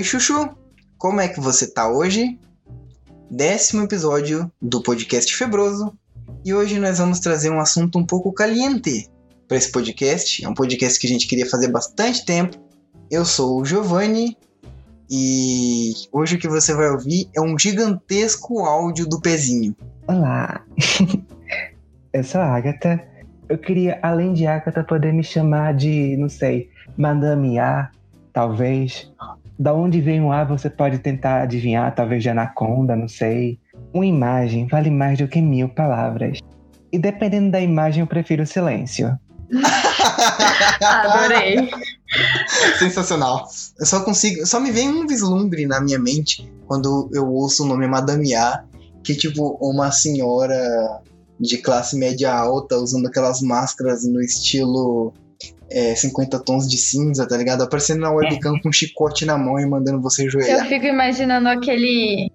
[0.00, 0.48] Oi, Chuchu!
[0.96, 2.40] Como é que você tá hoje?
[3.30, 5.92] Décimo episódio do podcast Febroso.
[6.42, 9.10] E hoje nós vamos trazer um assunto um pouco caliente
[9.46, 10.42] para esse podcast.
[10.42, 12.56] É um podcast que a gente queria fazer bastante tempo.
[13.10, 14.38] Eu sou o Giovanni
[15.10, 19.76] e hoje o que você vai ouvir é um gigantesco áudio do pezinho.
[20.08, 20.64] Olá,
[22.10, 23.06] eu sou a Agatha.
[23.50, 27.90] Eu queria, além de Agatha, poder me chamar de, não sei, Madame A,
[28.32, 29.12] talvez.
[29.60, 33.58] Da onde vem o A você pode tentar adivinhar, talvez de Anaconda, não sei.
[33.92, 36.38] Uma imagem vale mais do que mil palavras.
[36.90, 39.14] E dependendo da imagem, eu prefiro o silêncio.
[40.80, 41.68] Adorei.
[42.78, 43.46] Sensacional.
[43.78, 44.46] Eu só consigo.
[44.46, 48.64] Só me vem um vislumbre na minha mente quando eu ouço o nome Madame A,
[49.04, 51.02] que é tipo uma senhora
[51.38, 55.12] de classe média alta usando aquelas máscaras no estilo
[55.70, 57.62] é, 50 tons de cinza, tá ligado?
[57.62, 60.66] Aparecendo na webcam com um chicote na mão e mandando você Eu joelhar.
[60.66, 62.30] fico imaginando aquele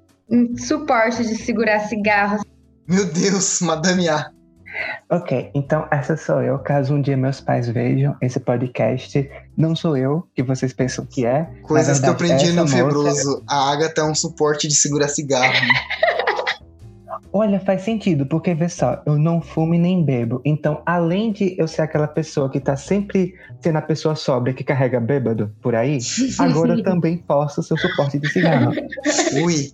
[0.58, 2.42] suporte de segurar cigarros.
[2.88, 4.30] Meu Deus, Madame A.
[5.10, 6.60] Ok, então essa sou eu.
[6.60, 11.26] Caso um dia meus pais vejam esse podcast, não sou eu que vocês pensam que
[11.26, 11.48] é.
[11.64, 13.44] Coisas que eu aprendi no moça- Febroso.
[13.48, 15.54] A Agatha é um suporte de segurar cigarro.
[17.38, 20.42] Olha, faz sentido, porque vê só, eu não fumo e nem bebo.
[20.46, 24.64] Então, além de eu ser aquela pessoa que tá sempre sendo a pessoa sóbria que
[24.64, 25.98] carrega bêbado por aí,
[26.40, 28.72] agora eu também posso ser o suporte de cigarro.
[29.44, 29.70] Ui.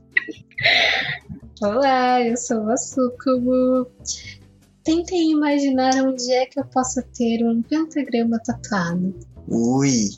[1.61, 3.91] Olá, eu sou a Sucubo.
[4.83, 9.13] Tentem imaginar onde é que eu possa ter um pentagrama tatuado.
[9.47, 10.09] Ui.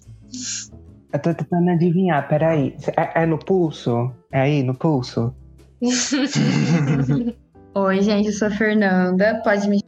[1.11, 2.73] Eu tô tentando adivinhar, peraí.
[2.95, 4.13] É, é no pulso?
[4.31, 5.35] É aí, no pulso?
[7.75, 9.41] Oi, gente, eu sou a Fernanda.
[9.43, 9.81] Pode me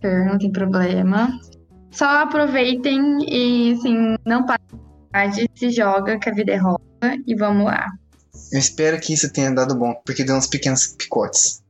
[0.00, 1.28] chamar, não tem problema.
[1.90, 6.78] Só aproveitem e, assim, não parem, se joga, que a vida é rosa.
[7.26, 7.86] E vamos lá.
[8.52, 11.62] Eu espero que isso tenha dado bom, porque deu uns pequenos picotes.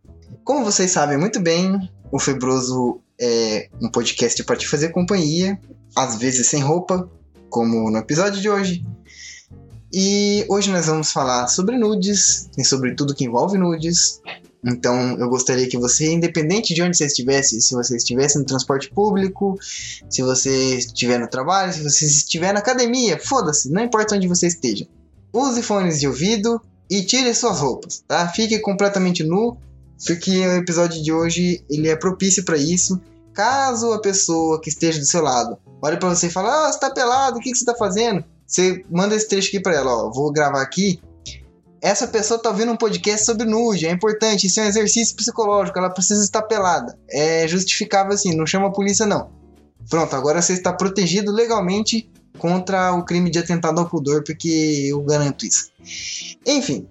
[0.45, 5.59] Como vocês sabem muito bem, o Febroso é um podcast para te fazer companhia,
[5.97, 7.09] às vezes sem roupa,
[7.49, 8.85] como no episódio de hoje.
[9.93, 14.21] E hoje nós vamos falar sobre nudes e sobre tudo que envolve nudes.
[14.65, 18.89] Então eu gostaria que você, independente de onde você estivesse, se você estivesse no transporte
[18.91, 19.59] público,
[20.09, 24.47] se você estiver no trabalho, se você estiver na academia, foda-se, não importa onde você
[24.47, 24.87] esteja.
[25.33, 28.29] Use fones de ouvido e tire suas roupas, tá?
[28.29, 29.57] Fique completamente nu,
[30.07, 33.01] porque o episódio de hoje ele é propício para isso.
[33.33, 36.79] Caso a pessoa que esteja do seu lado olhe para você e fale: "Ah, você
[36.79, 39.93] tá pelado, o que que você tá fazendo?" Você manda esse trecho aqui para ela,
[39.93, 41.01] ó, vou gravar aqui.
[41.81, 45.79] Essa pessoa tá ouvindo um podcast sobre nude, é importante, isso é um exercício psicológico,
[45.79, 46.99] ela precisa estar pelada.
[47.09, 49.31] É justificável assim, não chama a polícia não.
[49.89, 55.01] Pronto, agora você está protegido legalmente contra o crime de atentado ao pudor, porque eu
[55.03, 55.71] garanto isso.
[56.45, 56.89] Enfim,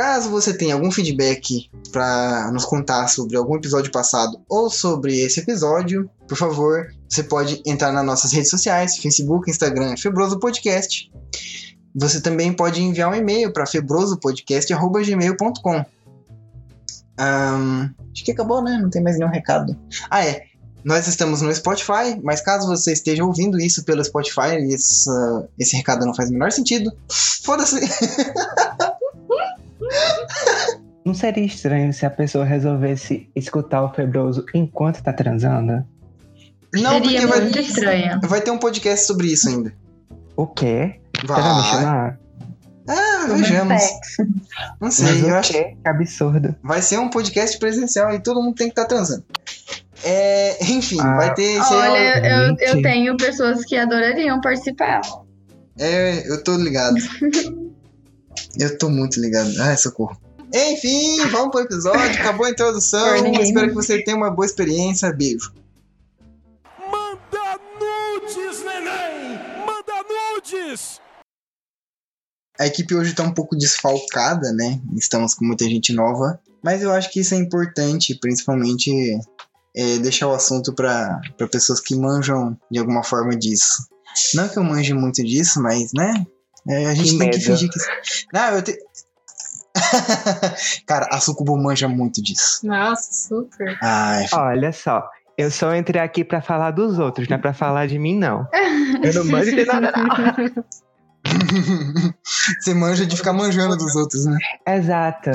[0.00, 5.40] caso você tenha algum feedback para nos contar sobre algum episódio passado ou sobre esse
[5.40, 11.12] episódio, por favor, você pode entrar nas nossas redes sociais, Facebook, Instagram, Febroso Podcast.
[11.94, 15.84] Você também pode enviar um e-mail para febrosopodcast.gmail.com.
[17.18, 18.78] Ahn, acho que acabou, né?
[18.80, 19.78] Não tem mais nenhum recado.
[20.08, 20.44] Ah, é.
[20.82, 25.10] Nós estamos no Spotify, mas caso você esteja ouvindo isso pelo Spotify, esse,
[25.58, 26.90] esse recado não faz o menor sentido.
[27.42, 27.80] Foda-se.
[31.04, 35.84] Não seria estranho se a pessoa resolvesse escutar o febroso enquanto tá transando?
[36.74, 38.20] Não, Seria porque vai, muito estranho.
[38.22, 39.72] vai ter um podcast sobre isso ainda.
[40.36, 41.00] O quê?
[41.26, 41.70] Vai me Vai.
[41.70, 42.20] chamar?
[42.88, 43.82] Ah, Sobre vejamos.
[43.82, 44.22] sexo.
[44.22, 44.32] Não
[44.80, 45.52] Mas sei, eu o acho?
[45.52, 46.54] Que absurdo.
[46.62, 49.24] vai ser um podcast presencial e todo mundo tem que estar transando.
[50.04, 51.16] É, enfim, Ah.
[51.16, 51.60] vai ter.
[51.60, 55.00] Olha, eu, eu tenho pessoas que adorariam participar.
[55.78, 56.96] É, eu tô ligado.
[58.58, 59.50] eu tô muito ligado.
[59.60, 60.20] Ai, socorro.
[60.52, 62.20] Enfim, vamos pro episódio.
[62.20, 63.14] Acabou a introdução.
[63.40, 65.12] Espero que você tenha uma boa experiência.
[65.12, 65.52] Beijo.
[66.90, 69.38] Manda nudes, neném!
[69.64, 71.00] Manda nudes!
[72.58, 74.80] A equipe hoje tá um pouco desfalcada, né?
[74.96, 76.40] Estamos com muita gente nova.
[76.62, 78.92] Mas eu acho que isso é importante, principalmente
[79.74, 81.20] é, deixar o assunto para
[81.50, 83.88] pessoas que manjam de alguma forma disso.
[84.34, 86.26] Não que eu manje muito disso, mas, né?
[86.68, 87.78] É, a gente Que tem que fingir que.
[88.32, 88.78] Não, eu te...
[90.86, 92.66] Cara, a Sucubo manja muito disso.
[92.66, 93.78] Nossa, super.
[93.82, 95.08] Ai, Olha só,
[95.38, 98.46] eu só entrei aqui pra falar dos outros, não é pra falar de mim, não.
[99.02, 100.64] Eu não manjo de nada, não.
[102.60, 104.36] Você manja de ficar manjando dos outros, né?
[104.66, 105.30] Exato.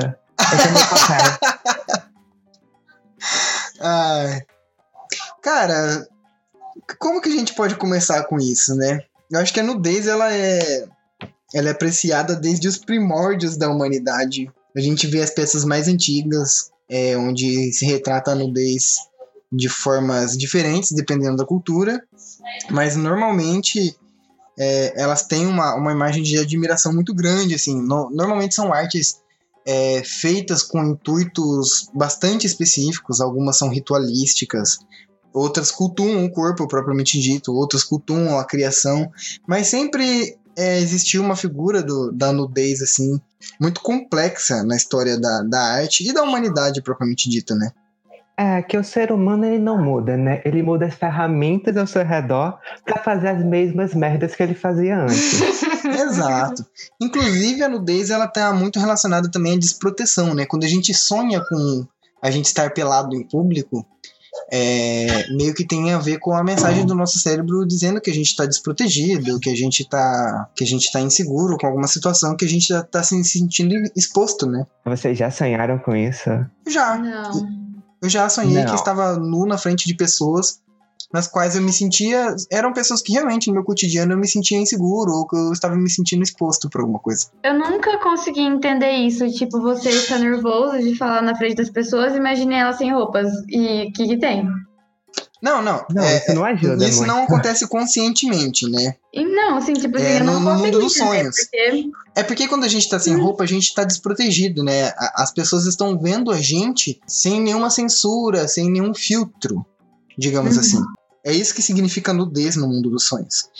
[3.80, 4.42] Ai.
[5.42, 6.06] Cara,
[6.98, 9.00] como que a gente pode começar com isso, né?
[9.30, 10.86] Eu acho que a nudez, ela é.
[11.54, 14.50] Ela é apreciada desde os primórdios da humanidade.
[14.76, 18.96] A gente vê as peças mais antigas, é, onde se retrata a nudez
[19.50, 22.02] de formas diferentes, dependendo da cultura,
[22.70, 23.96] mas normalmente
[24.58, 27.80] é, elas têm uma, uma imagem de admiração muito grande, assim.
[27.80, 29.20] No, normalmente são artes
[29.66, 34.78] é, feitas com intuitos bastante específicos, algumas são ritualísticas,
[35.32, 39.10] outras cultuam o corpo propriamente dito, outras cultuam a criação,
[39.46, 43.20] mas sempre é, existiu uma figura do, da nudez assim
[43.60, 47.70] muito complexa na história da, da arte e da humanidade propriamente dita, né?
[48.38, 50.42] É que o ser humano ele não muda, né?
[50.44, 55.00] Ele muda as ferramentas ao seu redor para fazer as mesmas merdas que ele fazia
[55.00, 55.40] antes.
[55.84, 56.66] Exato.
[57.00, 60.44] Inclusive a nudez ela tá muito relacionada também à desproteção, né?
[60.44, 61.86] Quando a gente sonha com
[62.20, 63.86] a gente estar pelado em público,
[64.50, 68.14] é, meio que tem a ver com a mensagem do nosso cérebro dizendo que a
[68.14, 72.36] gente está desprotegido, que a gente está que a gente tá inseguro com alguma situação
[72.36, 74.66] que a gente já está se sentindo exposto, né?
[74.84, 76.30] Vocês já sonharam com isso?
[76.66, 76.96] Já.
[76.96, 77.66] Não.
[78.02, 78.66] Eu já sonhei Não.
[78.66, 80.60] que estava nu na frente de pessoas
[81.12, 82.34] nas quais eu me sentia.
[82.50, 85.76] Eram pessoas que realmente no meu cotidiano eu me sentia inseguro ou que eu estava
[85.76, 87.26] me sentindo exposto por alguma coisa.
[87.44, 89.28] Eu nunca consegui entender isso.
[89.30, 93.28] Tipo, você está nervoso de falar na frente das pessoas, imaginei elas sem roupas.
[93.48, 94.48] E o que, que tem?
[95.42, 95.84] Não, não.
[95.90, 97.08] Não, é, isso não ajuda isso muito.
[97.08, 98.94] não acontece conscientemente, né?
[99.12, 101.36] E não, assim, tipo assim, É, eu não no- mundo dos sonhos.
[101.36, 104.92] Porque É porque quando a gente tá sem roupa, a gente tá desprotegido, né?
[105.14, 109.64] As pessoas estão vendo a gente sem nenhuma censura, sem nenhum filtro,
[110.16, 110.60] digamos Uhum.
[110.60, 110.82] assim.
[111.24, 113.50] É isso que significa nudez no mundo dos sonhos.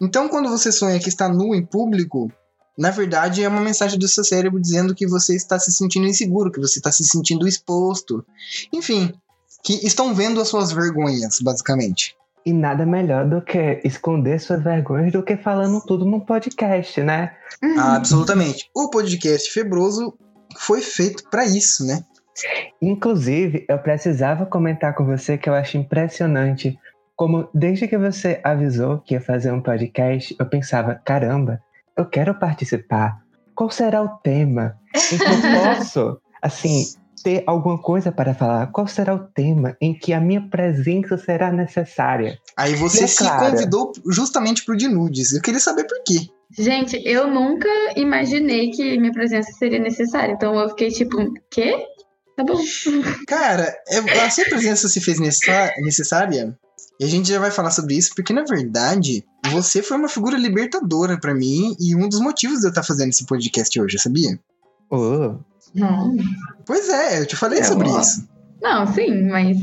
[0.00, 2.30] Então, quando você sonha que está nu em público,
[2.76, 6.50] na verdade é uma mensagem do seu cérebro dizendo que você está se sentindo inseguro,
[6.50, 8.24] que você está se sentindo exposto.
[8.72, 9.12] Enfim,
[9.62, 12.16] que estão vendo as suas vergonhas, basicamente.
[12.44, 17.32] E nada melhor do que esconder suas vergonhas do que falando tudo num podcast, né?
[17.62, 17.78] Uhum.
[17.78, 18.68] Absolutamente.
[18.74, 20.12] O podcast Febroso
[20.58, 22.04] foi feito para isso, né?
[22.80, 26.78] Inclusive, eu precisava comentar com você que eu acho impressionante
[27.14, 31.62] como desde que você avisou que ia fazer um podcast, eu pensava, caramba,
[31.96, 33.20] eu quero participar.
[33.54, 34.76] Qual será o tema
[35.12, 35.28] em que eu
[35.76, 36.84] posso, assim,
[37.22, 38.66] ter alguma coisa para falar?
[38.68, 42.38] Qual será o tema em que a minha presença será necessária?
[42.56, 45.32] Aí você se convidou justamente pro de nudes.
[45.32, 46.28] Eu queria saber por quê.
[46.58, 50.32] Gente, eu nunca imaginei que minha presença seria necessária.
[50.32, 51.16] Então eu fiquei tipo,
[51.50, 51.86] quê?
[52.36, 52.58] Tá bom.
[53.28, 56.56] Cara, é- a sua presença se fez necessária.
[57.00, 60.36] E a gente já vai falar sobre isso, porque na verdade, você foi uma figura
[60.38, 64.38] libertadora pra mim e um dos motivos de eu estar fazendo esse podcast hoje, sabia?
[64.90, 65.36] Oh,
[65.74, 66.16] Não.
[66.66, 68.28] Pois é, eu te falei É, sobre isso.
[68.60, 69.58] Não, sim, mas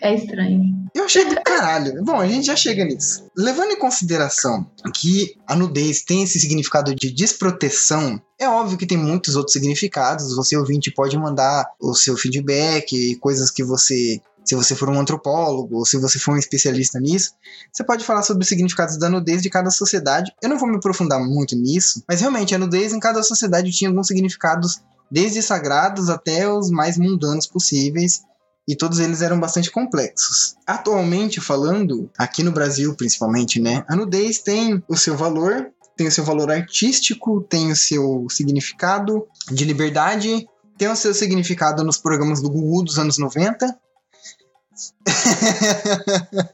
[0.00, 0.85] é estranho.
[0.96, 2.02] Eu achei do caralho.
[2.02, 3.26] Bom, a gente já chega nisso.
[3.36, 8.96] Levando em consideração que a nudez tem esse significado de desproteção, é óbvio que tem
[8.96, 10.34] muitos outros significados.
[10.34, 14.22] Você, ouvinte, pode mandar o seu feedback, coisas que você.
[14.42, 17.32] Se você for um antropólogo, ou se você for um especialista nisso,
[17.70, 20.32] você pode falar sobre os significados da nudez de cada sociedade.
[20.40, 23.90] Eu não vou me aprofundar muito nisso, mas realmente a nudez em cada sociedade tinha
[23.90, 28.22] alguns significados, desde sagrados até os mais mundanos possíveis
[28.66, 30.56] e todos eles eram bastante complexos.
[30.66, 36.12] Atualmente falando, aqui no Brasil principalmente, né, a nudez tem o seu valor, tem o
[36.12, 40.46] seu valor artístico, tem o seu significado de liberdade,
[40.76, 43.78] tem o seu significado nos programas do Gugu dos anos 90.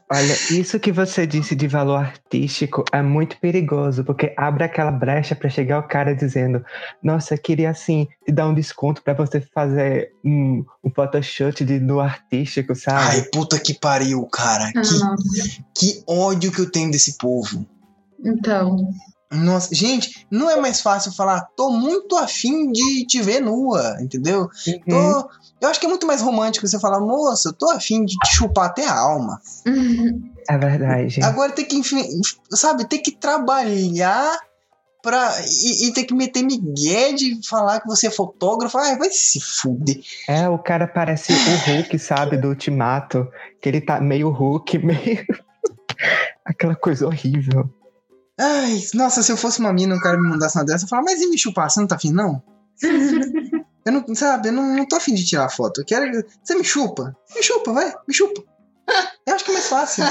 [0.09, 5.35] Olha, isso que você disse de valor artístico é muito perigoso, porque abre aquela brecha
[5.35, 6.63] para chegar o cara dizendo:
[7.01, 11.79] Nossa, eu queria assim te dar um desconto para você fazer um, um photoshoot de,
[11.79, 13.17] no artístico, sabe?
[13.17, 14.71] Ai, puta que pariu, cara.
[14.75, 15.63] Ah, Que, Nossa.
[15.75, 17.65] que ódio que eu tenho desse povo.
[18.23, 18.89] Então.
[19.33, 24.49] Nossa, gente, não é mais fácil falar, tô muito afim de te ver nua, entendeu?
[24.67, 24.79] Uhum.
[24.89, 25.29] Tô,
[25.61, 28.35] eu acho que é muito mais romântico você falar, moça, eu tô afim de te
[28.35, 29.41] chupar até a alma.
[30.49, 31.23] É verdade.
[31.23, 31.81] Agora tem que,
[32.51, 34.37] sabe, tem que trabalhar
[35.03, 38.77] pra, e, e ter que meter migué de falar que você é fotógrafo.
[38.77, 39.99] Ai, vai se fuder.
[40.27, 43.27] É, o cara parece o Hulk, sabe, do Ultimato.
[43.61, 45.25] Que ele tá meio Hulk, meio.
[46.43, 47.69] Aquela coisa horrível.
[48.39, 51.05] Ai, nossa, se eu fosse uma mina, um cara me mandasse uma dessa, eu falava,
[51.11, 51.69] mas e me chupar?
[51.69, 52.41] Você não tá afim, não?
[53.85, 55.81] Eu não, sabe, eu não, não tô afim de tirar foto.
[55.81, 56.23] Eu quero.
[56.41, 57.13] Você me chupa?
[57.35, 58.41] Me chupa, vai, me chupa.
[59.27, 60.05] Eu acho que é mais fácil.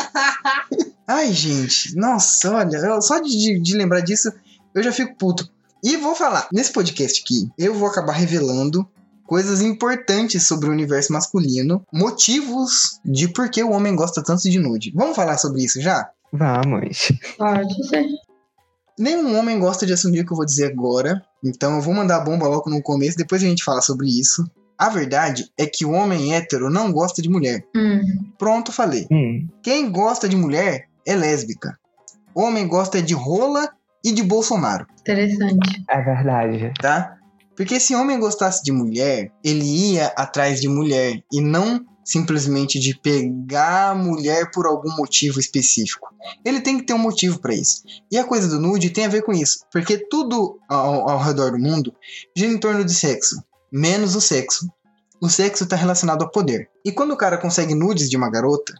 [1.09, 4.31] Ai, gente, nossa, olha, eu- só de, de- de lembrar disso,
[4.75, 5.49] eu já fico puto.
[5.83, 8.87] E vou falar, nesse podcast aqui, eu vou acabar revelando
[9.27, 14.59] coisas importantes sobre o universo masculino, motivos de por que o homem gosta tanto de
[14.59, 14.93] nude.
[14.95, 16.11] Vamos falar sobre isso já?
[16.33, 17.13] Vamos.
[17.39, 18.07] Pode ser.
[18.99, 22.17] Nenhum homem gosta de assumir o que eu vou dizer agora, então eu vou mandar
[22.17, 24.45] a bomba logo no começo, depois a gente fala sobre isso.
[24.79, 27.65] A verdade é que o homem hétero não gosta de mulher.
[27.75, 28.01] Hum.
[28.39, 29.07] Pronto, falei.
[29.11, 31.79] Hum, Quem gosta de mulher é lésbica.
[32.35, 33.69] Homem gosta de rola
[34.05, 35.85] e de Bolsonaro, Interessante.
[35.89, 36.73] é verdade.
[36.81, 37.17] tá?
[37.57, 42.99] Porque se homem gostasse de mulher, ele ia atrás de mulher e não simplesmente de
[42.99, 46.09] pegar a mulher por algum motivo específico.
[46.45, 47.83] Ele tem que ter um motivo pra isso.
[48.11, 51.53] E a coisa do nude tem a ver com isso, porque tudo ao, ao redor
[51.53, 51.95] do mundo
[52.37, 54.69] gira em torno de sexo, menos o sexo.
[55.21, 56.69] O sexo está relacionado ao poder.
[56.85, 58.75] E quando o cara consegue nudes de uma garota,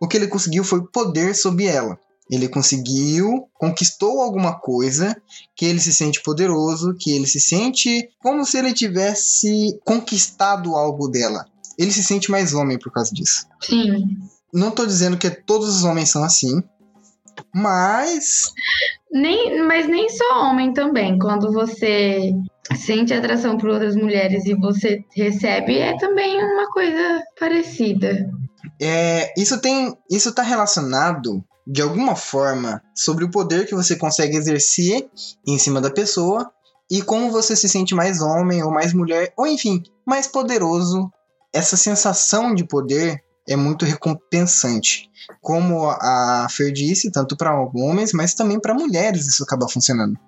[0.00, 1.98] o que ele conseguiu foi poder sobre ela.
[2.30, 5.14] Ele conseguiu, conquistou alguma coisa
[5.54, 11.08] que ele se sente poderoso, que ele se sente como se ele tivesse conquistado algo
[11.08, 11.44] dela.
[11.82, 13.46] Ele se sente mais homem por causa disso.
[13.60, 14.18] Sim.
[14.52, 16.62] Não tô dizendo que todos os homens são assim,
[17.54, 18.52] mas
[19.10, 21.18] Nem, mas nem só homem também.
[21.18, 22.32] Quando você
[22.76, 28.30] sente atração por outras mulheres e você recebe, é também uma coisa parecida.
[28.80, 34.36] é, isso tem, isso tá relacionado de alguma forma sobre o poder que você consegue
[34.36, 35.08] exercer
[35.46, 36.50] em cima da pessoa
[36.90, 41.10] e como você se sente mais homem ou mais mulher, ou enfim, mais poderoso.
[41.52, 45.10] Essa sensação de poder é muito recompensante.
[45.40, 50.18] Como a Fer disse, tanto para homens, mas também para mulheres isso acaba funcionando.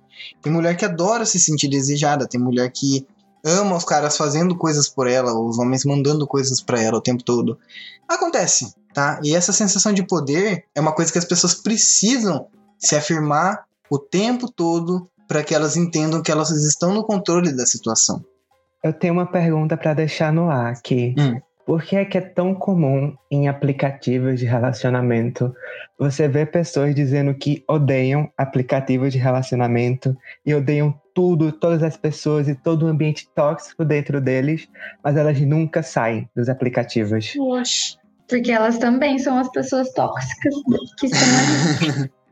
[0.43, 3.07] Tem mulher que adora se sentir desejada, tem mulher que
[3.45, 7.23] ama os caras fazendo coisas por ela, os homens mandando coisas para ela o tempo
[7.23, 7.59] todo.
[8.09, 9.21] Acontece, tá?
[9.23, 12.47] E essa sensação de poder é uma coisa que as pessoas precisam
[12.79, 17.67] se afirmar o tempo todo para que elas entendam que elas estão no controle da
[17.67, 18.25] situação.
[18.85, 21.15] Eu tenho uma pergunta pra deixar no ar aqui.
[21.19, 21.41] Hum.
[21.65, 25.55] Por que é que é tão comum em aplicativos de relacionamento
[25.99, 30.15] você ver pessoas dizendo que odeiam aplicativos de relacionamento
[30.45, 34.69] e odeiam tudo, todas as pessoas e todo o ambiente tóxico dentro deles,
[35.03, 37.35] mas elas nunca saem dos aplicativos?
[37.39, 37.97] Oxe.
[38.29, 40.55] Porque elas também são as pessoas tóxicas
[40.99, 42.11] que estão ali.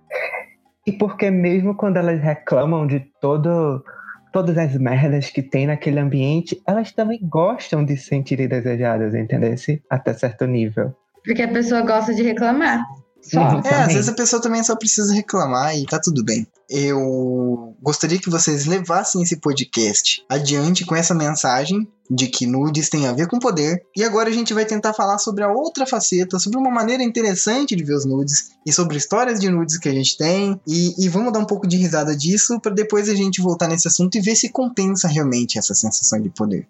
[0.85, 3.85] E porque mesmo quando elas reclamam de todo,
[4.33, 9.55] todas as merdas que tem naquele ambiente, elas também gostam de se sentirem desejadas, entendeu?
[9.91, 10.95] Até certo nível.
[11.25, 12.85] Porque a pessoa gosta de reclamar.
[13.21, 13.41] Só.
[13.41, 13.63] Uhum.
[13.65, 16.47] É, às vezes a pessoa também só precisa reclamar e tá tudo bem.
[16.75, 23.07] Eu gostaria que vocês levassem esse podcast adiante com essa mensagem de que nudes tem
[23.07, 23.85] a ver com poder.
[23.95, 27.77] E agora a gente vai tentar falar sobre a outra faceta, sobre uma maneira interessante
[27.77, 30.59] de ver os nudes e sobre histórias de nudes que a gente tem.
[30.67, 33.87] E, e vamos dar um pouco de risada disso para depois a gente voltar nesse
[33.87, 36.67] assunto e ver se compensa realmente essa sensação de poder.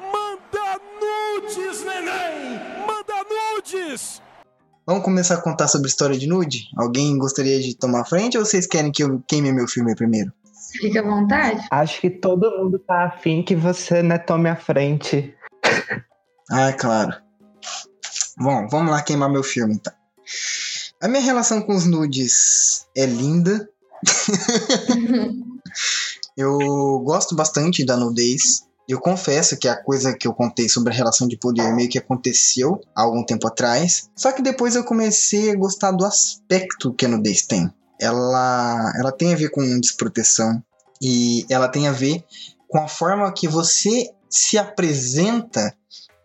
[0.00, 2.58] Manda nudes, neném!
[2.86, 4.23] Manda nudes!
[4.86, 6.68] Vamos começar a contar sobre história de nude?
[6.76, 10.30] Alguém gostaria de tomar a frente ou vocês querem que eu queime meu filme primeiro?
[10.78, 11.66] Fica à vontade.
[11.70, 15.34] Acho que todo mundo tá afim que você né, tome a frente.
[16.50, 17.14] Ah, claro.
[18.36, 19.92] Bom, vamos lá queimar meu filme então.
[21.00, 23.66] A minha relação com os nudes é linda.
[26.36, 26.58] Eu
[27.04, 28.66] gosto bastante da nudez.
[28.88, 31.98] Eu confesso que a coisa que eu contei sobre a relação de poder meio que
[31.98, 34.10] aconteceu há algum tempo atrás.
[34.14, 37.72] Só que depois eu comecei a gostar do aspecto que a nudez tem.
[37.98, 40.62] Ela, ela tem a ver com desproteção
[41.00, 42.24] e ela tem a ver
[42.68, 45.74] com a forma que você se apresenta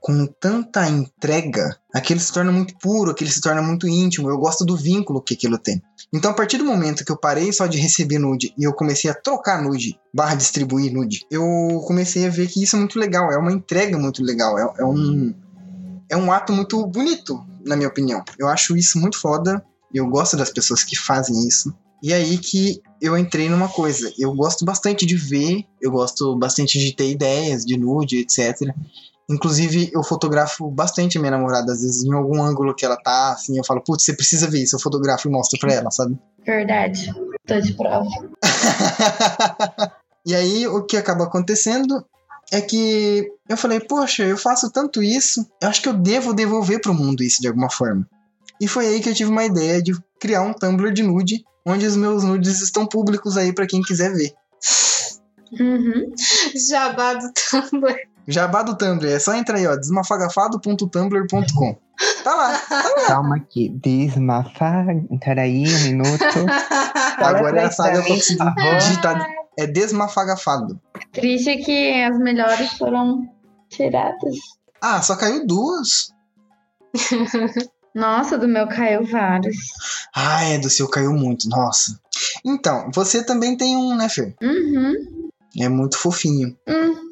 [0.02, 4.30] com tanta entrega, aquilo se torna muito puro, aquilo se torna muito íntimo.
[4.30, 5.82] Eu gosto do vínculo que aquilo tem.
[6.12, 9.10] Então, a partir do momento que eu parei só de receber nude e eu comecei
[9.12, 11.46] a trocar nude, barra distribuir nude, eu
[11.86, 14.86] comecei a ver que isso é muito legal, é uma entrega muito legal, é, é
[14.86, 15.34] um,
[16.10, 18.24] é um ato muito bonito, na minha opinião.
[18.40, 19.64] Eu acho isso muito foda,
[19.94, 21.74] eu gosto das pessoas que fazem isso.
[22.02, 26.80] E aí que eu entrei numa coisa, eu gosto bastante de ver, eu gosto bastante
[26.80, 28.74] de ter ideias de nude, etc.
[29.30, 33.34] Inclusive, eu fotografo bastante a minha namorada, às vezes em algum ângulo que ela tá,
[33.34, 36.18] assim, eu falo, putz, você precisa ver isso, eu fotografo e mostro pra ela, sabe?
[36.44, 37.14] Verdade.
[37.46, 38.10] Tô de prova.
[40.26, 42.04] e aí, o que acaba acontecendo
[42.52, 46.82] é que eu falei, poxa, eu faço tanto isso, eu acho que eu devo devolver
[46.82, 48.08] pro mundo isso de alguma forma.
[48.60, 51.86] E foi aí que eu tive uma ideia de criar um Tumblr de nude, onde
[51.86, 54.34] os meus nudes estão públicos aí pra quem quiser ver.
[55.52, 56.14] Uhum.
[56.68, 58.09] Jabá do Tumblr.
[58.28, 61.78] Jabá do Tumblr, é só entrar aí, ó, desmafagafado.tumblr.com.
[62.24, 62.62] Tá lá.
[63.08, 63.70] Calma aqui.
[63.70, 64.86] Desmafar.
[65.24, 66.24] Peraí, um minuto.
[67.18, 68.78] Agora é a saga Por conseguir favor.
[68.78, 69.28] digitar.
[69.58, 70.80] É desmafagafado.
[71.12, 73.28] Triste é que as melhores foram
[73.70, 74.36] tiradas.
[74.82, 76.14] Ah, só caiu duas.
[77.94, 79.58] Nossa, do meu caiu vários.
[80.16, 82.00] Ah, é, do seu caiu muito, nossa.
[82.46, 84.36] Então, você também tem um, né, Fer?
[84.42, 85.30] Uhum.
[85.60, 86.56] É muito fofinho.
[86.68, 87.09] Hum.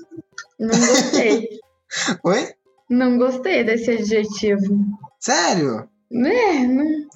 [0.60, 1.50] Não gostei.
[2.24, 2.54] Oi?
[2.90, 4.86] não gostei desse adjetivo.
[5.20, 5.88] Sério?
[6.12, 7.08] É, não.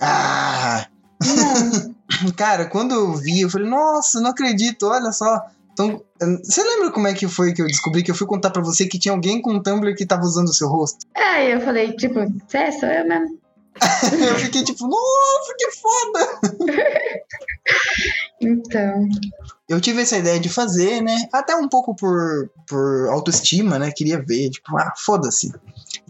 [0.00, 0.86] Ah!
[1.20, 1.94] não.
[2.36, 5.40] Cara, quando eu vi, eu falei, nossa, não acredito, olha só.
[5.72, 6.02] Então,
[6.42, 8.86] você lembra como é que foi que eu descobri que eu fui contar pra você
[8.86, 11.06] que tinha alguém com um Tumblr que tava usando o seu rosto?
[11.14, 12.18] Aí eu falei, tipo,
[12.52, 13.39] é, sou eu mesmo.
[14.28, 16.40] eu fiquei tipo, nossa, que foda!
[18.40, 19.06] Então.
[19.68, 21.28] Eu tive essa ideia de fazer, né?
[21.32, 23.92] Até um pouco por, por autoestima, né?
[23.94, 25.52] Queria ver, tipo, ah, foda-se.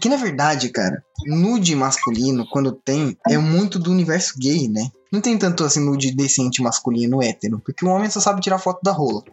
[0.01, 4.89] Que na verdade, cara, nude masculino, quando tem, é muito do universo gay, né?
[5.13, 8.81] Não tem tanto assim nude decente masculino hétero, porque o homem só sabe tirar foto
[8.83, 9.25] da rola.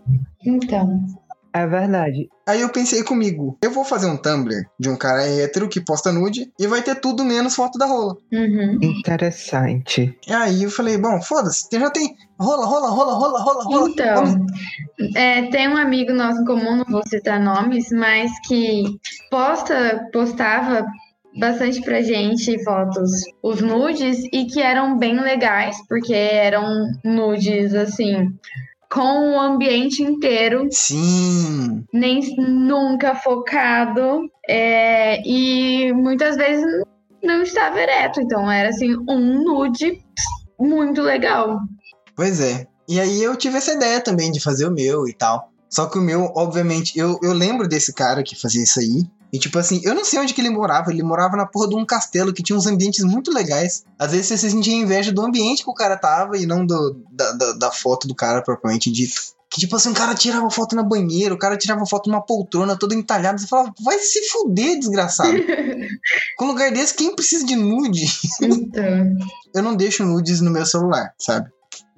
[0.43, 1.05] Então.
[1.57, 2.29] É verdade.
[2.47, 6.11] Aí eu pensei comigo, eu vou fazer um Tumblr de um cara hétero que posta
[6.11, 8.15] nude e vai ter tudo menos foto da rola.
[8.31, 8.77] Uhum.
[8.79, 10.15] Interessante.
[10.27, 13.89] E aí eu falei, bom, foda-se, já tem rola, rola, rola, rola, rola, rola.
[13.89, 14.45] Então,
[15.15, 18.83] é, tem um amigo nosso em comum, não vou citar nomes, mas que
[19.31, 20.85] posta, postava
[21.39, 23.11] bastante pra gente fotos,
[23.41, 28.31] os nudes, e que eram bem legais, porque eram nudes assim
[28.91, 30.67] com o ambiente inteiro.
[30.71, 31.83] Sim.
[31.93, 34.29] Nem nunca focado.
[34.47, 36.65] É, e muitas vezes
[37.23, 38.21] não estava ereto.
[38.21, 40.01] Então era assim, um nude
[40.59, 41.59] muito legal.
[42.15, 42.65] Pois é.
[42.87, 45.51] E aí eu tive essa ideia também de fazer o meu e tal.
[45.69, 49.03] Só que o meu, obviamente, eu, eu lembro desse cara que fazia isso aí.
[49.31, 50.91] E tipo assim, eu não sei onde que ele morava.
[50.91, 53.83] Ele morava na porra de um castelo que tinha uns ambientes muito legais.
[53.99, 57.31] Às vezes você sentia inveja do ambiente que o cara tava e não do, da,
[57.33, 59.35] da, da foto do cara propriamente dito.
[59.49, 62.77] Que tipo assim, o cara tirava foto na banheira, o cara tirava foto numa poltrona
[62.77, 63.37] toda entalhada.
[63.37, 65.31] Você falava, vai se fuder, desgraçado.
[66.37, 68.05] Com um lugar desse, quem precisa de nude?
[68.41, 68.83] Então.
[69.53, 71.49] eu não deixo nudes no meu celular, sabe?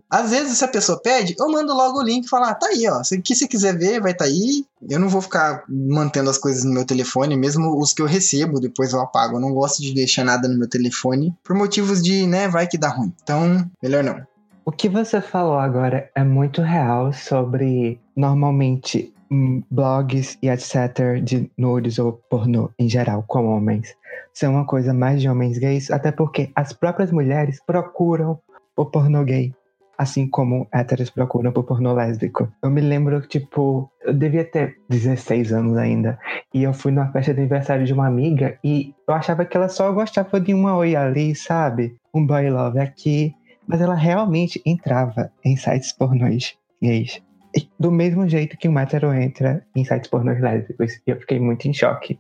[0.10, 2.68] Às vezes, se a pessoa pede, eu mando logo o link e falo, ah, tá
[2.68, 3.04] aí, ó.
[3.04, 4.66] Se que você quiser ver, vai tá aí.
[4.90, 8.60] Eu não vou ficar mantendo as coisas no meu telefone, mesmo os que eu recebo,
[8.60, 9.36] depois eu apago.
[9.36, 12.78] Eu não gosto de deixar nada no meu telefone, por motivos de, né, vai que
[12.78, 13.14] dá ruim.
[13.22, 14.20] Então, melhor não.
[14.66, 21.22] O que você falou agora é muito real sobre, normalmente, hum, blogs e etc.
[21.24, 23.96] de nudes ou pornô em geral, com homens.
[24.34, 28.40] São uma coisa mais de homens gays, até porque as próprias mulheres procuram
[28.76, 29.54] o pornô gay
[30.00, 32.50] assim como héteros procuram por pornô lésbico.
[32.64, 36.18] Eu me lembro que, tipo, eu devia ter 16 anos ainda,
[36.54, 39.68] e eu fui numa festa de aniversário de uma amiga, e eu achava que ela
[39.68, 41.98] só gostava de uma oi ali, sabe?
[42.14, 43.36] Um boy love aqui,
[43.68, 47.22] mas ela realmente entrava em sites pornôs gays.
[47.78, 50.94] Do mesmo jeito que um hétero entra em sites pornôs lésbicos.
[51.06, 52.18] E eu fiquei muito em choque.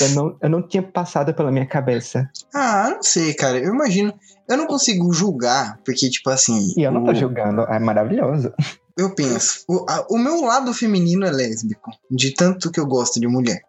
[0.00, 2.28] Eu não, eu não tinha passado pela minha cabeça.
[2.54, 3.58] Ah, não sei, cara.
[3.58, 4.12] Eu imagino.
[4.48, 6.72] Eu não consigo julgar, porque, tipo assim.
[6.76, 8.52] E eu não tô o- julgando, é maravilhoso.
[8.96, 13.20] Eu penso, o, a- o meu lado feminino é lésbico, de tanto que eu gosto
[13.20, 13.60] de mulher.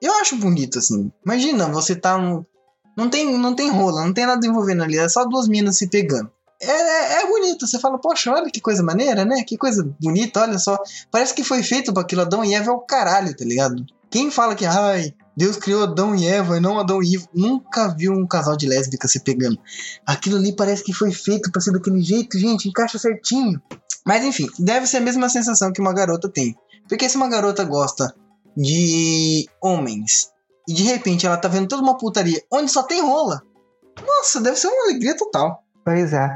[0.00, 1.12] Eu acho bonito, assim.
[1.24, 2.44] Imagina, você tá no.
[2.96, 5.88] Não tem, não tem rola, não tem nada envolvendo ali, é só duas minas se
[5.88, 6.30] pegando.
[6.60, 9.42] É, é, é bonito, você fala, poxa, olha que coisa maneira, né?
[9.46, 10.76] Que coisa bonita, olha só.
[11.10, 13.84] Parece que foi feito pra aquilo, Adão e Eva é o caralho, tá ligado?
[14.10, 17.88] Quem fala que, ai, Deus criou Adão e Eva e não Adão e Ivo, nunca
[17.88, 19.58] viu um casal de lésbicas se pegando.
[20.06, 23.60] Aquilo ali parece que foi feito pra ser daquele jeito, gente, encaixa certinho.
[24.04, 26.54] Mas enfim, deve ser a mesma sensação que uma garota tem.
[26.88, 28.14] Porque se uma garota gosta
[28.56, 30.30] de homens
[30.68, 33.42] e de repente ela tá vendo toda uma putaria onde só tem rola,
[34.06, 35.62] nossa, deve ser uma alegria total.
[35.84, 36.28] Pois é.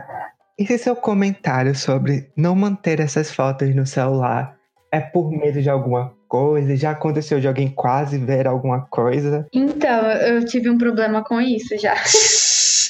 [0.59, 4.57] E se seu comentário sobre não manter essas fotos no celular
[4.91, 6.77] é por medo de alguma coisa?
[6.77, 9.47] Já aconteceu de alguém quase ver alguma coisa?
[9.53, 11.95] Então, eu tive um problema com isso já.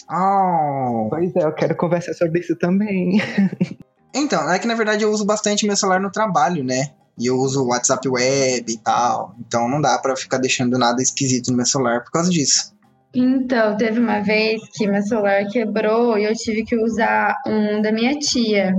[0.09, 1.09] Oh.
[1.11, 3.21] Pois é, eu quero conversar sobre isso também.
[4.19, 6.89] Então, é que na verdade eu uso bastante meu celular no trabalho, né?
[7.19, 9.35] E eu uso o WhatsApp web e tal.
[9.39, 12.75] Então não dá pra ficar deixando nada esquisito no meu celular por causa disso.
[13.15, 17.93] Então, teve uma vez que meu celular quebrou e eu tive que usar um da
[17.93, 18.75] minha tia.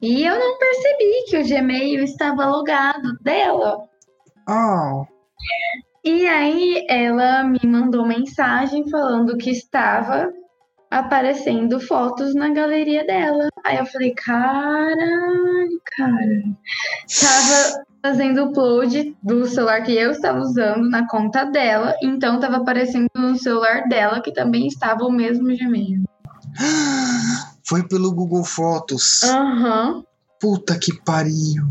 [0.00, 3.78] E eu não percebi que o Gmail estava logado dela.
[4.48, 5.06] Oh.
[6.04, 10.30] E aí ela me mandou mensagem falando que estava
[10.90, 13.48] aparecendo fotos na galeria dela.
[13.64, 16.42] Aí eu falei, caralho, cara.
[17.20, 23.08] Tava fazendo upload do celular que eu estava usando na conta dela, então tava aparecendo
[23.16, 26.04] no celular dela que também estava o mesmo Gmail.
[27.68, 29.22] Foi pelo Google Fotos.
[29.24, 30.04] Aham.
[30.40, 31.66] Puta que pariu.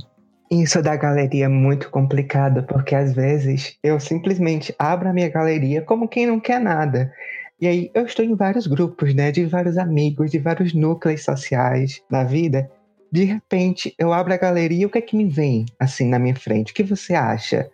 [0.52, 5.82] Isso da galeria é muito complicado, porque às vezes eu simplesmente abro a minha galeria
[5.82, 7.12] como quem não quer nada.
[7.60, 9.32] E aí eu estou em vários grupos, né?
[9.32, 12.70] De vários amigos, de vários núcleos sociais da vida.
[13.12, 16.20] de repente, eu abro a galeria e o que é que me vem assim na
[16.20, 16.74] minha frente?
[16.74, 17.70] O que você acha?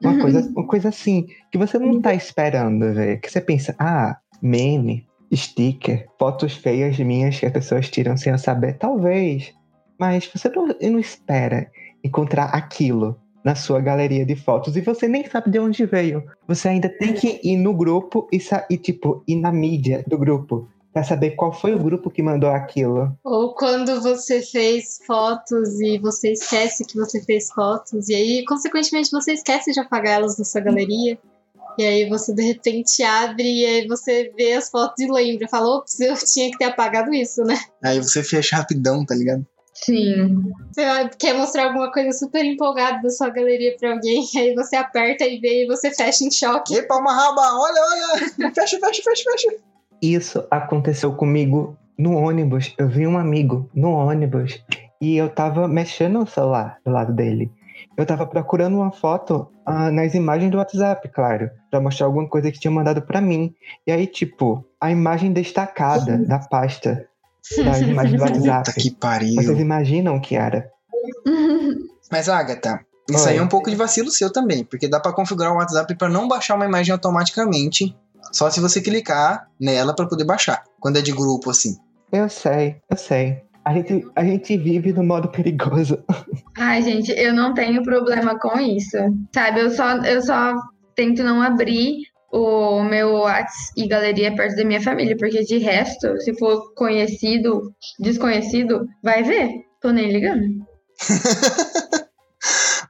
[0.00, 3.20] Uma coisa, uma coisa assim, que você não tá esperando ver.
[3.20, 8.38] Que você pensa, ah, meme, sticker, fotos feias minhas que as pessoas tiram sem eu
[8.38, 8.78] saber.
[8.78, 9.54] Talvez.
[9.98, 11.70] Mas você não, não espera
[12.02, 16.22] encontrar aquilo na sua galeria de fotos e você nem sabe de onde veio.
[16.46, 21.04] Você ainda tem que ir no grupo e, tipo, ir na mídia do grupo pra
[21.04, 23.16] saber qual foi o grupo que mandou aquilo.
[23.22, 29.10] Ou quando você fez fotos e você esquece que você fez fotos, e aí, consequentemente,
[29.10, 31.18] você esquece de apagar elas da sua galeria.
[31.78, 35.46] E aí você de repente abre e aí você vê as fotos e lembra.
[35.48, 37.56] Fala, ops, eu tinha que ter apagado isso, né?
[37.84, 39.46] Aí você fecha rapidão, tá ligado?
[39.72, 40.52] Sim.
[40.72, 45.24] Você quer mostrar alguma coisa super empolgada da sua galeria pra alguém, aí você aperta
[45.24, 46.74] e vê e você fecha em choque.
[46.74, 48.52] E palma raba, olha, olha!
[48.52, 49.56] Fecha, fecha, fecha, fecha.
[50.02, 52.74] Isso aconteceu comigo no ônibus.
[52.76, 54.60] Eu vi um amigo no ônibus
[55.00, 57.50] e eu tava mexendo no celular do lado dele.
[57.98, 62.52] Eu tava procurando uma foto ah, nas imagens do WhatsApp, claro, pra mostrar alguma coisa
[62.52, 63.52] que tinha mandado pra mim.
[63.84, 67.08] E aí, tipo, a imagem destacada da pasta
[67.56, 68.80] das imagens do Puta WhatsApp.
[68.80, 69.34] que pariu.
[69.34, 70.70] Vocês imaginam o que era?
[72.10, 72.80] Mas, Agatha,
[73.10, 73.32] isso Oi.
[73.32, 76.08] aí é um pouco de vacilo seu também, porque dá pra configurar o WhatsApp pra
[76.08, 77.96] não baixar uma imagem automaticamente,
[78.30, 80.62] só se você clicar nela pra poder baixar.
[80.78, 81.76] Quando é de grupo, assim.
[82.12, 83.42] Eu sei, eu sei.
[83.68, 86.02] A gente, a gente vive no modo perigoso.
[86.56, 88.96] Ai, gente, eu não tenho problema com isso.
[89.34, 90.54] Sabe, eu só, eu só
[90.96, 91.98] tento não abrir
[92.32, 97.70] o meu WhatsApp e galeria perto da minha família, porque de resto, se for conhecido,
[98.00, 99.50] desconhecido, vai ver.
[99.82, 100.46] Tô nem ligando.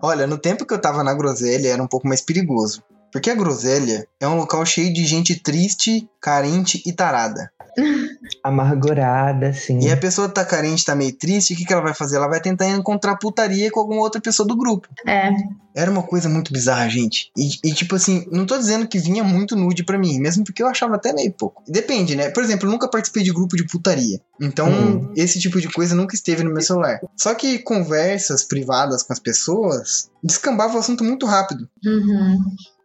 [0.01, 2.85] Olha, no tempo que eu tava na groselha era um pouco mais perigoso.
[3.13, 7.51] Porque a groselha é um local cheio de gente triste, carente e tarada.
[8.43, 9.79] Amargurada, assim.
[9.81, 12.17] E a pessoa tá carente, tá meio triste, o que, que ela vai fazer?
[12.17, 14.89] Ela vai tentar encontrar putaria com alguma outra pessoa do grupo.
[15.07, 15.31] É.
[15.75, 17.31] Era uma coisa muito bizarra, gente.
[17.37, 20.63] E, e, tipo assim, não tô dizendo que vinha muito nude pra mim, mesmo porque
[20.63, 21.63] eu achava até meio pouco.
[21.69, 22.31] Depende, né?
[22.31, 24.21] Por exemplo, eu nunca participei de grupo de putaria.
[24.41, 25.13] Então, Hum.
[25.17, 26.99] esse tipo de coisa nunca esteve no meu celular.
[27.17, 31.69] Só que conversas privadas com as pessoas descambava o assunto muito rápido.
[31.85, 32.39] Uhum.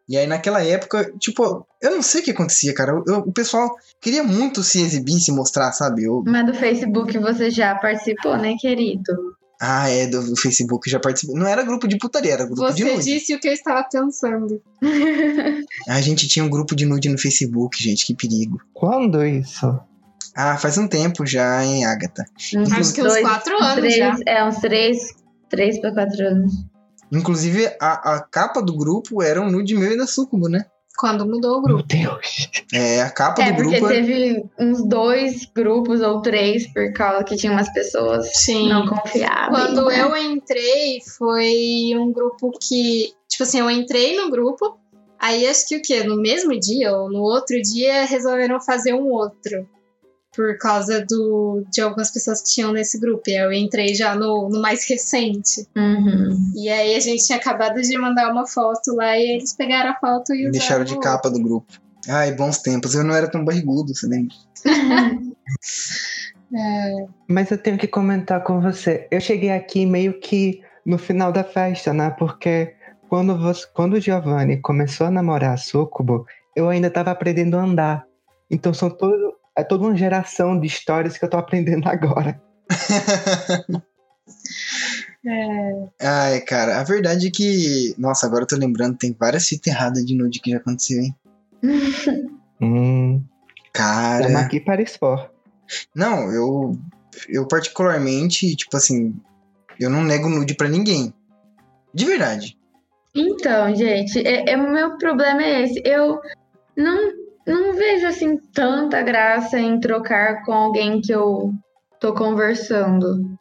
[0.09, 2.91] E aí, naquela época, tipo, eu não sei o que acontecia, cara.
[2.91, 3.69] Eu- eu- o pessoal
[4.01, 6.03] queria muito se exibir, se mostrar, sabe?
[6.03, 9.13] Eu, Mas do Facebook você já participou, né, querido?
[9.65, 11.35] ah, é, do, Facebook já participei.
[11.39, 13.05] Não era grupo de putaria, era grupo de Você nude.
[13.05, 14.61] disse o que eu estava pensando.
[15.87, 18.59] A gente tinha um grupo de nude no Facebook, gente, que perigo.
[18.73, 19.79] Quando isso?
[20.35, 22.25] Ah, faz um tempo já, hein, Agatha.
[22.35, 24.17] Acho que uns quatro anos três, já.
[24.27, 24.97] É, uns três,
[25.47, 26.53] três pra quatro anos.
[27.13, 30.65] Inclusive, a, a capa do grupo era um nude meu e da Sucubo, né?
[30.97, 31.87] Quando mudou o Meu grupo.
[31.87, 32.49] Deus.
[32.71, 33.95] É, a capa É, do porque grupo era...
[33.95, 38.69] teve uns dois grupos ou três por causa que tinha umas pessoas Sim.
[38.69, 39.49] não confiáveis.
[39.49, 40.01] Quando né?
[40.01, 43.11] eu entrei, foi um grupo que.
[43.27, 44.77] Tipo assim, eu entrei no grupo,
[45.19, 46.03] aí acho que o quê?
[46.03, 49.67] No mesmo dia ou no outro dia resolveram fazer um outro.
[50.35, 53.23] Por causa do, de algumas pessoas que tinham nesse grupo.
[53.27, 55.67] E aí eu entrei já no, no mais recente.
[55.75, 56.51] Uhum.
[56.55, 59.95] E aí a gente tinha acabado de mandar uma foto lá e eles pegaram a
[59.95, 61.71] foto e usaram Deixaram de capa do grupo.
[62.09, 62.95] Ai, bons tempos.
[62.95, 64.35] Eu não era tão barrigudo, você lembra?
[66.55, 69.07] É, Mas eu tenho que comentar com você.
[69.09, 72.11] Eu cheguei aqui meio que no final da festa, né?
[72.11, 72.75] Porque
[73.09, 77.63] quando, você, quando o Giovanni começou a namorar a Sucubo, eu ainda tava aprendendo a
[77.63, 78.05] andar.
[78.51, 82.41] Então são todo, é toda uma geração de histórias que eu tô aprendendo agora.
[85.25, 87.93] é, Ai, cara, a verdade é que.
[87.97, 91.15] Nossa, agora eu tô lembrando, tem várias fitas erradas de nude que já aconteceu, hein?
[92.61, 93.21] Hum,
[93.73, 94.21] Cara.
[94.27, 95.29] estamos aqui para expor.
[95.93, 96.77] Não, eu.
[97.27, 99.13] Eu particularmente, tipo assim.
[99.77, 101.13] Eu não nego nude pra ninguém.
[101.93, 102.57] De verdade.
[103.13, 105.81] Então, gente, é, é- o meu problema é esse.
[105.83, 106.21] Eu
[106.77, 107.11] não,
[107.45, 111.51] não vejo assim tanta graça em trocar com alguém que eu
[111.99, 113.37] tô conversando.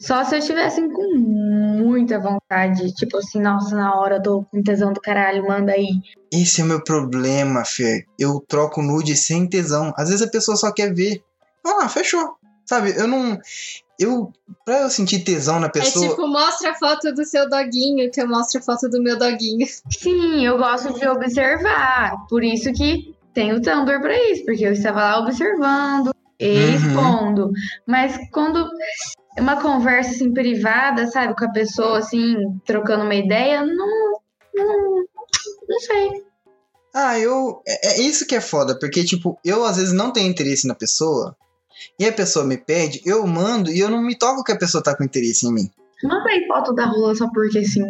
[0.00, 2.94] Só se eu estivesse assim, com muita vontade.
[2.94, 5.88] Tipo assim, nossa, na hora eu tô com tesão do caralho, manda aí.
[6.32, 8.04] Esse é o meu problema, Fê.
[8.18, 9.92] Eu troco nude sem tesão.
[9.96, 11.22] Às vezes a pessoa só quer ver.
[11.66, 12.36] Ah, fechou.
[12.64, 13.38] Sabe, eu não.
[13.98, 14.32] Eu.
[14.64, 16.08] Pra eu sentir tesão na é pessoa.
[16.08, 19.66] tipo, mostra a foto do seu doguinho, que eu mostro a foto do meu doguinho.
[19.90, 22.26] Sim, eu gosto de observar.
[22.28, 26.74] Por isso que tem o Tumblr pra isso, porque eu estava lá observando e Uhum.
[26.74, 27.50] expondo.
[27.86, 28.68] Mas quando
[29.36, 34.20] é uma conversa assim privada, sabe, com a pessoa assim, trocando uma ideia, não.
[34.54, 35.04] Não,
[35.68, 36.24] não sei.
[36.94, 37.62] Ah, eu.
[37.66, 40.74] É, é isso que é foda, porque, tipo, eu às vezes não tenho interesse na
[40.74, 41.36] pessoa.
[41.96, 44.82] e a pessoa me pede, eu mando e eu não me toco que a pessoa
[44.82, 45.70] tá com interesse em mim.
[46.02, 47.84] Manda aí foto da rola só porque sim.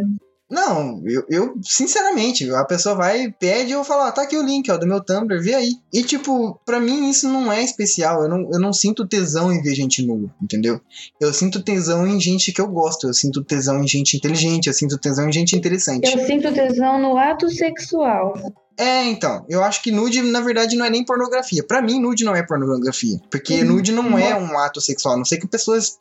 [0.50, 4.42] Não, eu, eu, sinceramente, a pessoa vai pede e eu falo, ah, tá aqui o
[4.42, 5.72] link, ó, do meu Tumblr, vê aí.
[5.92, 9.60] E, tipo, pra mim isso não é especial, eu não, eu não sinto tesão em
[9.60, 10.80] ver gente nua, entendeu?
[11.20, 14.72] Eu sinto tesão em gente que eu gosto, eu sinto tesão em gente inteligente, eu
[14.72, 16.10] sinto tesão em gente interessante.
[16.10, 18.34] Eu sinto tesão no ato sexual.
[18.78, 21.62] É, então, eu acho que nude, na verdade, não é nem pornografia.
[21.62, 23.18] Pra mim, nude não é pornografia.
[23.30, 23.74] Porque Uhum.
[23.74, 25.98] nude não é um ato sexual, a não sei que pessoas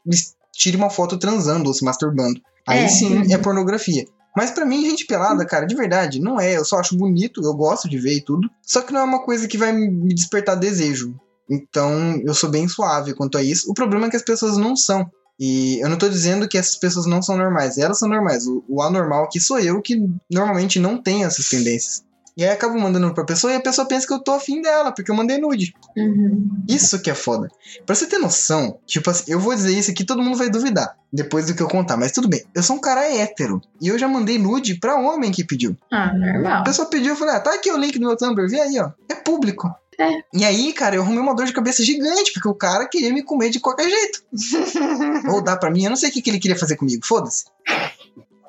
[0.54, 2.40] tirem uma foto transando ou se masturbando.
[2.68, 2.88] Aí É.
[2.88, 4.06] sim é pornografia.
[4.38, 6.56] Mas pra mim, gente pelada, cara, de verdade, não é.
[6.56, 8.48] Eu só acho bonito, eu gosto de ver e tudo.
[8.62, 11.16] Só que não é uma coisa que vai me despertar desejo.
[11.50, 13.68] Então, eu sou bem suave quanto a isso.
[13.68, 15.10] O problema é que as pessoas não são.
[15.40, 17.80] E eu não tô dizendo que essas pessoas não são normais.
[17.80, 18.46] Elas são normais.
[18.46, 20.00] O, o anormal aqui sou eu que
[20.32, 22.04] normalmente não tem essas tendências.
[22.38, 24.62] E aí eu acabo mandando pra pessoa e a pessoa pensa que eu tô afim
[24.62, 25.74] dela, porque eu mandei nude.
[25.98, 26.64] Uhum.
[26.70, 27.50] Isso que é foda.
[27.84, 30.96] Pra você ter noção, tipo assim, eu vou dizer isso aqui, todo mundo vai duvidar
[31.12, 32.44] depois do que eu contar, mas tudo bem.
[32.54, 33.60] Eu sou um cara hétero.
[33.82, 35.76] E eu já mandei nude pra homem que pediu.
[35.92, 36.62] Ah, normal.
[36.62, 38.80] A pessoa pediu, eu falei, ah, tá aqui o link do meu Tumblr, vê aí,
[38.80, 38.92] ó.
[39.10, 39.74] É público.
[40.00, 40.20] É.
[40.32, 43.24] E aí, cara, eu arrumei uma dor de cabeça gigante, porque o cara queria me
[43.24, 44.24] comer de qualquer jeito.
[45.34, 47.46] Ou dar pra mim, eu não sei o que, que ele queria fazer comigo, foda-se.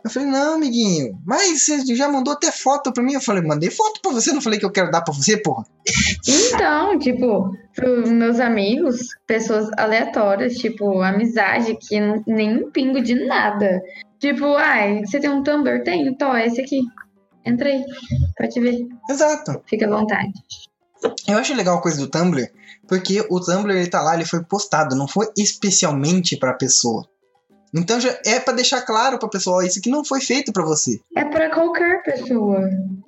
[0.04, 3.14] Eu falei, não, amiguinho, mas você já mandou até foto pra mim?
[3.14, 5.64] Eu falei, mandei foto pra você, não falei que eu quero dar pra você, porra.
[6.26, 13.82] Então, tipo, pros meus amigos, pessoas aleatórias, tipo, amizade, que nem um pingo de nada.
[14.18, 15.82] Tipo, ai, você tem um Tumblr?
[15.84, 16.80] Tenho, tô, é esse aqui.
[17.44, 17.84] Entra aí,
[18.37, 19.62] pode ver, Exato.
[19.66, 20.32] fica à vontade.
[21.26, 22.50] Eu acho legal a coisa do Tumblr,
[22.87, 27.08] porque o Tumblr ele tá lá, ele foi postado, não foi especialmente pra pessoa.
[27.74, 30.64] Então já é pra deixar claro pra pessoa, ó, isso aqui não foi feito pra
[30.64, 31.00] você.
[31.16, 32.61] É pra qualquer pessoa.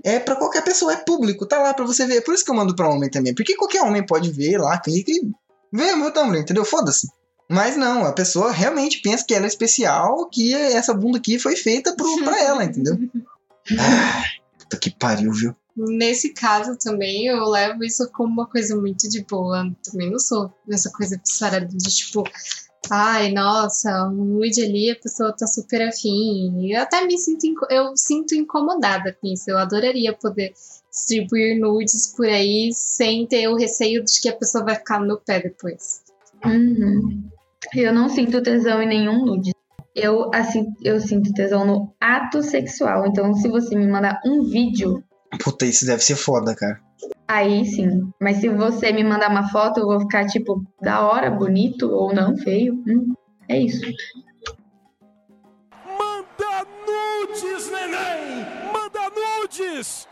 [0.05, 2.18] É pra qualquer pessoa, é público, tá lá pra você ver.
[2.18, 4.79] É por isso que eu mando pra homem também, porque qualquer homem pode ver lá,
[4.79, 5.31] clica e
[5.73, 6.64] vê o meu Tumblr, entendeu?
[6.64, 7.09] Foda-se.
[7.49, 11.57] Mas não, a pessoa realmente pensa que ela é especial, que essa bunda aqui foi
[11.57, 12.96] feita pro, pra ela, entendeu?
[13.79, 14.23] Ah,
[14.57, 15.57] puta que pariu, viu?
[15.77, 19.68] Nesse caso também, eu levo isso como uma coisa muito de boa.
[19.83, 22.23] Também não sou essa coisa pisarada de tipo,
[22.88, 26.73] ai, nossa, um nude ali, a pessoa tá super afim.
[26.73, 29.51] Eu até me sinto, inco- eu sinto incomodada com isso.
[29.51, 30.53] Eu adoraria poder
[30.90, 35.07] distribuir nudes por aí sem ter o receio de que a pessoa vai ficar no
[35.07, 36.03] meu pé depois.
[36.45, 37.29] Uhum.
[37.75, 39.53] Eu não sinto tesão em nenhum nude.
[39.95, 43.07] Eu, assim, eu sinto tesão no ato sexual.
[43.07, 45.03] Então, se você me mandar um vídeo,
[45.45, 46.81] Puta, isso deve ser foda, cara.
[47.31, 48.11] Aí sim.
[48.21, 52.12] Mas se você me mandar uma foto, eu vou ficar, tipo, da hora, bonito ou
[52.12, 52.75] não, feio.
[52.87, 53.14] Hum,
[53.49, 53.87] é isso.
[55.87, 58.45] Manda nudes, neném!
[58.73, 60.09] Manda nudes!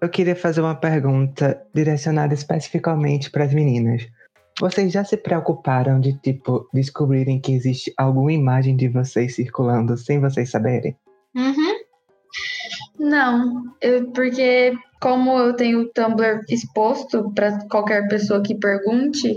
[0.00, 4.06] Eu queria fazer uma pergunta direcionada especificamente para as meninas.
[4.60, 10.20] Vocês já se preocuparam de, tipo, descobrirem que existe alguma imagem de vocês circulando sem
[10.20, 10.96] vocês saberem?
[11.34, 11.71] Uhum.
[13.02, 19.34] Não, eu, porque como eu tenho o Tumblr exposto para qualquer pessoa que pergunte,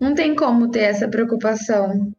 [0.00, 2.10] não tem como ter essa preocupação.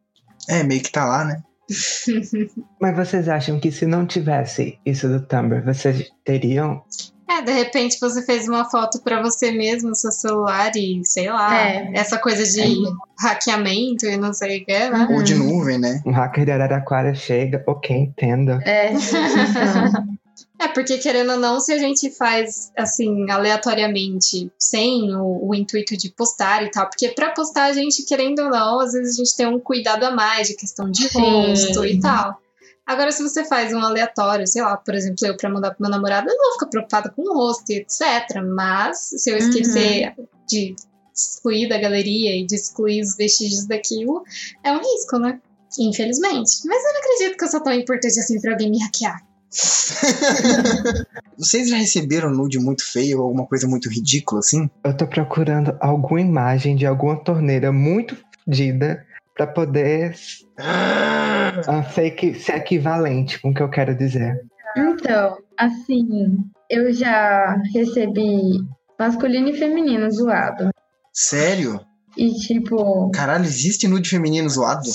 [0.48, 1.42] É, meio que tá lá, né?
[2.80, 6.84] Mas vocês acham que se não tivesse isso do Tumblr, vocês teriam?
[7.28, 11.30] É, de repente você fez uma foto pra você mesmo no seu celular e, sei
[11.30, 11.92] lá, É.
[11.94, 12.82] essa coisa de
[13.20, 15.08] hackeamento e não sei o que, né?
[15.10, 16.02] Ou de nuvem, né?
[16.04, 18.52] Um hacker de Araraquara chega, ok, entendo.
[18.64, 20.18] É, então,
[20.58, 25.96] É, porque querendo ou não, se a gente faz assim, aleatoriamente, sem o, o intuito
[25.96, 29.24] de postar e tal, porque pra postar a gente, querendo ou não, às vezes a
[29.24, 32.40] gente tem um cuidado a mais de questão de rosto e tal.
[32.86, 35.90] Agora, se você faz um aleatório, sei lá, por exemplo, eu pra mandar pro meu
[35.90, 38.42] namorado, eu não vou ficar preocupada com o rosto e etc.
[38.44, 40.12] Mas se eu esquecer
[40.48, 40.74] de
[41.14, 44.24] excluir da galeria e de excluir os vestígios daquilo,
[44.64, 45.40] é um risco, né?
[45.78, 46.62] Infelizmente.
[46.64, 49.24] Mas eu não acredito que eu sou tão importante assim pra alguém me hackear.
[51.36, 54.70] Vocês já receberam nude muito feio ou alguma coisa muito ridícula assim?
[54.84, 60.14] Eu tô procurando alguma imagem de alguma torneira muito fodida pra poder
[60.58, 64.40] ah, ser, ser equivalente com o que eu quero dizer.
[64.76, 68.60] então, assim, eu já recebi
[68.98, 70.70] masculino e feminino zoado.
[71.12, 71.80] Sério?
[72.16, 74.88] E tipo, Caralho, existe nude feminino zoado?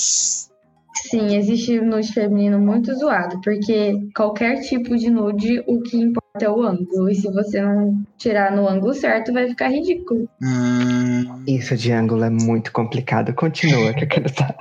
[1.08, 6.50] Sim, existe nude feminino muito zoado, porque qualquer tipo de nude, o que importa é
[6.50, 7.08] o ângulo.
[7.08, 10.28] E se você não tirar no ângulo certo, vai ficar ridículo.
[10.42, 13.34] Hum, Isso de ângulo é muito complicado.
[13.34, 14.54] Continua, que eu quero estar.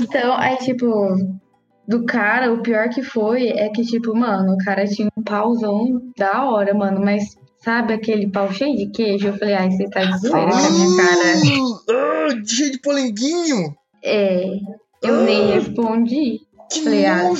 [0.00, 1.16] Então, aí, tipo,
[1.86, 6.02] do cara, o pior que foi é que, tipo, mano, o cara tinha um pauzão
[6.16, 9.28] da hora, mano, mas Sabe aquele pau cheio de queijo?
[9.28, 11.22] Eu falei, ai, você tá de zoeira com a minha cara.
[11.90, 13.74] Ah, cheio de polenguinho.
[14.04, 14.46] É,
[15.02, 16.40] eu nem respondi.
[16.70, 17.30] Que Falei, ah.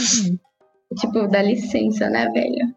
[0.99, 2.75] Tipo, dá licença, né, velho?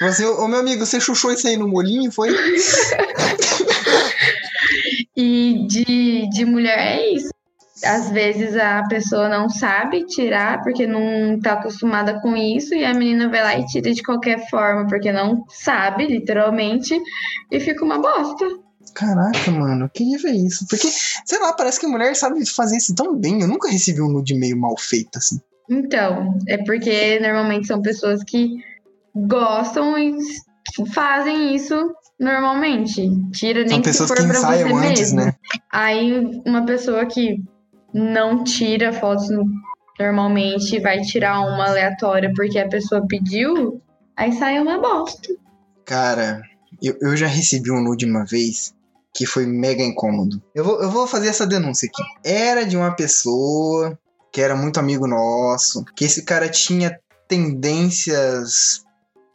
[0.00, 2.30] Você, ô meu amigo, você chuchou isso aí no molinho, foi?
[5.20, 7.30] E de, de mulher é isso.
[7.84, 12.94] Às vezes a pessoa não sabe tirar porque não tá acostumada com isso e a
[12.94, 16.96] menina vai lá e tira de qualquer forma porque não sabe, literalmente,
[17.50, 18.46] e fica uma bosta.
[18.94, 20.66] Caraca, mano, eu queria ver isso.
[20.68, 23.40] Porque, sei lá, parece que mulher sabe fazer isso tão bem.
[23.42, 25.38] Eu nunca recebi um nude meio mal feito, assim.
[25.70, 28.56] Então, é porque normalmente são pessoas que
[29.14, 30.16] gostam e
[30.92, 33.08] fazem isso normalmente.
[33.32, 35.16] Tira nem São que for que pra você antes, mesmo.
[35.20, 35.32] né?
[35.72, 37.42] Aí uma pessoa que
[37.92, 39.46] não tira fotos no-
[39.98, 43.80] normalmente vai tirar uma aleatória porque a pessoa pediu,
[44.16, 45.28] aí sai uma bosta.
[45.84, 46.42] Cara,
[46.82, 48.72] eu, eu já recebi um nude uma vez
[49.14, 50.40] que foi mega incômodo.
[50.54, 52.02] Eu vou, eu vou fazer essa denúncia aqui.
[52.24, 53.98] Era de uma pessoa
[54.32, 58.82] que era muito amigo nosso, que esse cara tinha tendências.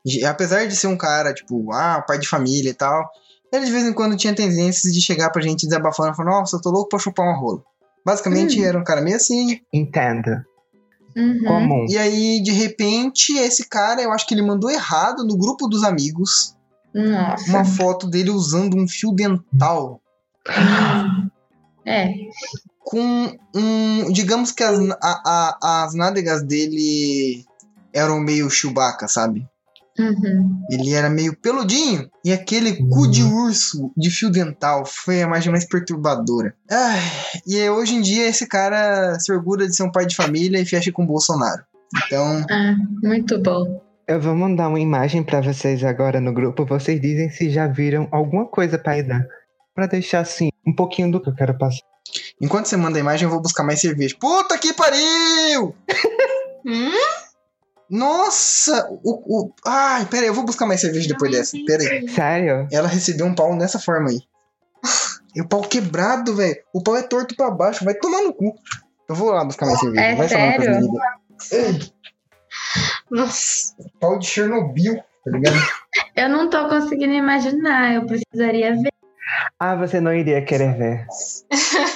[0.06, 3.10] de- apesar de ser um cara, tipo, ah, pai de família e tal,
[3.52, 6.58] ele de vez em quando tinha tendências de chegar pra gente desabafando e falar, nossa,
[6.58, 7.62] eu tô louco pra chupar uma rola.
[8.06, 8.66] Basicamente Hum.
[8.66, 10.44] era um cara meio assim, Entendo.
[11.16, 11.44] Uhum.
[11.46, 11.86] Comum.
[11.88, 15.84] e aí, de repente, esse cara, eu acho que ele mandou errado no grupo dos
[15.84, 16.54] amigos
[16.93, 17.49] Nossa.
[17.49, 19.99] uma foto dele usando um fio dental
[21.86, 22.13] É.
[22.79, 24.12] com um.
[24.12, 27.43] Digamos que as, a- a- as nádegas dele
[27.93, 29.45] eram meio Chewbacca, sabe?
[29.99, 30.62] Uhum.
[30.71, 32.10] Ele era meio peludinho.
[32.25, 36.56] E aquele cu de urso de fio dental foi a imagem mais perturbadora.
[36.71, 36.99] Ai,
[37.45, 40.60] e é, hoje em dia esse cara se orgulha de ser um pai de família
[40.60, 41.62] e fecha com o Bolsonaro.
[42.08, 43.83] Então, Ah, muito bom.
[44.06, 46.66] Eu vou mandar uma imagem pra vocês agora no grupo.
[46.66, 49.26] Vocês dizem se já viram alguma coisa pra dar.
[49.74, 51.82] Pra deixar assim, um pouquinho do que eu quero passar.
[52.39, 54.16] enquanto você manda a imagem, eu vou buscar mais cerveja.
[54.20, 55.76] Puta que pariu!
[56.66, 56.92] Hum?
[57.89, 58.88] Nossa!
[59.04, 59.54] O, o...
[59.68, 61.58] Ai, pera aí, eu vou buscar mais cerveja depois Não dessa.
[61.68, 61.98] Pera aí.
[61.98, 62.13] entendi.
[62.13, 62.68] Sério?
[62.72, 64.22] Ela recebeu um pau nessa forma aí.
[65.36, 66.56] E o pau quebrado, velho.
[66.74, 67.84] O pau é torto pra baixo.
[67.84, 68.56] Vai tomar no cu.
[69.10, 70.06] Eu vou lá buscar mais cerveja.
[70.06, 70.89] É vai sério?
[73.13, 73.76] Nossa.
[73.99, 75.56] Pau de Chernobyl, tá ligado?
[76.17, 78.91] Eu não tô conseguindo imaginar, eu precisaria ver.
[79.60, 81.08] Ah, você não iria querer ver.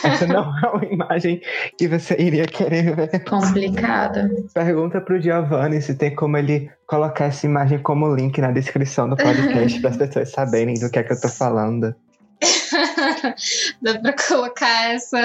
[0.04, 1.42] Essa não é uma imagem
[1.78, 3.24] que você iria querer ver.
[3.26, 4.28] Complicado.
[4.54, 9.16] Pergunta pro Giovanni se tem como ele colocar essa imagem como link na descrição do
[9.16, 11.94] podcast para as pessoas saberem do que é que eu tô falando.
[13.82, 15.20] Dá pra colocar essa.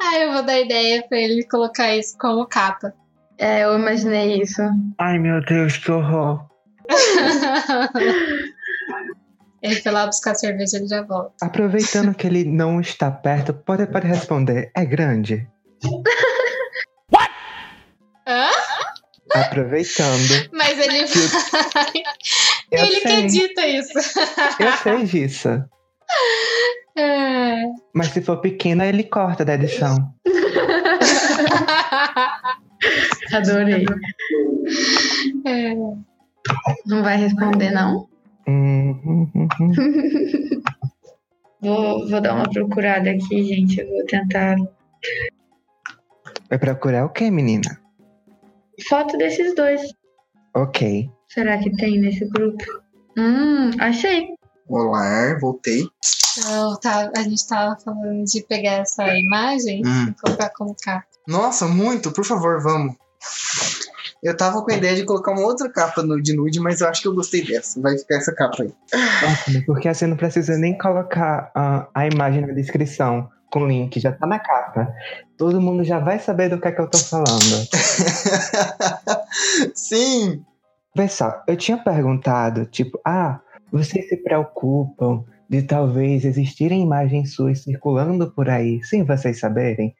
[0.00, 2.92] Ah, eu vou dar ideia pra ele colocar isso como capa.
[3.38, 4.62] É, eu imaginei isso.
[4.98, 6.46] Ai, meu Deus, que horror.
[9.62, 11.34] ele foi lá buscar cerveja, ele já volta.
[11.42, 14.70] Aproveitando que ele não está perto, pode, pode responder.
[14.74, 15.46] É grande?
[18.28, 18.48] Hã?
[19.34, 20.48] Aproveitando.
[20.52, 22.02] Mas ele vai.
[22.72, 23.92] Eu ele que sei, edita isso.
[24.58, 25.48] eu sei disso.
[26.98, 27.62] É.
[27.94, 30.12] Mas se for pequena, ele corta da edição.
[33.32, 33.84] Adorei.
[35.46, 35.74] É.
[36.86, 38.08] Não vai responder, não?
[41.60, 43.80] Vou, vou dar uma procurada aqui, gente.
[43.80, 44.56] Eu vou tentar.
[46.48, 47.80] Vai procurar o que, menina?
[48.88, 49.80] Foto desses dois.
[50.54, 51.10] Ok.
[51.28, 52.62] Será que tem nesse grupo?
[53.18, 54.28] Hum, achei.
[54.68, 55.88] Olá, voltei.
[56.38, 60.08] Então, tá, a gente tava falando de pegar essa imagem Hum.
[60.10, 61.06] e colocar como capa.
[61.26, 62.94] Nossa, muito, por favor, vamos.
[64.22, 66.88] Eu tava com a ideia de colocar uma outra capa no, de nude, mas eu
[66.88, 67.80] acho que eu gostei dessa.
[67.80, 68.74] Vai ficar essa capa aí.
[69.24, 74.12] Ótimo, porque assim não precisa nem colocar ah, a imagem na descrição com link, já
[74.12, 74.92] tá na capa.
[75.36, 77.68] Todo mundo já vai saber do que é que eu tô falando.
[79.74, 80.44] Sim!
[81.10, 83.38] Só, eu tinha perguntado, tipo, ah,
[83.70, 89.94] vocês se preocupam de talvez existirem imagens suas circulando por aí sem vocês saberem?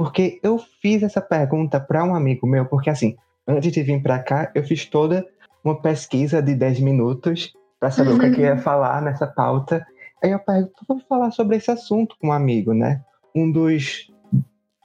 [0.00, 4.18] Porque eu fiz essa pergunta para um amigo meu, porque assim, antes de vir para
[4.18, 5.26] cá, eu fiz toda
[5.62, 9.26] uma pesquisa de 10 minutos para saber o que, é que eu ia falar nessa
[9.26, 9.86] pauta.
[10.24, 13.02] Aí eu pergunto, vou falar sobre esse assunto com um amigo, né?
[13.36, 14.10] Um dos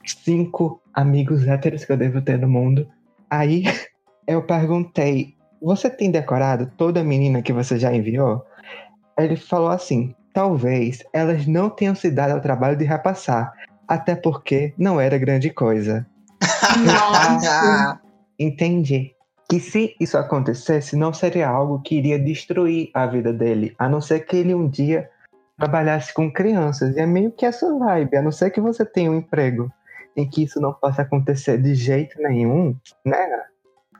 [0.04, 2.86] cinco amigos héteros que eu devo ter no mundo.
[3.30, 3.64] Aí
[4.28, 8.44] eu perguntei, você tem decorado toda menina que você já enviou?
[9.18, 13.54] Ele falou assim: talvez elas não tenham se dado ao trabalho de repassar,
[13.88, 16.06] até porque não era grande coisa.
[16.84, 18.00] Nossa.
[18.38, 19.12] Entendi.
[19.48, 24.00] que se isso acontecesse, não seria algo que iria destruir a vida dele, a não
[24.00, 25.08] ser que ele um dia
[25.56, 26.96] trabalhasse com crianças.
[26.96, 29.70] E é meio que essa vibe, a não ser que você tenha um emprego
[30.16, 32.74] em que isso não possa acontecer de jeito nenhum,
[33.04, 33.24] né?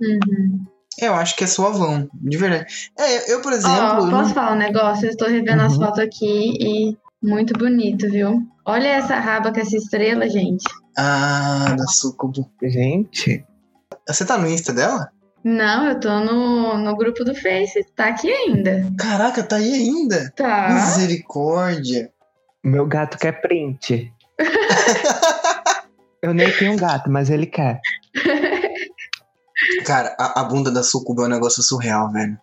[0.03, 0.65] Uhum.
[1.01, 2.91] Eu acho que é suavão, de verdade.
[2.99, 3.77] É, eu, por exemplo.
[3.79, 5.07] Ó, eu posso não- falar um negócio?
[5.07, 5.81] Eu estou revendo as Uhum.
[5.85, 8.43] fotos aqui e muito bonito, viu?
[8.67, 10.65] Olha essa raba com essa estrela, gente.
[10.99, 12.51] Ah, da Sucubo.
[12.63, 13.45] Gente,
[14.09, 15.09] Você tá no Insta dela?
[15.45, 17.85] Não, eu tô no, no grupo do Face.
[17.95, 18.85] Tá aqui ainda.
[18.99, 20.33] Caraca, tá aí ainda?
[20.35, 20.71] Tá.
[20.73, 22.11] Misericórdia.
[22.65, 24.13] meu gato quer print.
[26.23, 27.81] Eu nem tenho um gato, mas ele quer.
[29.85, 32.37] Cara, a, a bunda da Sucubo é um negócio surreal, velho.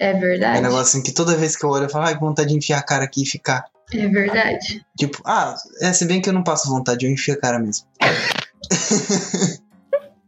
[0.00, 0.58] É É verdade.
[0.58, 2.56] um negócio assim que toda vez que eu olho, eu falo, ai, que vontade de
[2.56, 3.64] enfiar a cara aqui e ficar.
[3.92, 4.84] É verdade.
[4.98, 7.86] Tipo, ah, é, se bem que eu não passo vontade, eu enfio a cara mesmo.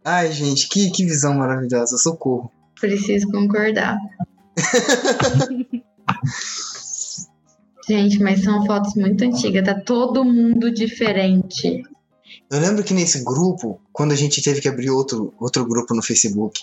[0.04, 2.50] ai, gente, que, que visão maravilhosa, socorro.
[2.80, 3.98] Preciso concordar.
[7.86, 9.64] Gente, mas são fotos muito antigas.
[9.64, 11.82] Tá todo mundo diferente.
[12.50, 16.02] Eu lembro que nesse grupo, quando a gente teve que abrir outro, outro grupo no
[16.02, 16.62] Facebook,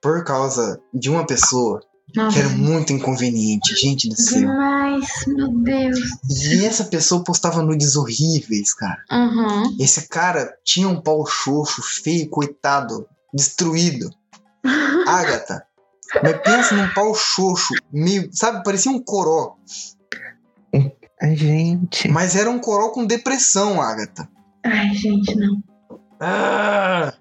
[0.00, 2.38] por causa de uma pessoa que Nossa.
[2.38, 4.40] era muito inconveniente, gente do céu.
[4.40, 5.98] Demais, meu Deus.
[6.28, 9.02] E essa pessoa postava nudes horríveis, cara.
[9.10, 9.76] Aham.
[9.78, 14.10] Esse cara tinha um pau xoxo, feio, coitado, destruído.
[15.06, 15.64] Agatha.
[16.22, 19.56] Mas pensa num pau xoxo, meio, sabe, parecia um coró.
[21.22, 22.08] Ai, gente.
[22.08, 24.28] Mas era um coró com depressão, Agatha.
[24.64, 25.62] Ai, gente, não.
[26.20, 27.14] Ah!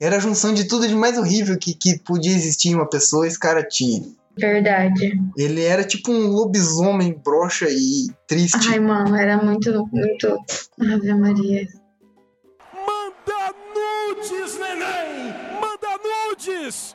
[0.00, 3.26] Era a junção de tudo de mais horrível que, que podia existir em uma pessoa,
[3.26, 4.02] esse cara tinha.
[4.38, 5.18] Verdade.
[5.36, 8.68] Ele era tipo um lobisomem broxa e triste.
[8.70, 10.38] Ai, mano, era muito, muito.
[10.80, 11.66] Ave Maria.
[12.72, 15.32] Manda nudes, neném!
[15.60, 15.98] Manda
[16.30, 16.94] nudes!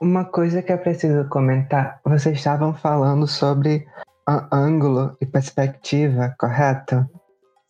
[0.00, 3.84] Uma coisa que eu preciso comentar, vocês estavam falando sobre
[4.24, 7.04] a- ângulo e perspectiva, correto?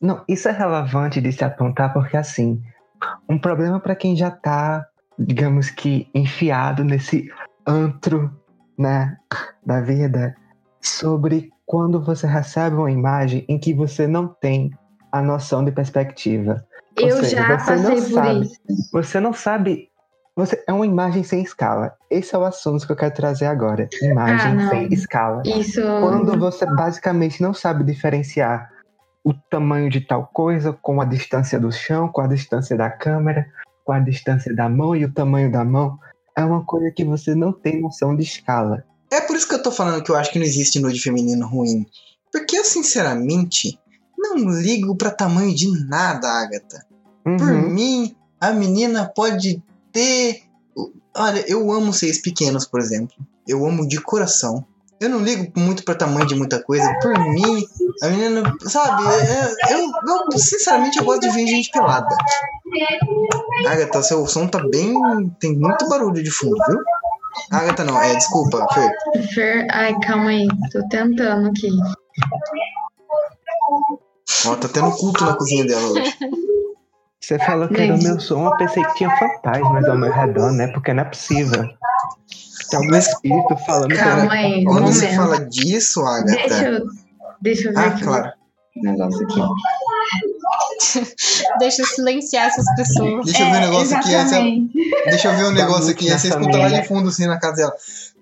[0.01, 2.61] Não, isso é relevante de se apontar porque assim,
[3.29, 4.87] um problema para quem já tá,
[5.19, 7.31] digamos que enfiado nesse
[7.67, 8.31] antro,
[8.79, 9.17] né,
[9.65, 10.35] da vida,
[10.81, 14.71] sobre quando você recebe uma imagem em que você não tem
[15.13, 16.65] a noção de perspectiva.
[17.01, 18.41] Ou Eu seja, já você não passei por sabe.
[18.41, 18.91] isso.
[18.93, 19.89] Você não sabe.
[20.37, 21.93] Você é uma imagem sem escala.
[22.09, 23.89] Esse é o assunto que eu quero trazer agora.
[24.01, 25.43] Imagem Ah, sem escala.
[25.45, 25.81] Isso.
[25.83, 28.71] Quando você basicamente não sabe diferenciar
[29.29, 33.47] o tamanho de tal coisa com a distância do chão, com a distância da câmera,
[33.85, 35.99] com a distância da mão e o tamanho da mão,
[36.37, 38.85] é uma coisa que você não tem noção de escala.
[39.13, 41.47] É por isso que eu tô falando que eu acho que não existe nude feminino
[41.47, 41.87] ruim.
[42.33, 43.79] Porque eu, sinceramente,
[44.17, 46.87] não ligo pra tamanho de nada, Agatha.
[47.25, 47.69] Por Uhum.
[47.71, 49.63] mim, a menina pode
[49.93, 50.43] ter.
[51.17, 53.15] Olha, eu amo seis pequenos, por exemplo.
[53.47, 54.65] Eu amo de coração.
[55.01, 56.93] Eu não ligo muito pra tamanho de muita coisa.
[57.01, 57.65] Por mim,
[58.03, 59.03] a menina, sabe?
[59.09, 62.15] é- eu, eu, sinceramente, eu gosto de ver gente pelada.
[63.69, 64.95] Agatha, seu som tá bem.
[65.41, 66.79] Tem muito barulho de fundo, viu?
[67.53, 68.93] Agatha, não, é, desculpa, Fer.
[69.35, 69.67] Fer...
[69.71, 70.47] Ai, calma aí.
[70.73, 71.69] Tô tentando aqui.
[74.47, 76.15] Ó, tá tendo culto na cozinha dela hoje.
[77.21, 80.53] Você falou que era o meu som, eu pensei que tinha fantasmas ao meu redor,
[80.53, 80.69] né?
[80.69, 81.63] Porque não é possível.
[82.71, 85.17] Tem algum espírito falando que Calma aí, um Quando você momento.
[85.17, 86.65] fala disso, Deixa Agatha.
[86.69, 86.87] eu,
[87.41, 88.33] deixa eu ver Ah, aqui claro.
[88.77, 89.41] um negócio aqui.
[91.59, 93.25] Deixa eu silenciar essas pessoas.
[93.27, 94.15] Deixa eu ver um negócio aqui.
[94.15, 94.73] Essa, exatamente.
[95.05, 96.11] deixa eu ver um negócio aqui.
[96.11, 97.75] Aí você escuta lá de fundo, assim, na casa dela.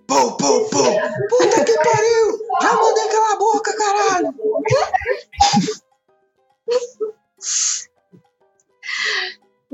[0.06, 0.78] Pô, pô, pô.
[1.28, 2.38] Puta que pariu.
[2.62, 4.34] Já mandei calar a boca, caralho.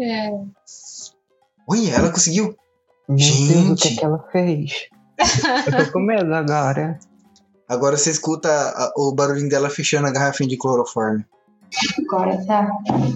[0.00, 0.30] É.
[1.68, 2.56] Olha, ela conseguiu.
[3.08, 3.88] Meu Deus, o que, Gente.
[3.88, 4.88] é que ela fez?
[5.66, 6.98] Eu tô com medo agora.
[7.72, 11.24] Agora você escuta a- o barulhinho dela fechando a garrafinha de cloroforme.
[12.06, 12.68] Agora tá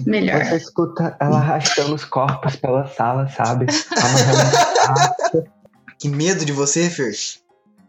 [0.05, 0.43] melhor.
[0.45, 3.67] Você escuta ela arrastando os corpos pela sala, sabe?
[5.99, 7.11] Que medo de você, Fer.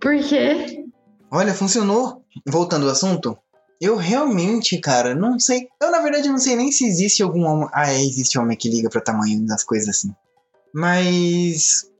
[0.00, 0.84] Por quê?
[1.30, 2.22] Olha, funcionou.
[2.46, 3.36] Voltando ao assunto.
[3.80, 5.68] Eu realmente, cara, não sei.
[5.80, 7.68] Eu, na verdade, não sei nem se existe algum homem.
[7.72, 10.10] Ah, é, existe homem que liga pra tamanho das coisas assim.
[10.74, 11.90] Mas.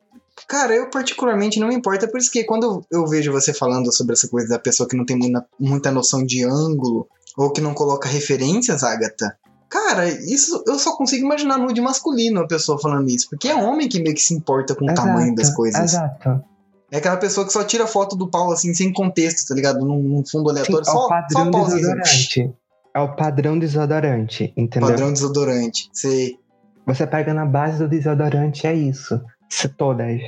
[0.47, 4.12] Cara, eu particularmente não me importa, por isso que quando eu vejo você falando sobre
[4.12, 7.72] essa coisa da pessoa que não tem muita, muita noção de ângulo, ou que não
[7.72, 9.36] coloca referências, Agatha.
[9.68, 13.28] Cara, isso eu só consigo imaginar nude masculino a pessoa falando isso.
[13.28, 15.93] Porque é homem que meio que se importa com o tamanho das coisas.
[15.93, 16.43] Exato.
[16.91, 19.84] É aquela pessoa que só tira foto do pau assim, sem contexto, tá ligado?
[19.84, 21.76] Num, num fundo Sim, aleatório, é o só, só padrão o pauzinho.
[21.76, 22.55] desodorante.
[22.95, 24.89] É o padrão desodorante, entendeu?
[24.89, 25.91] Padrão desodorante.
[25.93, 26.39] Sei.
[26.86, 29.20] Você pega na base do desodorante, é isso.
[29.49, 30.20] Se todas.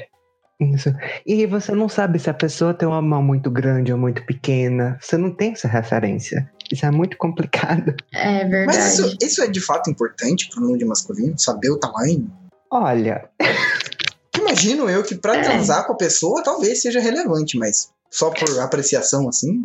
[0.60, 0.94] Isso.
[1.24, 4.98] E você não sabe se a pessoa tem uma mão muito grande ou muito pequena.
[5.00, 6.50] Você não tem essa referência.
[6.70, 7.94] Isso é muito complicado.
[8.14, 8.66] É verdade.
[8.78, 11.38] Mas isso, isso é de fato importante pro nude masculino?
[11.38, 12.30] Saber o tamanho?
[12.70, 13.28] Olha,
[14.38, 15.42] Imagino eu que pra É.
[15.42, 19.62] transar com a pessoa talvez seja relevante, mas só por apreciação assim.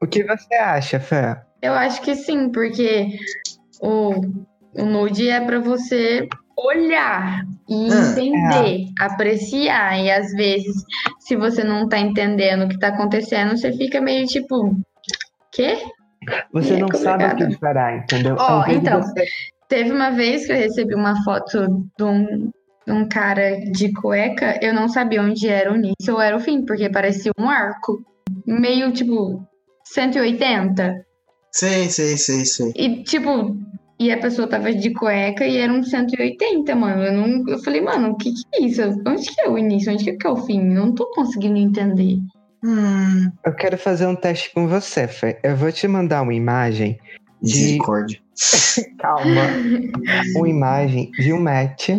[0.00, 1.42] o que você acha, Fé?
[1.62, 3.08] Eu acho que sim, porque
[3.80, 4.20] o,
[4.74, 9.98] o nude é pra você olhar e Ah, entender, apreciar.
[10.02, 10.74] E às vezes,
[11.20, 14.74] se você não tá entendendo o que tá acontecendo, você fica meio tipo.
[15.52, 15.78] Quê?
[16.52, 18.36] Você É não sabe o que esperar, entendeu?
[18.38, 19.24] Ó, vezes então, você-
[19.68, 22.50] Teve uma vez que eu recebi uma foto de um,
[22.86, 26.40] de um cara de cueca, eu não sabia onde era o início ou era o
[26.40, 28.02] fim, porque parecia um arco.
[28.46, 29.46] Meio tipo
[29.84, 30.94] 180.
[31.52, 32.72] Sei, sei, sei, sei.
[32.74, 33.56] E tipo,
[33.98, 37.02] e a pessoa tava de cueca e era um 180, mano.
[37.02, 38.82] Eu, não, eu falei, mano, o que que é isso?
[39.06, 39.92] Onde que é o início?
[39.92, 40.60] Onde que é o fim?
[40.68, 42.18] Eu não tô conseguindo entender.
[42.64, 45.40] Hum, Eu quero fazer um teste com você, Fé.
[45.42, 46.98] Eu vou te mandar uma imagem
[47.42, 47.54] de.
[47.54, 48.20] misericórdia.
[48.98, 49.42] Calma.
[50.36, 51.90] uma imagem de um match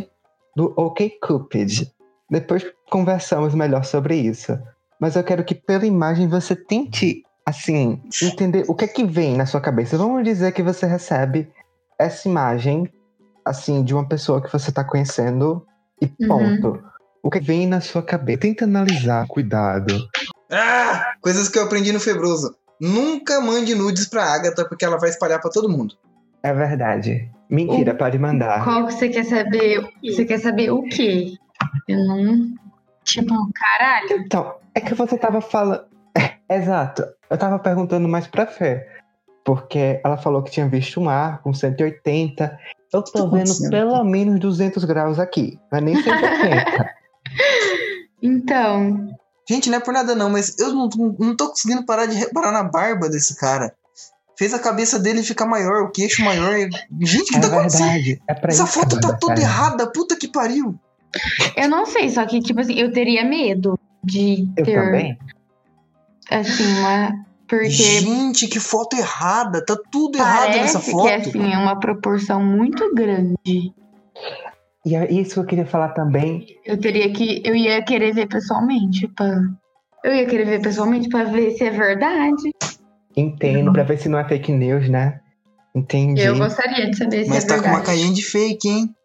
[0.56, 1.92] do OkCupid.
[2.30, 4.58] Depois conversamos melhor sobre isso.
[5.00, 9.36] Mas eu quero que pela imagem você tente, assim, entender o que é que vem
[9.36, 9.98] na sua cabeça.
[9.98, 11.50] Vamos dizer que você recebe
[12.00, 12.90] essa imagem,
[13.44, 15.66] assim, de uma pessoa que você tá conhecendo
[16.02, 16.28] e Uhum.
[16.28, 16.84] ponto.
[17.22, 18.40] O que vem na sua cabeça?
[18.40, 19.94] Tenta analisar, cuidado.
[20.50, 22.56] Ah, coisas que eu aprendi no Febroso.
[22.80, 25.96] Nunca mande nudes pra Agatha porque ela vai espalhar pra todo mundo.
[26.42, 27.30] É verdade.
[27.50, 28.64] Mentira, pode mandar.
[28.64, 29.86] Qual que você quer saber?
[30.02, 31.34] Você quer saber o quê?
[31.90, 32.54] Eu não.
[33.04, 34.22] Tipo, caralho.
[34.26, 35.84] Então, é que você tava falando.
[36.50, 37.04] Exato.
[37.30, 38.88] Eu tava perguntando mais pra Fê.
[39.46, 42.58] Porque ela falou que tinha visto um ar com 180.
[42.94, 43.70] Eu tô Tá vendo acontecendo?
[43.72, 45.58] pelo menos 200 graus aqui.
[45.72, 46.90] Não é nem 180.
[48.22, 49.08] Então,
[49.50, 52.52] Gente, não é por nada não, mas eu não, não tô conseguindo parar de reparar
[52.52, 53.74] na barba desse cara.
[54.38, 56.54] Fez a cabeça dele ficar maior, o queixo maior.
[57.02, 57.86] Gente, o que é tá acontecendo?
[57.88, 58.22] verdade.
[58.28, 60.76] É pra Essa isso foto tá toda errada, puta que pariu.
[61.58, 65.18] eu não sei, só que, tipo assim, eu teria medo de Eu ter, também.
[66.30, 67.26] assim, uma.
[67.50, 69.66] Porque Gente, que foto errada.
[69.66, 71.08] Tá tudo errado nessa parece foto.
[71.08, 73.74] que, assim, é uma proporção muito grande.
[74.86, 76.46] E é isso que eu queria falar também.
[76.64, 77.42] Eu teria que.
[77.44, 79.42] Eu ia querer ver pessoalmente, pra.
[80.04, 82.52] Eu ia querer ver pessoalmente pra ver se é verdade.
[83.18, 85.20] Entendo, pra ver se não é fake news, né?
[85.76, 86.22] Entendi.
[86.22, 87.80] Eu gostaria de saber se Mas é tá com verdade.
[87.82, 88.96] uma carinha de fake, hein?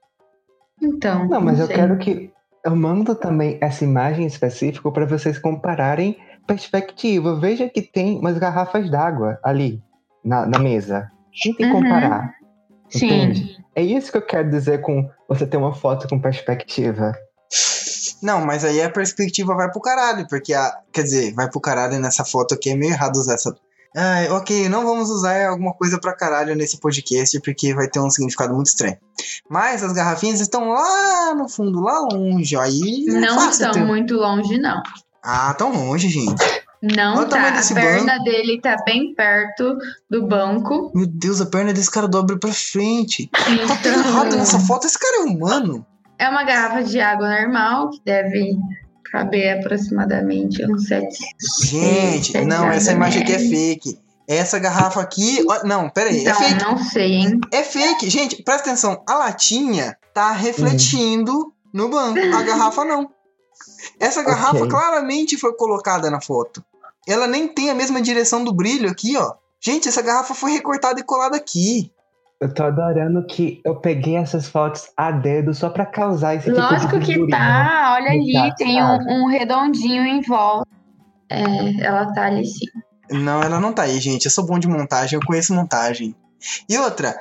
[0.83, 1.27] Então.
[1.29, 1.77] Não, mas eu sei.
[1.77, 2.31] quero que.
[2.65, 6.17] Eu mando também essa imagem específica para vocês compararem
[6.47, 7.39] perspectiva.
[7.39, 9.83] Veja que tem umas garrafas d'água ali
[10.25, 11.11] na, na mesa.
[11.43, 11.73] Tentem Uhum.
[11.83, 12.35] comparar.
[12.89, 13.07] Sim.
[13.07, 13.65] Entende?
[13.75, 17.13] É isso que eu quero dizer com você ter uma foto com perspectiva.
[18.23, 20.73] Não, mas aí a perspectiva vai pro caralho, porque a.
[20.93, 23.55] Quer dizer, vai pro caralho nessa foto aqui, é meio errado usar essa.
[23.97, 28.11] Ai, ok, não vamos usar alguma coisa pra caralho nesse podcast, porque vai ter um
[28.11, 28.97] significado muito estranho.
[29.49, 33.05] Mas as garrafinhas estão lá no fundo, lá longe, aí.
[33.09, 34.83] é Não estão ter- muito longe, não.
[35.25, 36.35] Ah, tão longe, gente.
[36.83, 37.49] Não Olha tá.
[37.49, 39.79] A perna dele tá bem perto
[40.11, 40.93] do banco.
[40.95, 43.29] Meu Deus, a perna desse cara dobra pra frente.
[43.29, 45.87] Tá tudo Então, errado nessa foto, esse cara é humano.
[46.19, 48.55] é uma garrafa de água normal que deve
[49.11, 51.07] caber aproximadamente uns 7.
[51.63, 53.99] Gente, Sete não, essa imagem aqui é fake.
[54.29, 55.43] Essa garrafa aqui.
[55.65, 56.65] Não, pera aí, é Então, fake.
[56.65, 57.41] não sei, hein?
[57.51, 58.11] É fake.
[58.11, 59.03] Gente, presta atenção.
[59.09, 62.19] A latinha tá refletindo no banco.
[62.37, 63.09] A garrafa não.
[64.01, 64.69] Essa garrafa Ok.
[64.69, 66.65] claramente foi colocada na foto.
[67.07, 69.35] Ela nem tem a mesma direção do brilho aqui, ó.
[69.61, 71.91] Gente, essa garrafa foi recortada e colada aqui.
[72.41, 76.61] Eu tô adorando que eu peguei essas fotos a dedo só pra causar esse tipo
[76.61, 77.95] Lógico de que tá.
[77.97, 80.69] Olha ali, Tá, tem um, um redondinho em volta.
[81.31, 82.67] É, ela tá ali sim.
[83.11, 84.27] Não, ela não tá aí, gente.
[84.27, 86.15] Eu sou bom de montagem, eu conheço montagem.
[86.69, 87.17] E outra,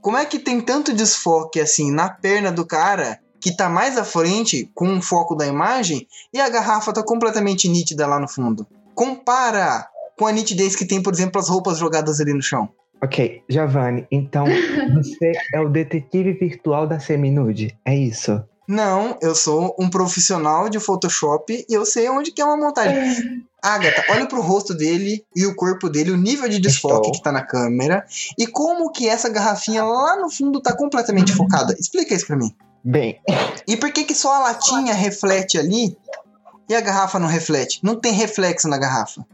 [0.00, 4.04] como é que tem tanto desfoque assim na perna do cara que tá mais à
[4.04, 8.66] frente com o foco da imagem e a garrafa tá completamente nítida lá no fundo?
[8.94, 9.86] Compara
[10.18, 12.68] com a nitidez que tem, por exemplo, as roupas jogadas ali no chão.
[13.00, 14.44] Ok, Giovanni, então
[14.94, 18.42] você é o detetive virtual da Seminude, é isso?
[18.66, 23.42] Não, eu sou um profissional de Photoshop e eu sei onde que é uma montagem.
[23.62, 27.12] Agatha, olha pro rosto dele e o corpo dele, o nível de desfoque Estou.
[27.12, 28.04] que tá na câmera
[28.38, 31.74] e como que essa garrafinha lá no fundo tá completamente focada.
[31.78, 32.54] Explica isso pra mim.
[32.84, 33.20] Bem,
[33.66, 35.96] E por que que só a latinha reflete ali
[36.68, 37.80] e a garrafa não reflete?
[37.82, 39.26] Não tem reflexo na garrafa.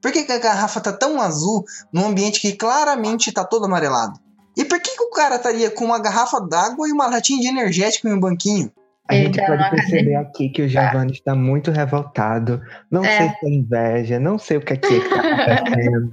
[0.00, 4.18] Por que, que a garrafa tá tão azul num ambiente que claramente tá todo amarelado?
[4.56, 7.46] E por que, que o cara estaria com uma garrafa d'água e uma latinha de
[7.46, 8.70] energético em um banquinho?
[9.08, 12.60] A gente tá pode perceber aqui que o Giovanni está muito revoltado.
[12.90, 13.16] Não É.
[13.18, 15.16] sei se é inveja, não sei o que é que está
[15.54, 16.10] acontecendo.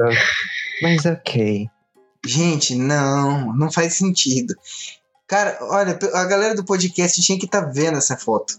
[0.84, 1.68] mas ok.
[2.26, 4.54] Gente, não, não faz sentido.
[5.30, 8.56] Cara, olha, a galera do podcast tinha que estar vendo essa foto.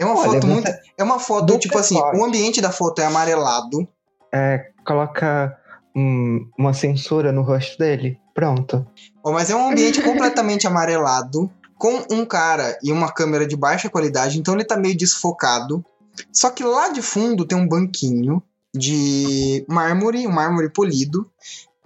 [0.00, 0.68] É uma Olha, foto muito.
[0.96, 3.86] É uma foto, tipo assim, o ambiente da foto é amarelado.
[4.34, 5.56] É, coloca
[5.94, 8.18] um- uma censura no rosto dele.
[8.34, 8.84] Pronto.
[9.22, 13.88] Ó, Mas é um ambiente completamente amarelado, com um cara e uma câmera de baixa
[13.88, 15.84] qualidade, então ele tá meio desfocado.
[16.32, 18.42] Só que lá de fundo tem um banquinho
[18.74, 21.30] de mármore, um mármore polido,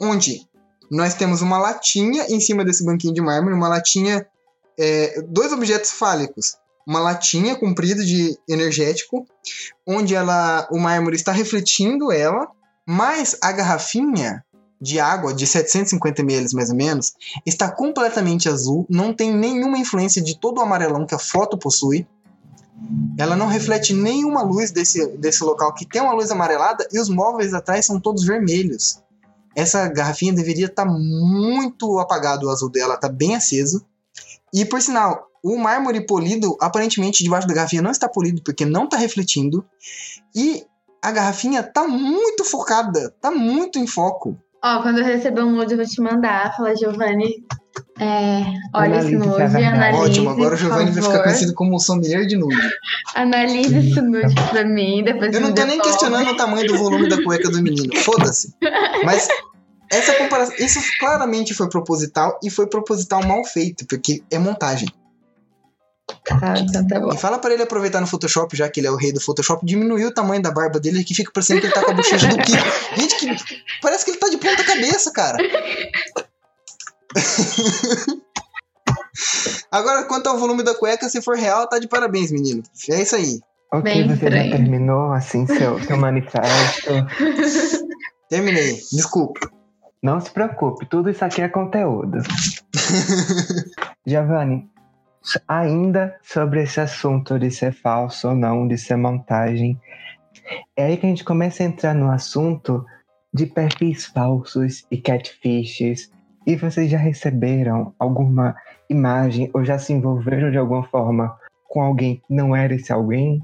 [0.00, 0.46] onde
[0.92, 4.26] nós temos uma latinha em cima desse banquinho de mármore, uma latinha,
[4.78, 6.58] é, dois objetos fálicos.
[6.86, 9.24] Uma latinha comprida de energético,
[9.86, 12.46] onde ela, o mármore está refletindo ela,
[12.84, 14.44] mas a garrafinha
[14.78, 17.14] de água de 750 ml mais ou menos
[17.46, 22.06] está completamente azul, não tem nenhuma influência de todo o amarelão que a foto possui.
[23.16, 27.08] Ela não reflete nenhuma luz desse, desse local que tem uma luz amarelada e os
[27.08, 29.01] móveis atrás são todos vermelhos.
[29.54, 33.84] Essa garrafinha deveria estar muito apagado o azul dela, está bem aceso.
[34.52, 38.84] E por sinal, o mármore polido, aparentemente debaixo da garrafinha não está polido porque não
[38.84, 39.64] está refletindo.
[40.34, 40.64] E
[41.02, 44.38] a garrafinha tá muito focada, tá muito em foco.
[44.64, 46.56] Ó, quando eu receber um nude, eu vou te mandar.
[46.56, 47.44] Fala, Giovanni.
[47.98, 48.42] É,
[48.74, 49.64] olha esse Analise é nude, verdade.
[49.64, 49.98] analise.
[50.02, 52.56] Ótimo, agora o Giovanni vai ficar conhecido como o sommelier de nude.
[53.14, 55.90] Analise esse nude pra mim, depois Eu não tô nem devolve.
[55.90, 58.54] questionando o tamanho do volume da cueca do menino, foda-se.
[59.04, 59.28] Mas
[59.90, 64.88] essa comparação, isso claramente foi proposital e foi proposital mal feito, porque é montagem.
[66.24, 67.12] Tá, então tá bom.
[67.12, 69.64] E fala pra ele aproveitar no Photoshop, já que ele é o rei do Photoshop,
[69.64, 72.26] diminuir o tamanho da barba dele que fica parecendo que ele tá com a bochecha
[72.28, 72.64] do Kiko.
[73.00, 75.38] Gente, que parece que ele tá de ponta cabeça, cara.
[79.70, 82.62] Agora, quanto ao volume da cueca, se for real, tá de parabéns, menino.
[82.90, 83.40] É isso aí.
[83.72, 84.50] Ok, Bem você já estranho.
[84.50, 86.90] terminou assim seu, seu manifesto.
[88.28, 88.78] Terminei.
[88.92, 89.50] Desculpa.
[90.02, 92.18] Não se preocupe, tudo isso aqui é conteúdo.
[94.04, 94.68] Giovanni,
[95.46, 99.80] ainda sobre esse assunto de ser falso ou não, de ser montagem,
[100.76, 102.84] é aí que a gente começa a entrar no assunto
[103.32, 106.10] de perfis falsos e catfishes.
[106.46, 108.54] E vocês já receberam alguma
[108.90, 111.36] imagem ou já se envolveram de alguma forma
[111.68, 113.42] com alguém que não era esse alguém?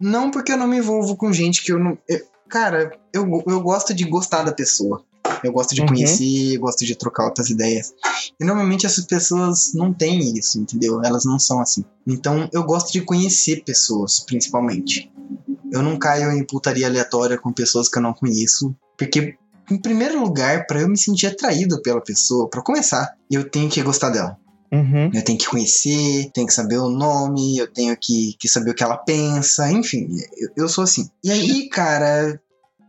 [0.00, 1.98] Não porque eu não me envolvo com gente que eu não.
[2.08, 5.02] eu- cara, eu, eu gosto de gostar da pessoa.
[5.42, 5.88] Eu gosto de Uhum.
[5.88, 7.92] conhecer, gosto de trocar outras ideias.
[8.40, 11.02] E normalmente essas pessoas não têm isso, entendeu?
[11.04, 11.84] Elas não são assim.
[12.06, 15.10] Então eu gosto de conhecer pessoas, principalmente.
[15.72, 19.36] Eu não caio em putaria aleatória com pessoas que eu não conheço, porque
[19.70, 23.82] em primeiro lugar, pra eu me sentir atraído pela pessoa, pra começar, eu tenho que
[23.82, 24.38] gostar dela.
[24.72, 25.10] Uhum.
[25.14, 28.74] Eu tenho que conhecer, tenho que saber o nome, eu tenho que, que saber o
[28.74, 31.08] que ela pensa, enfim, eu, eu sou assim.
[31.22, 32.40] E aí, cara,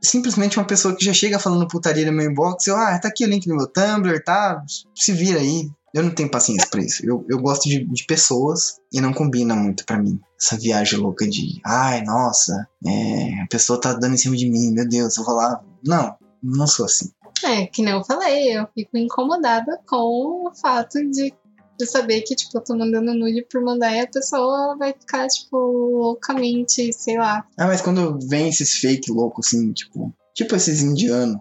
[0.01, 3.25] simplesmente uma pessoa que já chega falando putaria no meu inbox, eu, ah, tá aqui
[3.25, 4.63] o link no meu Tumblr, tá?
[4.95, 5.69] Se vira aí.
[5.93, 7.03] Eu não tenho paciência pra isso.
[7.03, 10.19] Eu, eu gosto de, de pessoas e não combina muito pra mim.
[10.39, 14.71] Essa viagem louca de, ai, nossa, é, a pessoa tá dando em cima de mim,
[14.73, 15.59] meu Deus, eu vou lá.
[15.83, 17.09] Não, não sou assim.
[17.43, 21.31] É, que nem eu falei, eu fico incomodada com o fato de,
[21.79, 25.27] de saber que, tipo, eu tô mandando nude por mandar e a pessoa vai ficar,
[25.27, 27.45] tipo, loucamente, sei lá.
[27.57, 31.37] Ah, mas quando vem esses fake loucos, assim, tipo, tipo esses indianos,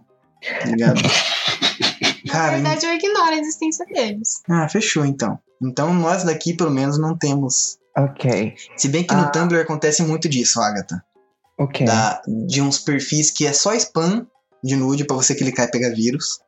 [0.60, 1.00] tá ligado?
[2.26, 4.42] Na Cara, verdade, eu ignoro a existência deles.
[4.48, 5.38] Ah, fechou então.
[5.62, 7.78] Então nós daqui pelo menos não temos.
[7.96, 9.30] Ok, Se bem que no Ah.
[9.30, 11.02] Tumblr acontece muito disso, Agatha.
[11.58, 11.86] ok.
[11.86, 14.26] Da, de uns perfis que é só spam
[14.66, 16.40] de nude pra você clicar e pegar vírus.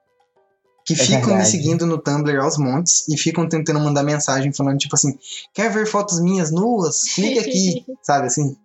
[0.85, 1.51] Que ficam me verdade.
[1.51, 5.19] seguindo no Tumblr aos montes e ficam tentando mandar mensagem falando, tipo assim,
[5.53, 7.03] quer ver fotos minhas nuas?
[7.15, 8.57] Clique aqui, sabe assim?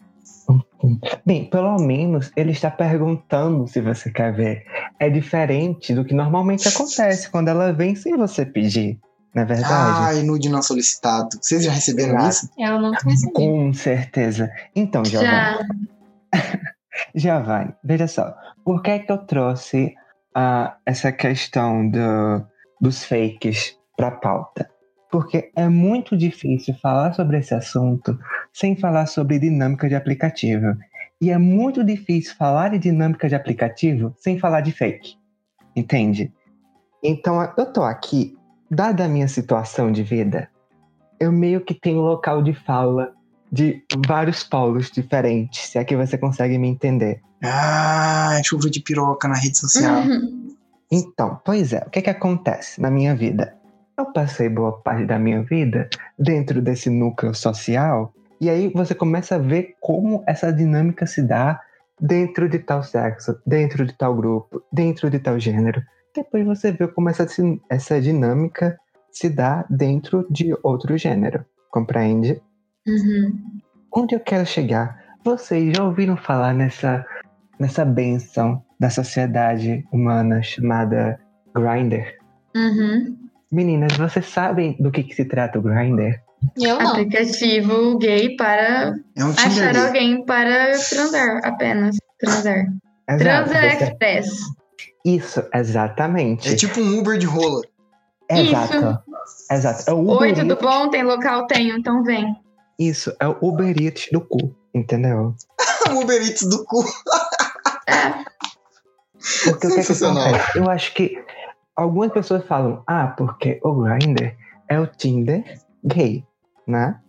[1.26, 4.66] Bem, pelo menos ele está perguntando se você quer ver.
[5.00, 9.00] É diferente do que normalmente acontece quando ela vem sem você pedir,
[9.34, 10.00] não é verdade?
[10.02, 11.38] Ai, nude não solicitado.
[11.42, 12.30] Vocês já receberam Exato.
[12.30, 12.50] isso?
[12.58, 13.34] Eu não recebi.
[13.34, 14.50] Com certeza.
[14.76, 15.58] Então, Giovanni,
[16.34, 16.40] Já.
[17.16, 18.34] Giovanni, veja só.
[18.64, 19.94] Por que, que eu trouxe
[20.36, 22.46] ah, essa questão do,
[22.80, 24.70] dos fakes para pauta?
[25.12, 28.18] Porque é muito difícil falar sobre esse assunto
[28.52, 30.76] sem falar sobre dinâmica de aplicativo.
[31.22, 35.16] E é muito difícil falar de dinâmica de aplicativo sem falar de fake.
[35.76, 36.34] Entende?
[37.04, 38.38] Então, eu tô aqui,
[38.72, 40.50] dada a minha situação de vida,
[41.20, 43.14] eu meio que tenho local de fala
[43.54, 47.22] de vários polos diferentes, se é que você consegue me entender.
[47.44, 50.02] Ah, chuva de piroca na rede social.
[50.02, 50.42] Uhum.
[50.96, 53.58] Então, pois é, o que que acontece na minha vida?
[53.98, 59.36] eu passei boa parte da minha vida dentro desse núcleo social, e aí você começa
[59.36, 61.62] a ver como essa dinâmica se dá
[62.00, 65.82] dentro de tal sexo, dentro de tal grupo, dentro de tal gênero.
[66.14, 67.26] Depois você vê como essa,
[67.70, 68.78] essa dinâmica
[69.12, 71.46] se dá dentro de outro gênero.
[71.70, 72.42] Compreende?
[72.88, 73.40] Uhum.
[73.96, 75.02] Onde eu quero chegar?
[75.24, 77.06] Vocês já ouviram falar nessa,
[77.60, 81.20] nessa benção da sociedade humana chamada
[81.56, 82.04] Grindr?
[82.56, 83.18] Uhum.
[83.52, 86.20] Meninas, vocês sabem do que, que se trata o Grindr?
[86.62, 86.90] Eu não.
[86.92, 91.96] Aplicativo gay para É um achar alguém para transar, apenas.
[92.20, 92.66] Transar.
[93.08, 94.30] Transa você- Express.
[95.06, 96.50] Isso, exatamente.
[96.52, 97.62] É tipo um Uber de rola.
[98.30, 99.00] Exato.
[99.52, 99.84] Exato.
[99.90, 100.90] É o Uber Oi, tudo Eats- bom?
[100.90, 101.46] Tem local?
[101.48, 102.36] Tenho, então vem.
[102.80, 105.36] Isso, é o Uber Eats do cu, entendeu?
[105.92, 106.84] Uber Eats do cu.
[107.88, 108.24] É,
[109.44, 110.28] Porque o que, é que Sensacional.
[110.28, 110.58] acontece?
[110.58, 111.24] Eu acho que
[111.76, 114.36] algumas pessoas falam, ah, porque o Grindr
[114.68, 115.44] é o Tinder
[115.84, 116.26] gay,
[116.68, 117.00] né?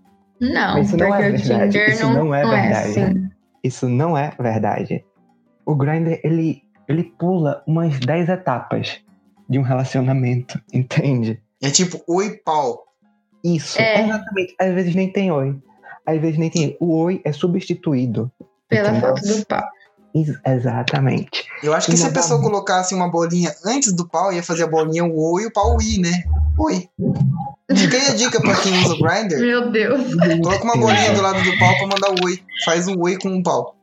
[0.40, 1.72] não, Mas isso porque não é o verdade.
[1.72, 3.00] Tinder Isso não, não é não verdade.
[3.00, 3.30] assim.
[3.62, 5.04] Isso não é verdade.
[5.64, 9.00] O Grindr, ele, ele pula umas 10 etapas
[9.48, 11.40] de um relacionamento, entende?
[11.62, 12.83] É tipo, oi, pau.
[13.44, 14.02] Isso, É.
[14.04, 14.54] exatamente.
[14.58, 15.56] Às vezes nem tem oi.
[16.06, 16.76] Às vezes nem tem.
[16.80, 18.30] O oi é substituído.
[18.68, 19.08] Pela entendeu?
[19.16, 19.64] foto do pau.
[20.46, 21.44] Exatamente.
[21.62, 24.66] Eu acho que se a pessoa colocasse uma bolinha antes do pau, ia fazer a
[24.68, 26.22] bolinha o oi e o pau o i, né?
[26.58, 26.88] Oi.
[27.76, 29.40] Fica aí a dica pra quem usa o Grindr.
[29.40, 30.14] Meu Deus.
[30.42, 32.40] Coloca uma bolinha do lado do pau pra mandar o oi.
[32.64, 33.74] Faz um oi com um pau.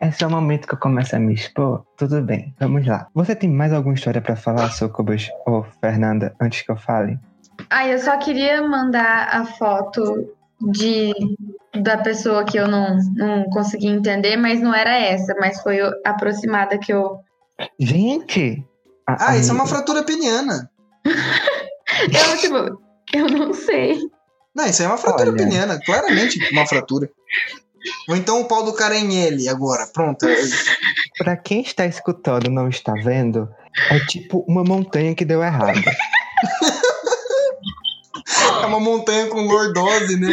[0.00, 1.84] Esse é o momento que eu começo a me expor.
[1.96, 3.08] Tudo bem, vamos lá.
[3.14, 7.18] Você tem mais alguma história pra falar, Socobas ou Fernanda, antes que eu fale?
[7.70, 10.32] Ah, eu só queria mandar a foto
[10.72, 11.12] de
[11.82, 16.78] da pessoa que eu não, não consegui entender, mas não era essa, mas foi aproximada
[16.78, 17.18] que eu.
[17.78, 18.64] Gente!
[19.06, 20.70] a- Ah, isso é uma fratura peniana.
[22.12, 22.82] Eu, tipo,
[23.14, 23.98] eu não sei.
[24.54, 25.36] Não, isso aí é uma fratura Olha.
[25.38, 25.80] peniana.
[25.86, 27.08] Claramente uma fratura.
[28.08, 29.86] Ou então o pau do cara é em L agora.
[29.94, 30.26] Pronto.
[31.16, 33.48] Pra quem está escutando e não está vendo,
[33.90, 35.78] é tipo uma montanha que deu errado.
[38.62, 40.28] É uma montanha com lordose, né?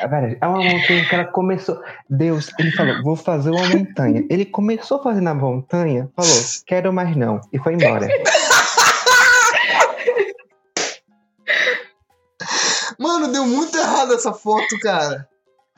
[0.00, 1.80] É é uma montanha que ela começou.
[2.10, 4.24] Deus, ele falou, vou fazer uma montanha.
[4.28, 8.08] Ele começou fazendo a montanha, falou, quero mais não, e foi embora.
[12.98, 15.28] Mano, deu muito errado essa foto, cara.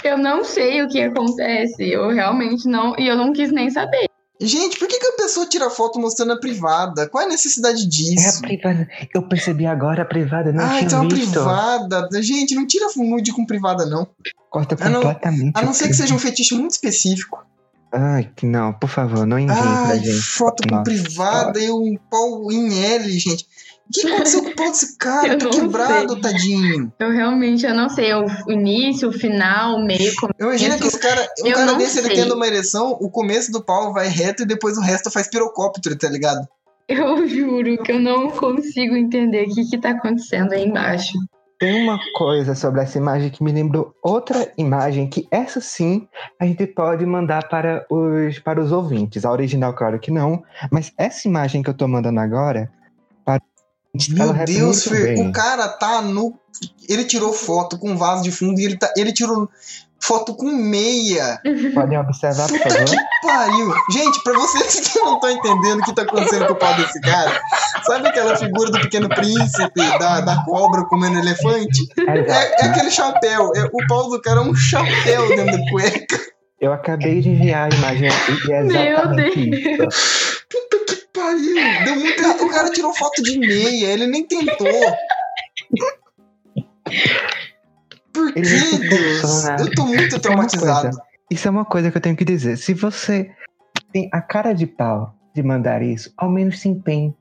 [0.04, 1.90] Eu não sei o que acontece.
[1.90, 2.94] Eu realmente não.
[2.98, 4.08] E eu não quis nem saber.
[4.40, 7.08] Gente, por que, que a pessoa tira foto mostrando a privada?
[7.08, 8.40] Qual é a necessidade É a disso?
[8.42, 8.86] privada.
[9.14, 11.30] Eu percebi agora a privada, não Ah, tinha então a visto.
[11.32, 12.08] privada.
[12.20, 14.06] Gente, não tira nude com privada, não.
[14.50, 15.52] Corta A não- completamente.
[15.54, 17.44] A não ser que seja um fetiche muito específico.
[17.92, 20.20] Ai, não, por favor, não envie pra Ai, gente.
[20.20, 23.46] foto com Nossa privada e um pau em L, gente.
[23.88, 25.28] O que aconteceu com o pau desse cara?
[25.28, 26.20] Eu Tá quebrado, sei.
[26.20, 26.92] tadinho.
[26.98, 28.12] Eu realmente eu não sei.
[28.14, 30.12] O início, o final, o meio.
[30.16, 30.32] Como...
[30.38, 32.16] Eu imagino que esse cara, um Eu cara desse, ele sei.
[32.16, 35.96] tendo uma ereção, o começo do pau vai reto e depois o resto faz pirocóptero,
[35.96, 36.46] tá ligado?
[36.88, 41.12] Eu juro que eu não consigo entender o que, que tá acontecendo aí embaixo.
[41.58, 46.06] Tem uma coisa sobre essa imagem que me lembrou outra imagem que essa sim
[46.38, 49.24] a gente pode mandar para os, para os ouvintes.
[49.24, 52.70] A original, claro que não, mas essa imagem que eu tô mandando agora
[54.10, 55.28] Meu ela Deus, Fer, bem.
[55.28, 56.34] o cara tá no.
[56.88, 58.92] Ele tirou foto com vaso de fundo e ele, tá...
[58.96, 59.48] ele tirou
[60.00, 61.40] foto com meia.
[61.74, 62.84] Podem observar, por Puta favor.
[62.86, 63.74] que pariu.
[63.90, 67.00] Gente, pra vocês que não estão entendendo o que tá acontecendo com o pau desse
[67.00, 67.40] cara,
[67.84, 71.86] sabe aquela figura do pequeno príncipe, da, da cobra comendo elefante?
[72.06, 73.50] É, é aquele chapéu.
[73.56, 76.20] É, o pau do cara é um chapéu dentro da cueca.
[76.60, 78.08] Eu acabei de enviar a imagem
[78.48, 79.94] e é Meu exatamente Deus.
[79.94, 80.46] isso.
[81.26, 81.84] Pariu.
[81.84, 82.42] Deu muito errado.
[82.44, 84.66] O cara tirou foto de meia, ele nem tentou.
[88.12, 89.44] Por que, Deus?
[89.60, 90.82] Eu tô muito Isso é uma traumatizado.
[90.82, 92.56] coisa- Isso é uma coisa que eu tenho que dizer.
[92.56, 93.30] Se você
[93.92, 97.14] tem a cara de pau de mandar isso, ao menos se empenhe.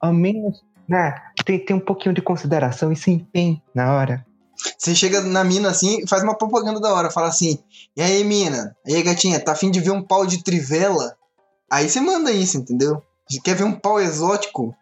[0.00, 1.14] Ao menos, né?
[1.44, 4.26] Tem, tem um pouquinho de consideração e se empenhe na hora.
[4.78, 7.10] Você chega na mina assim e faz uma propaganda da hora.
[7.10, 7.58] Fala assim:
[7.96, 8.74] E aí, mina?
[8.86, 11.14] E aí, gatinha, tá afim de ver um pau de trivela?
[11.70, 13.02] Aí você manda isso, entendeu?
[13.42, 14.74] Quer ver um pau exótico?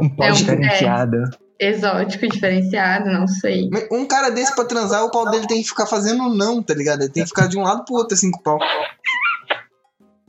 [0.00, 1.16] Um pau É um- diferenciado.
[1.58, 3.70] Exótico, diferenciado, não sei.
[3.90, 7.02] Um cara desse pra transar, o pau dele tem que ficar fazendo não, tá ligado?
[7.02, 8.58] Ele tem que ficar de um lado pro outro assim com o pau.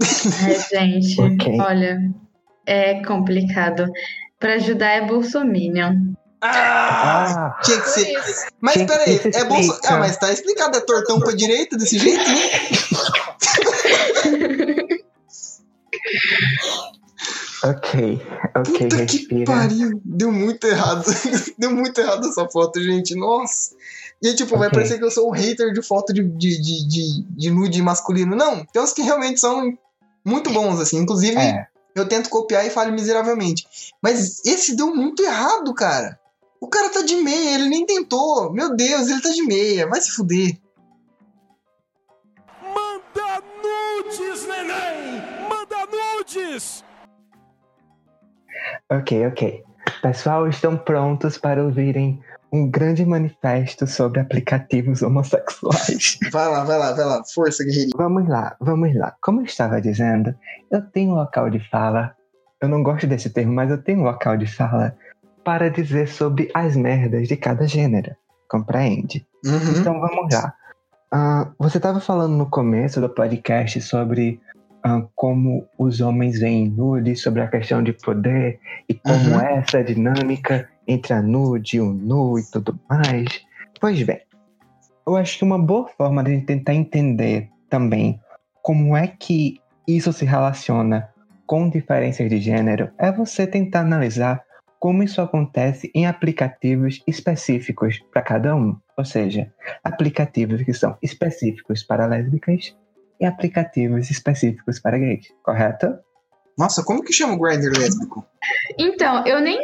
[0.02, 1.60] É, gente, Ok.
[1.60, 2.00] olha,
[2.66, 3.88] é complicado.
[4.40, 6.14] Pra ajudar é Bolsominion.
[6.42, 7.56] Ah!
[7.56, 8.14] Ah, Tinha que ser.
[8.60, 9.72] Mas peraí, ser é bolso.
[9.72, 9.96] explica.
[9.96, 12.36] Ah, mas tá explicado, é tortão pra direita desse jeito, né?
[17.66, 18.22] Ok,
[18.58, 19.46] ok, Puta que respira.
[19.46, 20.02] pariu.
[20.04, 21.06] Deu muito errado.
[21.58, 23.16] Deu muito errado essa foto, gente.
[23.16, 23.74] Nossa.
[24.22, 24.78] E aí, tipo, vai Ok.
[24.80, 28.36] parecer que eu sou o hater de foto de, de, de, de, de nude masculino.
[28.36, 29.78] Não, tem uns que realmente são
[30.26, 30.98] muito bons, assim.
[30.98, 33.66] Inclusive, É, eu tento copiar e falho miseravelmente.
[34.02, 36.20] Mas esse deu muito errado, cara.
[36.60, 38.52] O cara tá de meia, ele nem tentou.
[38.52, 39.88] Meu Deus, ele tá de meia.
[39.88, 40.58] Vai se fuder.
[42.62, 45.22] Manda nudes, neném!
[45.50, 46.84] Manda nudes!
[48.98, 49.64] Ok, ok.
[50.02, 52.22] Pessoal, estão prontos para ouvirem
[52.52, 56.20] um grande manifesto sobre aplicativos homossexuais.
[56.32, 57.24] Vai lá, vai lá, vai lá.
[57.34, 57.98] Força, guerreirinho.
[57.98, 59.16] Vamos lá, vamos lá.
[59.22, 60.36] Como eu estava dizendo,
[60.70, 62.16] eu tenho um local de fala.
[62.62, 64.96] Eu não gosto desse termo, mas eu tenho um local de fala
[65.44, 68.16] para dizer sobre as merdas de cada gênero.
[68.48, 69.26] Compreende?
[69.44, 69.80] Uhum.
[69.80, 70.54] Então vamos lá.
[71.12, 74.40] Ah, você estava falando no começo do podcast sobre
[75.16, 78.60] como os homens veem nude, sobre a questão de poder
[78.90, 79.42] e como Uhum.
[79.42, 83.28] essa dinâmica entre a nude e o nu e tudo mais.
[83.80, 84.20] Pois bem,
[85.08, 88.20] eu acho que uma boa forma de tentar entender também
[88.62, 91.10] como é que isso se relaciona
[91.46, 94.42] com diferenças de gênero é você tentar analisar
[94.80, 98.76] como isso acontece em aplicativos específicos para cada um.
[98.98, 99.52] Ou seja,
[99.84, 102.76] aplicativos que são específicos para lésbicas
[103.24, 105.88] e aplicativos específicos para gays, correto?
[106.58, 108.26] Nossa, como que chama o Grindr lésbico?
[108.78, 109.58] Então, eu nem.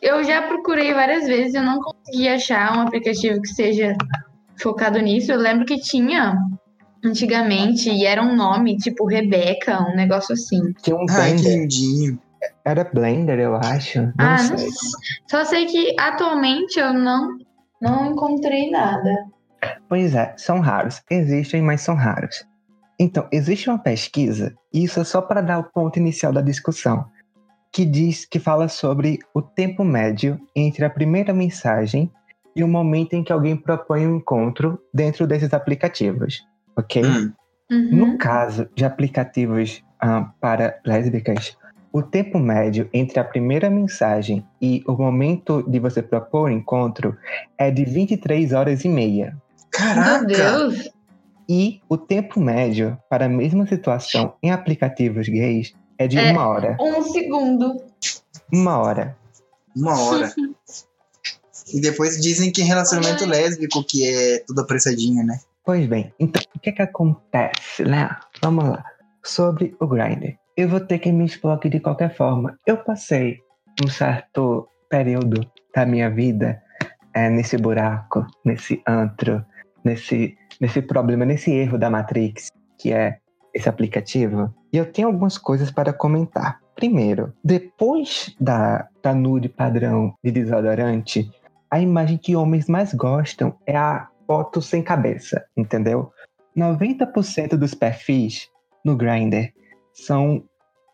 [0.00, 3.94] Eu já procurei várias vezes, eu não consegui achar um aplicativo que seja
[4.58, 5.30] focado nisso.
[5.30, 6.38] Eu lembro que tinha
[7.04, 10.72] antigamente e era um nome tipo Rebeca, um negócio assim.
[10.82, 12.18] Tinha um Ai, lindinho.
[12.64, 14.00] era Blender, eu acho.
[14.00, 14.50] Não ah, sei.
[14.50, 14.68] não sei.
[15.28, 17.36] Só sei que atualmente eu não,
[17.82, 19.26] não encontrei nada.
[19.88, 21.02] Pois é, são raros.
[21.10, 22.48] Existem, mas são raros.
[23.02, 27.06] Então, existe uma pesquisa, e isso é só para dar o ponto inicial da discussão,
[27.72, 32.12] que diz que fala sobre o tempo médio entre a primeira mensagem
[32.54, 36.46] e o momento em que alguém propõe um encontro dentro desses aplicativos,
[36.76, 37.02] ok?
[37.02, 37.32] Hum.
[37.70, 37.88] Uhum.
[37.90, 41.56] No caso de aplicativos ah, para lésbicas,
[41.90, 47.16] o tempo médio entre a primeira mensagem e o momento de você propor o encontro
[47.56, 49.34] é de 23 horas e meia.
[49.70, 50.18] Caraca!
[50.18, 50.99] Meu Deus!
[51.50, 56.30] E o tempo médio para a mesma situação em aplicativos gays é de É.
[56.30, 56.76] uma hora.
[56.80, 57.82] Um segundo.
[58.52, 59.16] Uma hora.
[59.74, 60.32] Uma hora.
[61.74, 65.40] e depois dizem que relacionamento lésbico que é tudo apressadinho, né?
[65.64, 68.16] Pois bem, então o que que acontece, né?
[68.40, 68.84] Vamos lá.
[69.24, 70.38] Sobre o Grindr.
[70.56, 72.56] Eu vou ter que me expor aqui de qualquer forma.
[72.64, 73.38] Eu passei
[73.84, 75.40] um certo período
[75.74, 76.62] da minha vida
[77.12, 79.44] é, nesse buraco, nesse antro,
[79.84, 83.18] nesse, nesse problema, nesse erro da Matrix, que é
[83.54, 84.54] esse aplicativo.
[84.72, 86.60] E eu tenho algumas coisas para comentar.
[86.74, 91.30] Primeiro, depois da, da nude padrão de desodorante,
[91.70, 96.12] a imagem que homens mais gostam é a foto sem cabeça, entendeu?
[96.56, 98.48] 90% dos perfis
[98.84, 99.52] no Grindr
[99.92, 100.42] são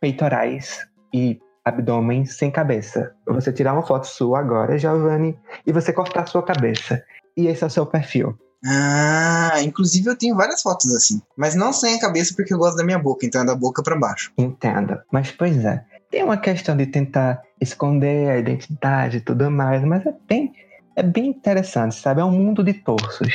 [0.00, 3.14] peitorais e abdômen sem cabeça.
[3.26, 7.02] Você tirar uma foto sua agora, Giovanni, e você cortar sua cabeça.
[7.36, 8.38] E esse é o seu perfil.
[8.66, 11.22] Ah, inclusive eu tenho várias fotos assim.
[11.36, 13.82] Mas não sem a cabeça porque eu gosto da minha boca, então é da boca
[13.82, 14.32] pra baixo.
[14.36, 14.98] Entendo.
[15.12, 20.04] Mas, pois é, tem uma questão de tentar esconder a identidade e tudo mais, mas
[20.04, 20.52] é bem,
[20.96, 22.20] é bem interessante, sabe?
[22.20, 23.28] É um mundo de torsos.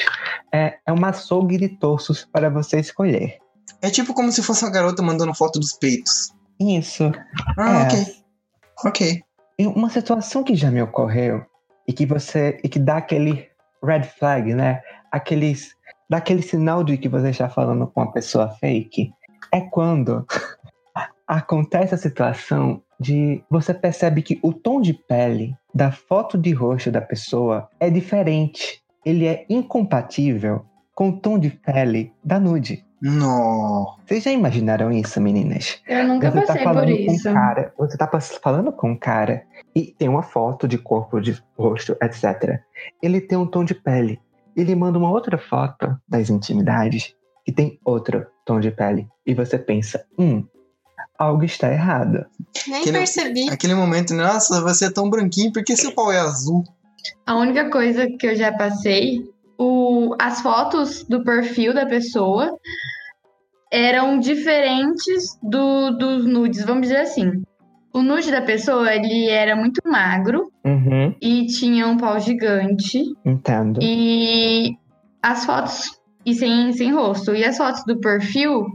[0.51, 3.38] É, é uma açougue de torsos para você escolher.
[3.82, 6.34] É tipo como se fosse uma garota mandando foto dos peitos.
[6.59, 7.11] Isso.
[7.57, 7.84] Ah, é.
[7.84, 8.15] ok.
[8.86, 9.23] Ok.
[9.57, 11.45] E uma situação que já me ocorreu
[11.88, 13.47] e que você e que dá aquele
[13.84, 14.82] red flag, né?
[15.12, 15.76] Aqueles
[16.09, 19.12] dá aquele sinal de que você está falando com uma pessoa fake
[19.51, 20.26] é quando
[21.28, 26.91] acontece a situação de você percebe que o tom de pele da foto de rosto
[26.91, 28.82] da pessoa é diferente.
[29.03, 32.86] Ele é incompatível com o tom de pele da nude.
[33.01, 33.95] Nó.
[34.05, 35.82] Vocês já imaginaram isso, meninas?
[35.88, 37.24] Eu nunca Você tá passei por falando isso.
[37.24, 39.43] com um cara, você tá falando com um cara
[39.76, 42.59] e tem uma foto de corpo, de rosto, etc.
[43.01, 44.20] Ele tem um tom de pele.
[44.56, 49.08] Ele manda uma outra foto das intimidades que tem outro tom de pele.
[49.26, 50.45] E você pensa, hum,
[51.18, 52.26] algo está errado.
[52.68, 53.49] Nem Que não- percebi.
[53.49, 56.64] Aquele momento, nossa, você é tão branquinho, por que seu pau é azul?
[57.26, 59.24] A única coisa que eu já passei,
[59.58, 62.56] o, as fotos do perfil da pessoa
[63.72, 67.41] eram diferentes do, dos nudes, vamos dizer assim.
[67.93, 73.01] O nude da pessoa, ele era muito magro Uhum, e tinha um pau gigante.
[73.26, 73.80] entendo.
[73.82, 74.78] E
[75.22, 77.34] as fotos, e sem, sem rosto.
[77.34, 78.68] E as fotos do perfil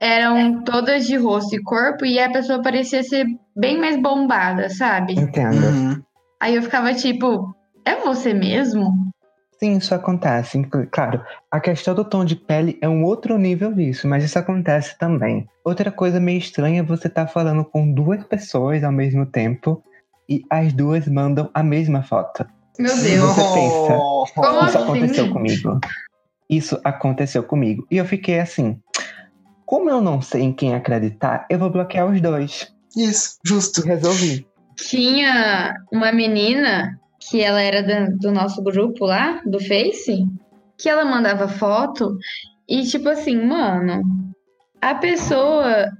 [0.00, 5.14] eram todas de rosto e corpo e a pessoa parecia ser bem mais bombada, sabe?
[5.14, 5.64] Entendo.
[5.66, 6.02] Uhum.
[6.40, 8.92] Aí eu ficava tipo, é você mesmo?
[9.58, 10.62] Sim, isso acontece.
[10.90, 14.98] Claro, a questão do tom de pele é um outro nível disso, mas isso acontece
[14.98, 15.48] também.
[15.64, 19.82] Outra coisa meio estranha é você estar falando com duas pessoas ao mesmo tempo
[20.28, 22.46] e as duas mandam a mesma foto.
[22.78, 23.34] Meu Você Deus.
[23.34, 23.98] pensa.
[24.34, 24.78] Como Isso assim?
[24.82, 25.80] aconteceu comigo.
[26.48, 27.86] Isso aconteceu comigo.
[27.90, 28.78] E eu fiquei assim.
[29.64, 32.72] Como eu não sei em quem acreditar, eu vou bloquear os dois.
[32.96, 33.82] Isso, justo.
[33.82, 34.46] Resolvi.
[34.76, 40.24] Tinha uma menina que ela era da- do nosso grupo lá, do Face,
[40.78, 42.16] que ela mandava foto
[42.68, 44.02] e tipo assim, mano,
[44.80, 45.90] a pessoa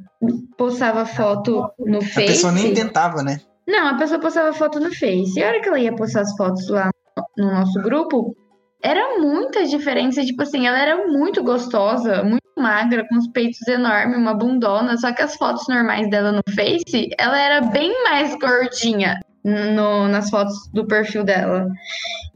[0.57, 2.27] postava foto no A Face.
[2.27, 3.41] pessoa nem tentava, né?
[3.67, 5.39] Não, a pessoa postava foto no Face.
[5.39, 6.91] E a hora que ela ia postar as fotos lá
[7.37, 8.37] no nosso grupo,
[8.83, 10.25] era muita diferença.
[10.25, 14.97] Tipo assim, ela era muito gostosa, muito magra, com os peitos enormes, uma bundona.
[14.97, 20.31] Só que as fotos normais dela no Face, ela era bem mais gordinha no- nas
[20.31, 21.67] fotos do perfil dela.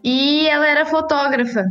[0.03, 1.64] E ela era fotógrafa.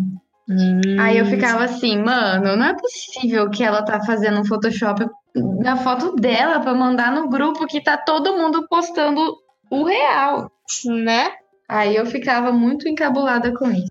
[0.99, 5.05] Aí eu ficava assim, mano, não é possível que ela tá fazendo um Photoshop
[5.35, 9.21] na foto dela pra mandar no grupo que tá todo mundo postando
[9.69, 10.51] o real.
[10.85, 11.31] Né?
[11.67, 13.89] Aí eu ficava muito encabulada com isso.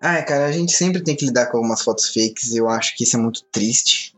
[0.00, 2.54] Ai, cara, a gente sempre tem que lidar com algumas fotos fakes.
[2.54, 4.16] Eu acho que isso é muito triste.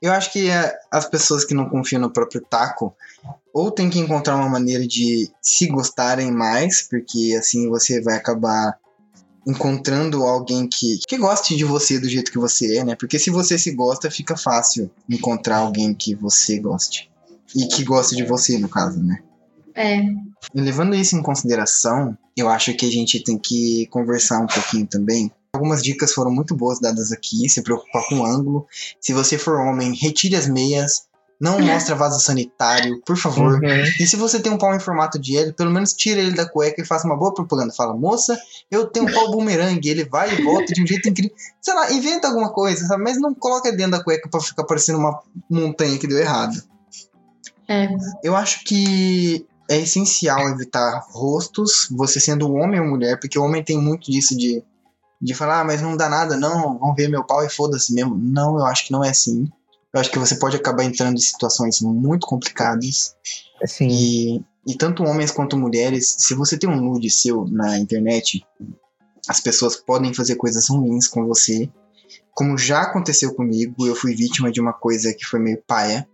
[0.00, 2.94] Eu acho que é, as pessoas que não confiam no próprio taco
[3.54, 8.76] ou tem que encontrar uma maneira de se gostarem mais, porque assim você vai acabar
[9.46, 12.96] encontrando alguém que, que goste de você do jeito que você é, né?
[12.96, 17.10] Porque se você se gosta, fica fácil encontrar alguém que você goste.
[17.54, 19.22] E que goste de você, no caso, né?
[19.74, 20.00] É.
[20.54, 25.30] Levando isso em consideração, eu acho que a gente tem que conversar um pouquinho também.
[25.54, 28.66] Algumas dicas foram muito boas dadas aqui, se preocupar com o ângulo.
[29.00, 31.06] Se você for homem, retire as meias,
[31.42, 33.54] não mostre vaso sanitário, por favor.
[33.54, 33.84] Uhum.
[33.98, 36.48] E se você tem um pau em formato de L, pelo menos tira ele da
[36.48, 37.72] cueca e faça uma boa propaganda.
[37.72, 38.38] Fala, moça,
[38.70, 41.34] eu tenho um pau bumerangue, ele vai e volta de um jeito incrível.
[41.60, 43.02] Sei lá, inventa alguma coisa, sabe?
[43.02, 45.20] Mas não coloca dentro da cueca pra ficar parecendo uma
[45.50, 46.62] montanha que deu errado.
[47.68, 47.88] É.
[48.22, 53.64] Eu acho que é essencial evitar rostos, você sendo homem ou mulher, porque o homem
[53.64, 54.62] tem muito disso de,
[55.20, 58.14] de falar, ah, mas não dá nada, não, vão ver meu pau e foda-se mesmo.
[58.14, 59.50] Não, eu acho que não é assim.
[59.94, 63.14] Eu acho que você pode acabar entrando em situações muito complicadas.
[63.64, 63.88] Sim.
[63.88, 68.44] E, e tanto homens quanto mulheres, se você tem um nude seu na internet,
[69.26, 71.70] as pessoas podem fazer coisas ruins com você.
[72.34, 76.06] Como já aconteceu comigo, eu fui vítima de uma coisa que foi meio paia.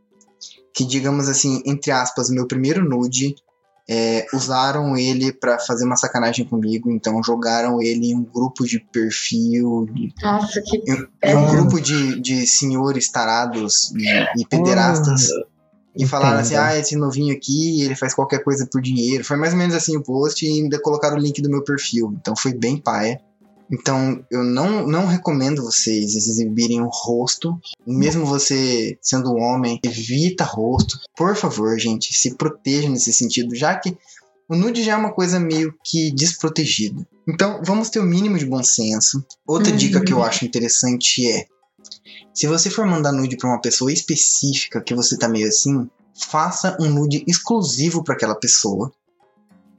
[0.72, 3.34] Que, digamos assim, entre aspas, o meu primeiro nude,
[3.88, 6.90] é, usaram ele pra fazer uma sacanagem comigo.
[6.90, 9.88] Então, jogaram ele em um grupo de perfil,
[10.22, 10.76] Nossa, que.
[10.76, 11.32] em, É.
[11.32, 15.28] em um grupo de, de senhores tarados e, e pederastas.
[15.96, 16.66] E falaram assim, Entendo.
[16.66, 19.24] ah, esse novinho aqui, ele faz qualquer coisa por dinheiro.
[19.24, 22.14] Foi mais ou menos assim o post e ainda colocaram o link do meu perfil.
[22.20, 23.20] Então foi bem paia.
[23.70, 27.58] Então eu não, não recomendo vocês exibirem o rosto.
[27.86, 30.98] Mesmo você sendo um homem, evita rosto.
[31.16, 33.96] Por favor, gente, se proteja nesse sentido, já que
[34.48, 37.06] o nude já é uma coisa meio que desprotegida.
[37.28, 39.22] Então vamos ter o mínimo de bom senso.
[39.46, 39.76] Outra Uhum.
[39.76, 41.46] dica que eu acho interessante é
[42.32, 46.74] se você for mandar nude pra uma pessoa específica que você tá meio assim, faça
[46.80, 48.90] um nude exclusivo pra aquela pessoa.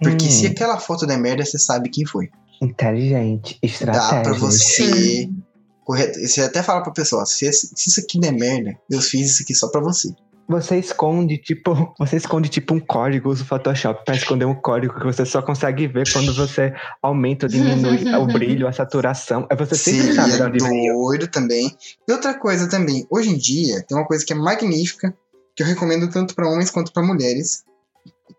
[0.02, 2.30] Porque Hum, se aquela foto der merda, você sabe quem foi.
[2.62, 4.22] Inteligente, Dá estratégia.
[4.24, 4.94] pra você.
[4.94, 5.44] Sim.
[5.86, 6.20] Correto.
[6.20, 9.56] Você até fala pra pessoa: se, se isso aqui der merda, eu fiz isso aqui
[9.56, 10.10] só pra você.
[10.48, 15.06] Você esconde, tipo, você esconde tipo um código do Photoshop pra esconder um código que
[15.06, 19.48] você só consegue ver quando você aumenta ou diminui o brilho, a saturação.
[19.50, 20.94] Aí você sempre sabe de Seria onde veio.
[20.96, 21.72] doido também.
[22.08, 25.16] E outra coisa também, hoje em dia, tem uma coisa que é magnífica,
[25.56, 27.64] que eu recomendo tanto pra homens quanto pra mulheres,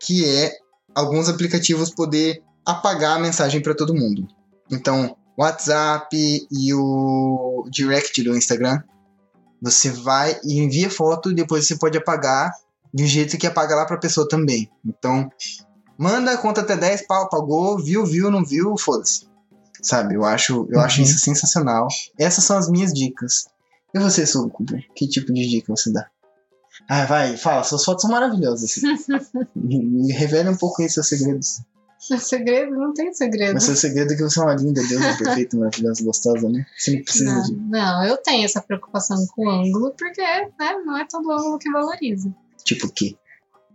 [0.01, 0.53] que é
[0.95, 4.27] alguns aplicativos poder apagar a mensagem pra todo mundo.
[4.71, 6.09] Então, WhatsApp
[6.51, 8.81] e o Direct do Instagram,
[9.61, 12.53] você vai e envia foto e depois você pode apagar
[12.93, 14.71] de um jeito que apaga lá pra pessoa também.
[14.85, 15.31] Então,
[15.99, 19.29] manda, conta até 10, pau, pagou, viu, viu, não viu, foda-se.
[19.83, 21.07] Sabe, eu acho, eu acho Uhum.
[21.07, 21.89] isso sensacional.
[22.18, 23.47] Essas são as minhas dicas.
[23.95, 24.87] E você, Cooper?
[24.95, 26.07] Que tipo de dica você dá?
[26.89, 28.75] Ah, vai, fala, suas fotos são maravilhosas.
[29.55, 31.61] me revele um pouco aí seus segredos.
[32.09, 32.72] Não é segredo?
[32.76, 33.55] Não tem segredo.
[33.55, 36.64] Mas seu segredo é que você é uma linda, deusa, perfeita, maravilhosa, gostosa, né?
[36.76, 37.57] Você não precisa Não, de.
[37.57, 41.70] não, eu tenho essa preocupação com o ângulo, porque né, não é todo ângulo que
[41.70, 42.34] valoriza.
[42.64, 43.16] Tipo o quê?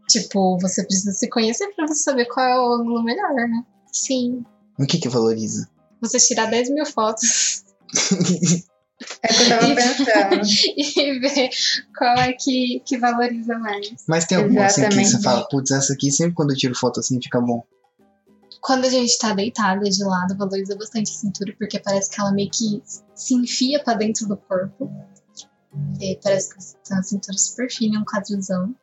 [0.10, 3.64] Tipo, você precisa se conhecer pra você saber qual é o ângulo melhor, né?
[3.92, 4.44] Sim.
[4.80, 5.70] O que que valoriza?
[6.02, 7.64] Você tirar 10 mil fotos
[9.22, 10.42] É o que eu tava pensando.
[10.78, 11.50] e ver
[11.98, 13.94] qual é que, que valoriza mais.
[14.08, 17.00] Mas tem alguma assim que você fala, putz, essa aqui sempre quando eu tiro foto
[17.00, 17.64] assim fica bom.
[18.62, 22.32] Quando a gente tá deitada de lado, valoriza bastante a cintura, porque parece que ela
[22.32, 22.82] meio que
[23.14, 24.92] se enfia pra dentro do corpo.
[26.00, 28.74] E parece que você tem uma cintura super fina, um quadrilzão.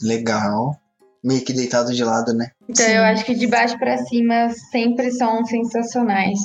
[0.00, 0.78] Legal.
[1.22, 2.52] Meio que deitado de lado, né?
[2.68, 2.92] Então Sim.
[2.92, 6.38] eu acho que de baixo pra cima sempre são sensacionais.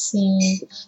[0.00, 0.38] Sim.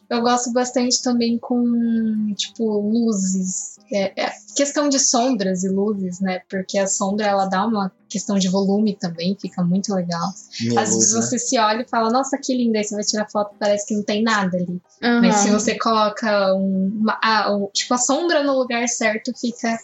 [0.09, 3.77] Eu gosto bastante também com, tipo, luzes.
[3.93, 6.41] É, é questão de sombras e luzes, né?
[6.49, 10.33] Porque a sombra, ela dá uma questão de volume também, fica muito legal.
[10.63, 11.21] Meia Às luz, vezes né?
[11.23, 12.79] você se olha e fala, nossa, que linda.
[12.79, 14.81] Aí você vai tirar foto parece que não tem nada ali.
[15.03, 15.21] Aham.
[15.21, 19.79] Mas se você coloca um, uma, ah, um- tipo, a sombra no lugar certo, fica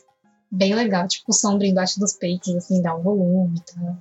[0.51, 1.07] bem legal.
[1.07, 3.99] Tipo, sombra embaixo dos peitos, assim, dá um volume e tal.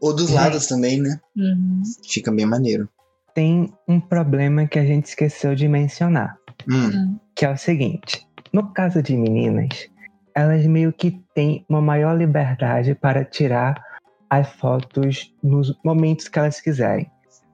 [0.00, 1.20] Ou dos lados também, né?
[1.36, 1.82] Uhum.
[2.04, 2.88] Fica bem maneiro.
[3.34, 6.36] Tem um problema que a gente esqueceu de mencionar,
[6.70, 7.18] Hum.
[7.34, 9.88] que é o seguinte: no caso de meninas,
[10.34, 13.82] elas meio que têm uma maior liberdade para tirar
[14.28, 17.10] as fotos nos momentos que elas quiserem.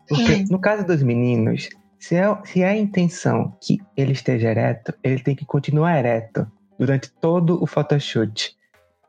[0.09, 0.47] Porque Hum.
[0.51, 1.68] no caso dos meninos,
[1.99, 6.47] se é, se é a intenção que ele esteja ereto, ele tem que continuar ereto
[6.79, 8.57] durante todo o photoshoot.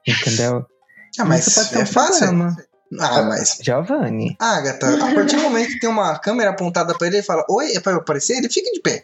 [0.08, 0.66] Entendeu?
[1.20, 2.28] Ah, mas Isso pode ser um é fácil.
[2.28, 2.58] problema.
[3.00, 3.60] Ah, mas.
[3.62, 7.46] Giovanni, Agatha, a partir do momento que tem uma câmera apontada pra ele e fala,
[7.50, 9.04] oi, é pra eu aparecer, ele fica de pé.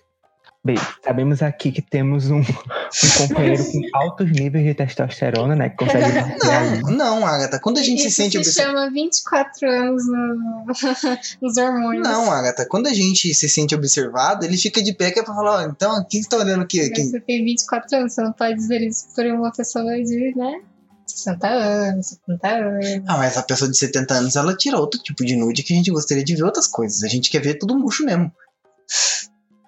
[0.64, 5.70] bem, sabemos aqui que temos um, um companheiro com altos níveis de testosterona, né?
[5.70, 6.20] Que consegue.
[6.44, 7.60] Não, não, Agatha.
[7.60, 10.66] Quando a gente Isso se sente se chama 24 anos no-
[11.44, 12.04] nos hormônios.
[12.08, 15.36] Não, Agatha, quando a gente se sente observado, ele fica de pé que é pra
[15.36, 16.80] falar, ó, então, quem que tá olhando aqui?
[16.80, 17.06] Mas Quem?
[17.12, 20.62] Você tem 24 anos, você não pode dizer isso por uma pessoa de, né?
[21.06, 23.04] 60 anos, 70 anos.
[23.08, 25.78] Ah, mas a pessoa de 70 anos, ela tira outro tipo de nude que a
[25.78, 27.04] gente gostaria de ver outras coisas.
[27.04, 28.32] A gente quer ver tudo murcho mesmo.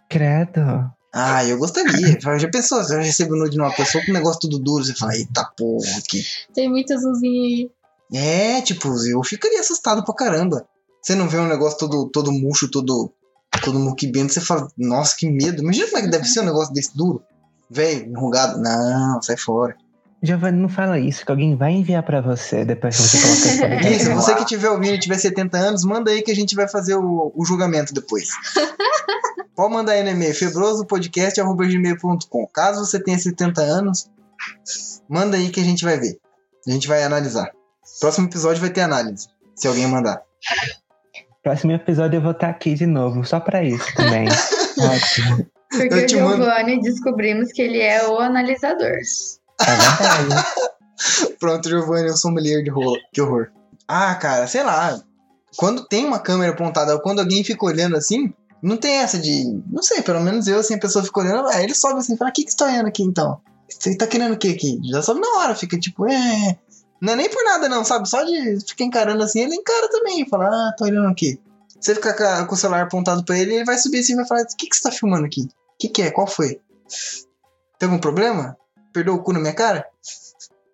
[0.09, 0.91] Credo.
[1.13, 2.17] Ah, eu gostaria.
[2.39, 4.93] Já pensou, se eu recebo nude de uma pessoa com um negócio tudo duro, você
[4.93, 6.23] fala, eita porra, que...
[6.53, 7.71] Tem muita azulzinha aí.
[8.13, 10.67] É, tipo, eu ficaria assustado pra caramba.
[11.01, 13.11] Você não vê um negócio todo, todo murcho, todo,
[13.63, 15.61] todo muquibento, você fala, nossa, que medo.
[15.61, 17.21] Imagina como é que deve ser um negócio desse duro.
[17.69, 18.59] Velho, enrugado.
[18.61, 19.75] Não, sai fora.
[20.21, 23.89] Giovanni, não fala isso, que alguém vai enviar pra você depois que você colocar.
[23.91, 26.55] Isso, no você que tiver ouvindo e tiver 70 anos, manda aí que a gente
[26.55, 28.29] vai fazer o, o julgamento depois.
[29.55, 32.47] Pode mandar aí no e-mail, febrosopodcast.gmail.com.
[32.53, 34.09] Caso você tenha 70 anos,
[35.09, 36.17] manda aí que a gente vai ver.
[36.67, 37.49] A gente vai analisar.
[37.99, 40.21] Próximo episódio vai ter análise, se alguém mandar.
[41.43, 44.27] Próximo episódio eu vou estar aqui de novo, só pra isso também.
[44.77, 45.47] Ótimo.
[45.69, 48.91] Porque Eu o te mando- Giovanni descobrimos que ele é o analisador.
[49.59, 50.45] Verdade.
[51.39, 52.97] Pronto, Giovanni, eu sou mulher de rola.
[53.13, 53.49] Que horror.
[53.87, 54.99] Ah, cara, sei lá.
[55.55, 59.43] Quando tem uma câmera apontada, quando alguém fica olhando assim, não tem essa de.
[59.71, 62.17] Não sei, pelo menos eu, assim, a pessoa fica olhando, aí ele sobe assim e
[62.17, 63.39] fala: O que, que você tá olhando aqui então?
[63.69, 64.79] Você tá querendo o que aqui?
[64.91, 66.57] Já sobe na hora, fica tipo, é.
[67.01, 68.09] Não é nem por nada, não, sabe?
[68.09, 70.27] Só de ficar encarando assim, ele encara também.
[70.27, 71.39] Fala, ah, tô olhando aqui.
[71.79, 74.17] Você fica com, a- com o celular apontado pra ele, ele vai subir assim e
[74.17, 75.41] vai falar: O que, que você tá filmando aqui?
[75.41, 75.47] O
[75.79, 76.11] que, que é?
[76.11, 76.59] Qual foi?
[77.79, 78.57] Tem algum problema?
[78.97, 79.85] Perdeu o cu na minha cara?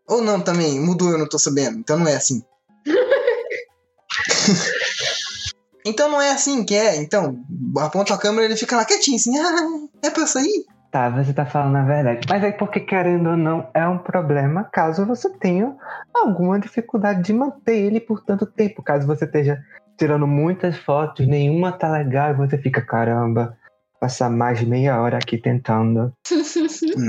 [0.08, 0.80] Ou não também?
[0.80, 1.78] Mudou, eu não tô sabendo.
[1.78, 2.42] Então não é assim.
[5.86, 6.96] então não é assim que é.
[6.96, 7.44] Então,
[7.78, 9.38] aponta a câmera e ele fica lá quietinho assim.
[9.38, 10.66] Ah, é pra eu sair?
[10.90, 12.26] Tá, você tá falando a verdade.
[12.30, 15.76] Mas aí, porque querendo ou não, é um problema caso você tenha
[16.14, 18.82] alguma dificuldade de manter ele por tanto tempo.
[18.82, 19.62] Caso você esteja
[19.98, 23.58] tirando muitas fotos, nenhuma tá legal e você fica, caramba,
[24.04, 26.14] passar mais de meia hora aqui tentando.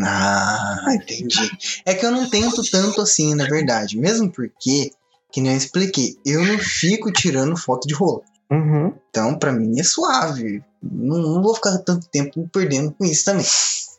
[0.06, 1.50] Ah, entendi.
[1.84, 3.98] É que eu não tento tanto assim, na verdade.
[3.98, 4.92] Mesmo porque,
[5.32, 8.20] que nem eu expliquei, eu não fico tirando foto de rola.
[8.48, 8.94] Uhum.
[9.10, 10.62] Então, pra mim é suave.
[10.80, 13.46] Não, não vou ficar tanto tempo perdendo com isso também.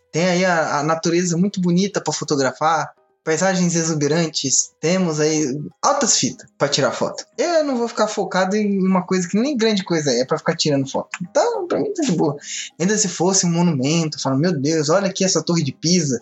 [0.10, 2.94] Tem aí a, a natureza muito bonita pra fotografar,
[3.26, 4.72] paisagens exuberantes.
[4.80, 7.26] Temos aí altas fitas pra tirar foto.
[7.38, 10.38] Eu não vou ficar focado em uma coisa que nem grande coisa é, é pra
[10.38, 11.10] ficar tirando foto.
[11.22, 12.38] Então, pra mim tá de boa.
[12.80, 16.22] Ainda se fosse um monumento, falando, meu Deus, olha aqui essa torre de Pisa.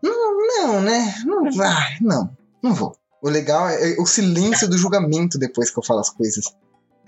[0.00, 1.14] Não, não, né?
[1.26, 2.30] Não vai, não,
[2.62, 2.96] não vou.
[3.20, 6.44] O legal é o silêncio do julgamento depois que eu falo as coisas.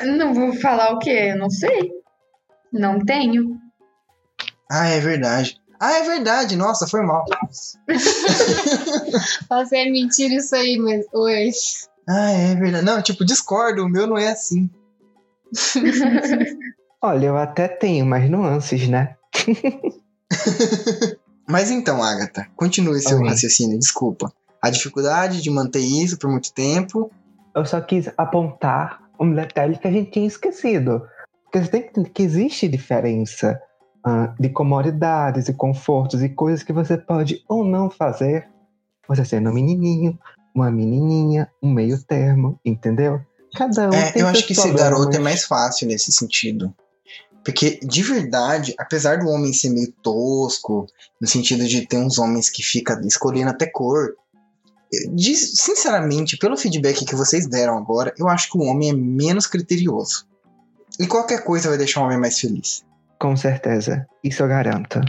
[0.01, 1.31] Não vou falar o quê?
[1.31, 1.93] Eu não sei.
[2.73, 3.59] Não tenho.
[4.69, 5.61] Ah, é verdade.
[5.85, 6.57] Ah, é verdade.
[6.57, 7.27] Nossa, foi mal.
[9.51, 11.51] Você é mentira isso aí, mas oi.
[12.09, 12.87] Ah, é verdade.
[12.87, 13.85] Não, tipo, discordo.
[13.85, 14.71] O meu não é assim.
[17.03, 19.15] Olha, eu até tenho mais nuances, né?
[21.47, 23.29] Mas então, Agatha, continue seu Oi.
[23.29, 23.79] raciocínio.
[23.79, 24.33] Desculpa.
[24.63, 27.11] A dificuldade de manter isso por muito tempo.
[27.55, 31.07] Eu só quis apontar um detalhe que a gente tinha esquecido.
[31.45, 33.61] Porque você tem que entender que existe diferença.
[34.05, 38.49] Ah, de comodidades e confortos e coisas que você pode ou não fazer,
[39.09, 40.19] você sendo um menininho,
[40.55, 43.21] uma menininha, um meio termo, entendeu?
[43.57, 44.91] Cada um É, tem eu acho que ser problemas.
[44.91, 46.75] garoto é mais fácil nesse sentido.
[47.45, 50.87] Porque, de verdade, apesar do homem ser meio tosco,
[51.21, 54.15] no sentido de ter uns homens que ficam escolhendo até cor,
[55.13, 59.47] de- sinceramente, pelo feedback que vocês deram agora, eu acho que o homem é menos
[59.47, 60.27] criterioso.
[60.99, 62.83] E qualquer coisa vai deixar o homem mais feliz.
[63.25, 65.01] Com certeza, isso eu garanto.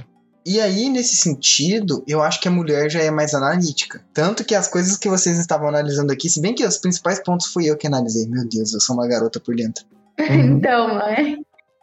[0.45, 4.01] E aí, nesse sentido, eu acho que a mulher já é mais analítica.
[4.13, 7.47] Tanto que as coisas que vocês estavam analisando aqui, se bem que os principais pontos
[7.47, 8.25] fui eu que analisei.
[8.29, 9.83] Meu Deus, eu sou uma garota por dentro.
[10.17, 10.33] Uhum.
[10.33, 11.39] Então, né?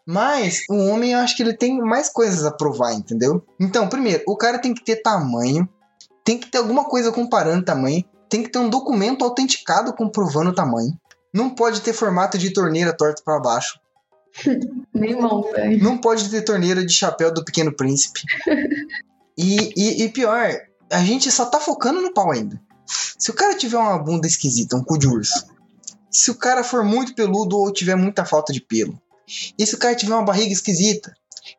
[0.06, 3.44] Mas o homem, eu acho que ele tem mais coisas a provar, entendeu?
[3.60, 5.68] Então, primeiro, o cara tem que ter tamanho,
[6.24, 10.54] tem que ter alguma coisa comparando tamanho, tem que ter um documento autenticado comprovando o
[10.54, 10.98] tamanho.
[11.30, 13.81] Não pode ter formato de torneira torta para baixo.
[14.94, 15.78] Nem montanha.
[15.78, 18.20] Não pode ter torneira de chapéu do Pequeno Príncipe.
[19.36, 20.50] E, e, e pior,
[20.90, 22.60] a gente só tá focando no pau ainda.
[23.18, 25.46] Se o cara tiver uma bunda esquisita, um cu de urso,
[26.10, 29.00] se o cara for muito peludo ou tiver muita falta de pelo,
[29.58, 31.14] e se o cara tiver uma barriga esquisita,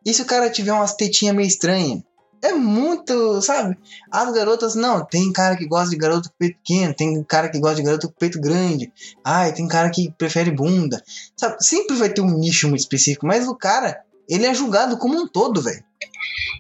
[0.06, 2.02] e se o cara tiver umas tetinhas meio estranhas,
[2.44, 3.78] é muito, sabe?
[4.12, 7.58] As garotas, não, tem cara que gosta de garoto com peito pequeno, tem cara que
[7.58, 8.92] gosta de garoto com peito grande,
[9.24, 11.02] ai, tem cara que prefere bunda,
[11.38, 11.56] sabe?
[11.62, 15.28] Sempre vai ter um nicho muito específico, mas o cara, ele é julgado como um
[15.28, 15.84] todo, velho.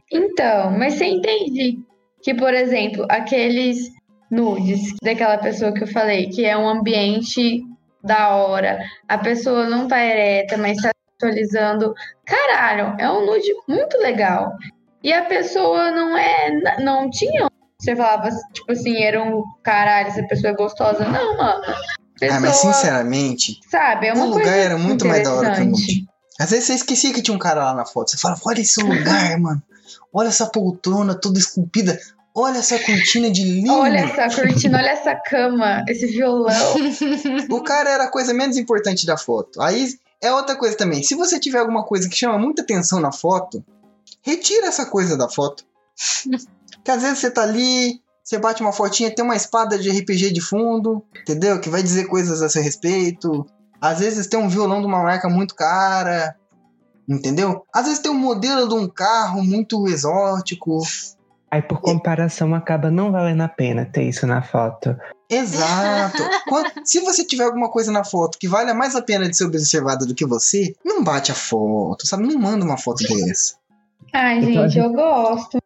[0.09, 1.79] Então, mas você entende
[2.21, 3.91] que, por exemplo, aqueles
[4.31, 7.61] nudes daquela pessoa que eu falei, que é um ambiente
[8.01, 11.93] da hora, a pessoa não tá ereta, mas tá atualizando.
[12.25, 14.51] Caralho, é um nude muito legal.
[15.03, 16.79] E a pessoa não é.
[16.81, 17.47] Não tinha.
[17.79, 21.03] Você falava, tipo assim, era um caralho, essa pessoa é gostosa.
[21.05, 21.61] Não, mano.
[22.19, 25.61] Pessoa, Ah, mas sinceramente, sabe, é uma o lugar era muito mais da hora que
[25.61, 26.05] o nude.
[26.39, 28.11] Às vezes você esquecia que tinha um cara lá na foto.
[28.11, 29.61] Você fala, olha esse lugar, mano.
[30.13, 31.99] Olha essa poltrona toda esculpida.
[32.35, 33.73] Olha essa cortina de linho.
[33.73, 36.75] Olha essa cortina, olha essa cama, esse violão.
[37.49, 39.61] O cara era a coisa menos importante da foto.
[39.61, 39.89] Aí
[40.21, 41.03] é outra coisa também.
[41.03, 43.63] Se você tiver alguma coisa que chama muita atenção na foto,
[44.23, 45.63] retira essa coisa da foto.
[46.83, 50.31] que às vezes você tá ali, você bate uma fotinha, tem uma espada de RPG
[50.31, 51.59] de fundo, entendeu?
[51.59, 53.45] Que vai dizer coisas a seu respeito.
[53.79, 56.35] Às vezes tem um violão de uma marca muito cara,
[57.07, 57.65] entendeu?
[57.73, 60.79] Às vezes tem um modelo de um carro muito exótico.
[61.51, 64.95] Aí, por comparação, acaba não valendo a pena ter isso na foto.
[65.29, 66.17] Exato.
[66.49, 69.45] Quando- se você tiver alguma coisa na foto que vale mais a pena de ser
[69.45, 72.23] observada do que você, não bate a foto, sabe?
[72.25, 73.55] Não manda uma foto dessa.
[74.13, 75.57] Ai, Então, gente, eu gosto.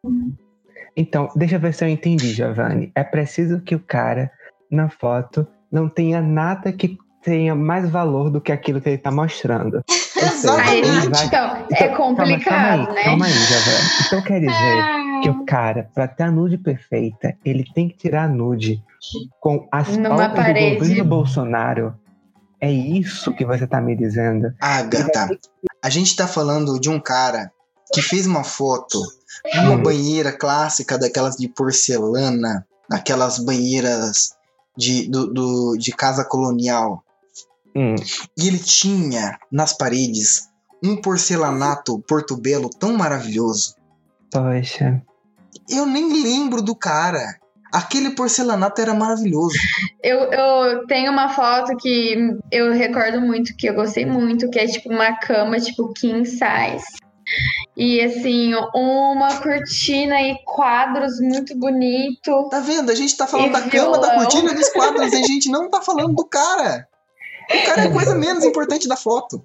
[0.96, 2.90] Então, deixa eu ver se eu entendi, Giovanni.
[2.94, 4.30] É preciso que o cara,
[4.70, 9.10] na foto, não tenha nada que tenha mais valor do que aquilo que ele tá
[9.10, 9.82] mostrando.
[9.88, 13.02] Seja, vai- então, é Então, calma, complicado, calma aí, né?
[13.04, 13.88] Calma aí, Giovanni.
[14.06, 17.96] Então quer dizer Ah, que o cara, pra ter a nude perfeita, ele tem que
[17.96, 18.82] tirar a nude
[19.40, 20.78] com as Numa palmas do parede.
[20.78, 21.94] governo Bolsonaro.
[22.60, 24.52] É isso que você tá me dizendo?
[24.60, 25.28] Agatha,
[25.84, 27.52] a gente tá falando de um cara
[27.92, 29.00] que fez uma foto
[29.54, 29.82] numa Hum.
[29.82, 34.30] banheira clássica daquelas de porcelana, aquelas banheiras
[34.76, 37.02] de, do, do- de casa colonial.
[37.76, 37.94] Hum,
[38.36, 40.48] E ele tinha nas paredes
[40.82, 43.74] um porcelanato portobello tão maravilhoso.
[44.32, 45.02] poxa.
[45.68, 47.38] Eu nem lembro do cara.
[47.72, 49.54] Aquele porcelanato era maravilhoso.
[50.02, 52.16] Eu, eu tenho uma foto que
[52.50, 56.86] eu recordo muito, que eu gostei muito, que é tipo uma cama, tipo king size.
[57.76, 62.48] E assim, uma cortina e quadros muito bonito.
[62.50, 62.90] Tá vendo?
[62.90, 64.16] A gente tá falando da cama, da violão.
[64.16, 66.88] cortina, dos quadros, e a gente não tá falando do cara.
[67.50, 69.42] O cara é a coisa menos importante da foto.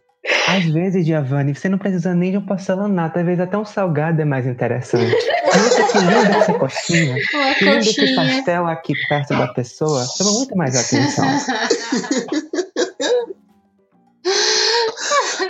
[0.47, 4.21] Às vezes, Giovanni, você não precisa nem de um porcelanato, às vezes até um salgado
[4.21, 5.13] é mais interessante.
[5.45, 7.15] Nossa, que linda essa coxinha.
[7.33, 10.05] uma Que lindo esse pastel aqui perto da pessoa.
[10.17, 11.25] Chama muito mais atenção.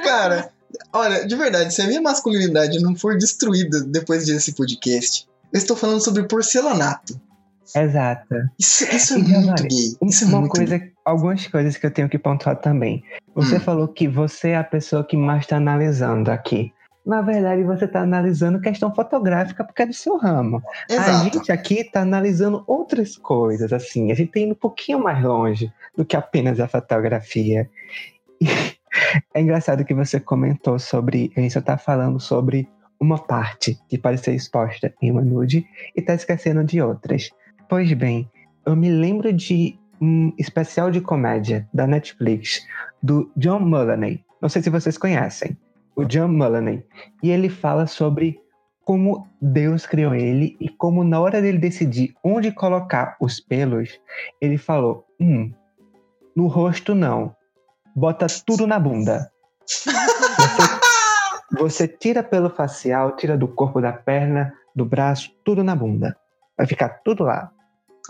[0.04, 0.50] Cara,
[0.92, 5.76] olha, de verdade, se a minha masculinidade não for destruída depois desse podcast, eu estou
[5.76, 7.20] falando sobre porcelanato.
[7.76, 8.36] Exato.
[8.60, 9.98] Isso, isso é E, muito Giovanni, gay.
[10.10, 13.04] Isso é Uma muito coisa, algumas coisas que eu tenho que pontuar também.
[13.36, 13.60] Você Hum.
[13.60, 16.72] falou que você é a pessoa que mais está analisando aqui.
[17.06, 20.62] Na verdade, você está analisando questão fotográfica porque é do seu ramo.
[20.88, 20.98] gay.
[20.98, 21.24] A Exato.
[21.24, 24.12] gente aqui está analisando outras coisas, assim.
[24.12, 27.70] A gente tem indo um pouquinho mais longe do que apenas a fotografia.
[29.34, 31.32] É engraçado que você comentou sobre.
[31.36, 32.70] A gente só está falando sobre
[33.00, 35.66] uma parte que pode ser exposta em uma nude
[35.96, 37.30] e está esquecendo de outras.
[37.68, 38.30] Pois bem,
[38.66, 42.66] eu me lembro de um especial de comédia da Netflix
[43.02, 44.24] do John Mulaney.
[44.42, 45.58] Não sei se vocês conhecem.
[45.96, 46.84] o John Mulaney.
[47.22, 48.40] E ele fala sobre
[48.84, 54.00] como Deus criou ele e como na hora dele decidir onde colocar os pelos,
[54.42, 55.52] ele falou: hum,
[56.36, 57.36] no rosto não,
[57.96, 59.32] bota tudo na bunda.
[59.68, 59.90] Você,
[61.58, 66.18] você tira pelo facial, tira do corpo da perna, do braço, tudo na bunda.
[66.58, 67.52] Vai ficar tudo lá.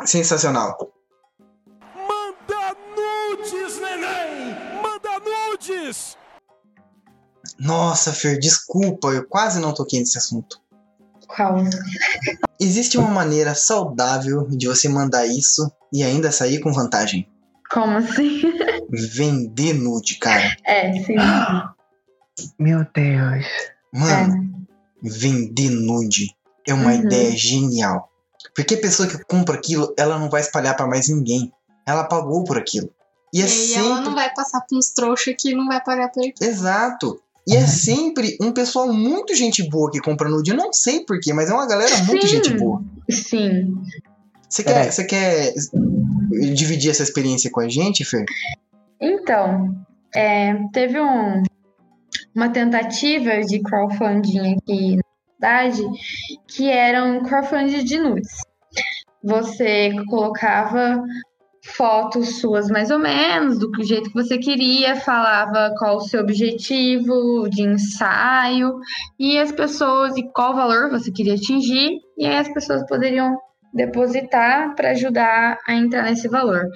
[0.05, 0.77] Sensacional.
[1.95, 4.55] Manda nudes, neném!
[4.81, 6.17] Manda nudes!
[7.59, 10.61] Nossa, Fer, desculpa, eu quase não toquei nesse assunto.
[11.27, 11.57] Qual?
[12.59, 17.27] Existe uma maneira saudável de você mandar isso e ainda sair com vantagem.
[17.71, 18.41] Como assim?
[18.95, 20.55] Vender nude, cara.
[20.65, 21.15] É, sim.
[22.59, 23.45] Meu Deus.
[23.91, 24.65] Mano,
[25.01, 26.35] vender nude
[26.67, 27.01] é uma Uhum.
[27.05, 28.09] ideia genial.
[28.55, 31.51] Porque a pessoa que compra aquilo, ela não vai espalhar pra mais ninguém.
[31.87, 32.89] Ela pagou por aquilo.
[33.33, 33.87] E é E sempre.
[33.87, 36.49] ela não vai passar pra uns trouxas que não vai pagar por aquilo.
[36.49, 37.19] Exato.
[37.47, 40.51] E é sempre um pessoal muito gente boa que compra nude.
[40.51, 42.35] Eu não sei porquê, mas é uma galera muito Sim.
[42.35, 42.81] gente boa.
[43.09, 43.75] Sim.
[44.47, 44.65] Você É.
[44.65, 45.53] quer, você quer
[46.53, 48.23] dividir essa experiência com a gente, Fer?
[49.05, 49.75] Então,
[50.15, 51.43] é, teve um-
[52.33, 55.03] uma tentativa de crowdfunding aqui na
[55.35, 55.83] cidade
[56.47, 58.31] que era um crowdfunding de nudes.
[59.21, 61.03] Você colocava
[61.65, 67.49] fotos suas mais ou menos, do jeito que você queria, falava qual o seu objetivo
[67.49, 68.79] de ensaio
[69.19, 73.37] e as pessoas e qual valor você queria atingir, e aí as pessoas poderiam
[73.73, 76.67] depositar para ajudar a entrar nesse valor.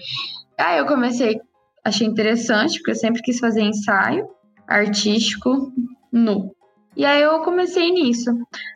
[0.57, 1.39] Aí eu comecei
[1.87, 4.27] achei interessante, porque eu sempre quis fazer ensaio
[4.67, 5.71] artístico
[6.11, 6.53] nu.
[6.95, 8.31] E aí eu comecei nisso.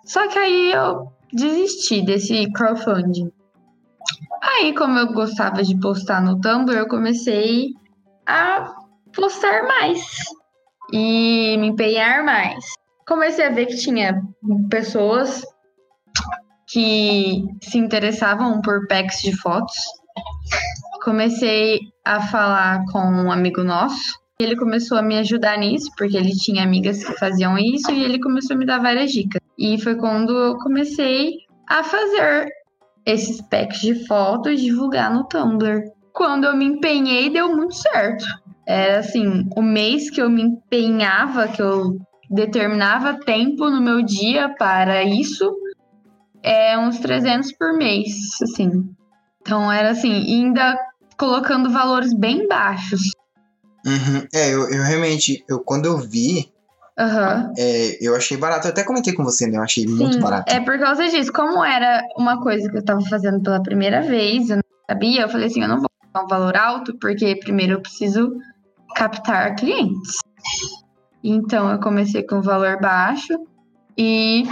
[0.05, 3.31] Só que aí eu desisti desse crowdfunding.
[4.41, 7.69] Aí, como eu gostava de postar no Tumblr, eu comecei
[8.25, 8.73] a
[9.13, 10.01] postar mais
[10.91, 12.63] e me empenhar mais.
[13.07, 14.21] Comecei a ver que tinha
[14.69, 15.43] pessoas
[16.67, 19.75] que se interessavam por packs de fotos.
[21.03, 24.19] Comecei a falar com um amigo nosso.
[24.39, 28.19] Ele começou a me ajudar nisso, porque ele tinha amigas que faziam isso e ele
[28.19, 29.41] começou a me dar várias dicas.
[29.57, 31.33] E foi quando eu comecei
[31.69, 32.47] a fazer
[33.05, 35.83] esses packs de fotos e divulgar no Tumblr.
[36.13, 38.25] Quando eu me empenhei, deu muito certo.
[38.67, 41.97] Era assim, o mês que eu me empenhava, que eu
[42.29, 45.53] determinava tempo no meu dia para isso,
[46.43, 48.11] é uns 300 por mês,
[48.41, 48.89] assim.
[49.41, 50.77] Então era assim, ainda
[51.21, 53.11] colocando valores bem baixos.
[53.85, 54.27] Uhum.
[54.33, 56.51] É, eu, eu realmente, eu, quando eu vi,
[56.97, 57.53] Aham.
[57.55, 58.65] é, eu achei barato.
[58.65, 59.59] Eu até comentei com você, né?
[59.59, 60.51] Eu achei muito Sim, barato.
[60.51, 61.31] é por causa disso.
[61.31, 65.29] Como era uma coisa que eu tava fazendo pela primeira vez, eu não sabia, eu
[65.29, 68.35] falei assim, eu não vou dar um valor alto, porque primeiro eu preciso
[68.95, 70.15] captar clientes.
[71.23, 73.37] Então eu comecei com um valor baixo
[73.95, 74.43] e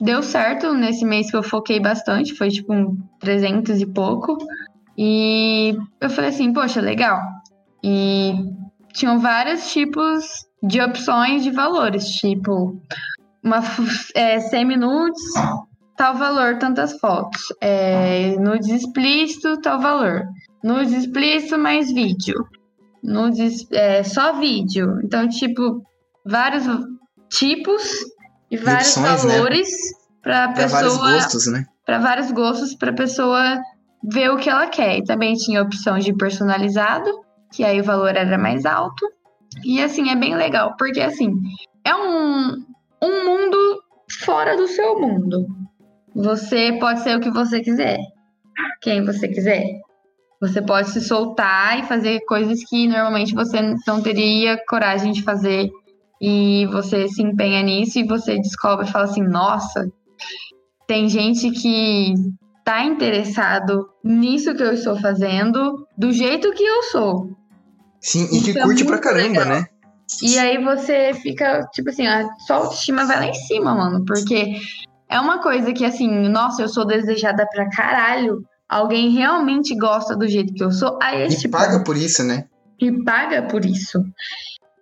[0.00, 4.36] deu certo nesse mês que eu foquei bastante, foi tipo um 300 e pouco.
[5.02, 7.18] E eu falei assim, poxa, legal.
[7.82, 8.34] E
[8.92, 10.26] tinham vários tipos
[10.62, 12.78] de opções de valores, tipo
[13.42, 13.62] uma
[14.14, 15.22] é, semi-nudes,
[15.96, 17.40] tal valor, tantas fotos.
[17.62, 20.24] É, nudes explícito, tal valor.
[20.62, 22.36] Nudes explícito mais vídeo.
[23.02, 25.00] Nudes é, só vídeo.
[25.02, 25.82] Então, tipo,
[26.26, 26.64] vários
[27.30, 27.82] tipos
[28.50, 29.32] e vários opções, né?
[29.32, 29.70] valores
[30.22, 31.64] para Pra vários pessoa gostos, né?
[31.86, 33.58] para vários gostos para pessoa
[34.02, 34.98] ver o que ela quer.
[34.98, 37.10] E também tinha a opção de personalizado,
[37.52, 39.06] que aí o valor era mais alto.
[39.64, 41.32] E assim, é bem legal, porque assim,
[41.84, 42.64] é um,
[43.02, 43.82] um mundo
[44.24, 45.46] fora do seu mundo.
[46.14, 47.98] Você pode ser o que você quiser,
[48.80, 49.64] quem você quiser.
[50.40, 55.70] Você pode se soltar e fazer coisas que normalmente você não teria coragem de fazer.
[56.20, 59.90] E você se empenha nisso e você descobre e fala assim: nossa,
[60.86, 62.14] tem gente que
[62.70, 67.30] tá interessado nisso que eu estou fazendo, do jeito que eu sou.
[68.00, 69.46] Sim, e que é curte pra caramba, legal.
[69.46, 69.66] né?
[70.22, 74.04] E aí você fica, tipo assim, a sua autoestima vai lá em cima, mano.
[74.04, 74.56] Porque
[75.08, 78.42] é uma coisa que, assim, nossa, eu sou desejada pra caralho.
[78.68, 80.98] Alguém realmente gosta do jeito que eu sou.
[81.02, 82.44] Aí E esse paga por isso, né?
[82.80, 84.02] e paga por isso.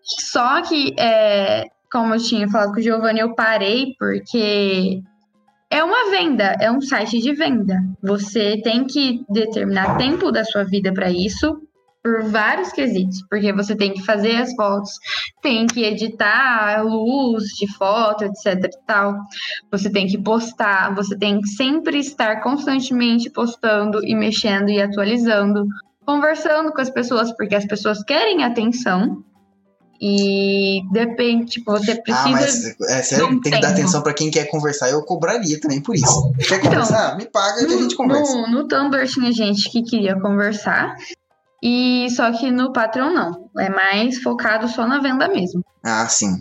[0.03, 5.01] Só que, é, como eu tinha falado com o Giovanni, eu parei porque
[5.71, 7.77] é uma venda, é um site de venda.
[8.03, 11.61] Você tem que determinar tempo da sua vida para isso,
[12.03, 14.93] por vários quesitos, porque você tem que fazer as fotos,
[15.43, 19.15] tem que editar a luz de foto, etc tal.
[19.71, 25.67] Você tem que postar, você tem que sempre estar constantemente postando e mexendo e atualizando
[26.09, 29.23] conversando com as pessoas, porque as pessoas querem atenção.
[30.01, 32.29] E depende, tipo, você precisa.
[32.29, 34.89] Ah, mas é sério, não tem que dar atenção pra quem quer conversar.
[34.91, 36.33] Eu cobraria também por isso.
[36.39, 37.17] Quer Então, conversar?
[37.17, 38.33] Me paga que a gente conversa.
[38.33, 40.95] No, no Tumblr tinha gente que queria conversar.
[41.61, 43.51] E só que no Patreon não.
[43.59, 45.65] É mais focado só na venda mesmo.
[45.85, 46.41] Ah, sim.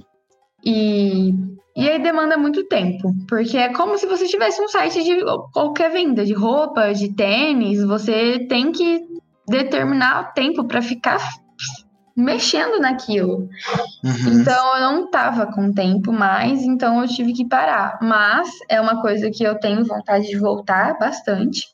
[0.63, 1.31] E,
[1.75, 3.11] e aí demanda muito tempo.
[3.27, 5.17] Porque é como se você tivesse um site de
[5.51, 7.83] qualquer venda, de roupa, de tênis.
[7.83, 9.01] Você tem que
[9.49, 11.17] determinar o tempo pra ficar
[12.17, 13.47] mexendo naquilo.
[14.03, 14.41] Uhum.
[14.41, 17.99] Então eu não tava com tempo mais, então eu tive que parar.
[18.01, 21.67] Mas é uma coisa que eu tenho vontade de voltar bastante,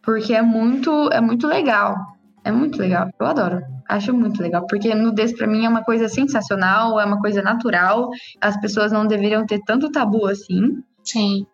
[0.00, 1.96] porque é muito, é muito legal.
[2.44, 3.10] É muito legal.
[3.18, 3.60] Eu adoro.
[3.88, 8.08] Acho muito legal, porque nudez pra mim é uma coisa sensacional, é uma coisa natural.
[8.40, 10.80] As pessoas não deveriam ter tanto tabu assim.
[11.02, 11.44] Sim.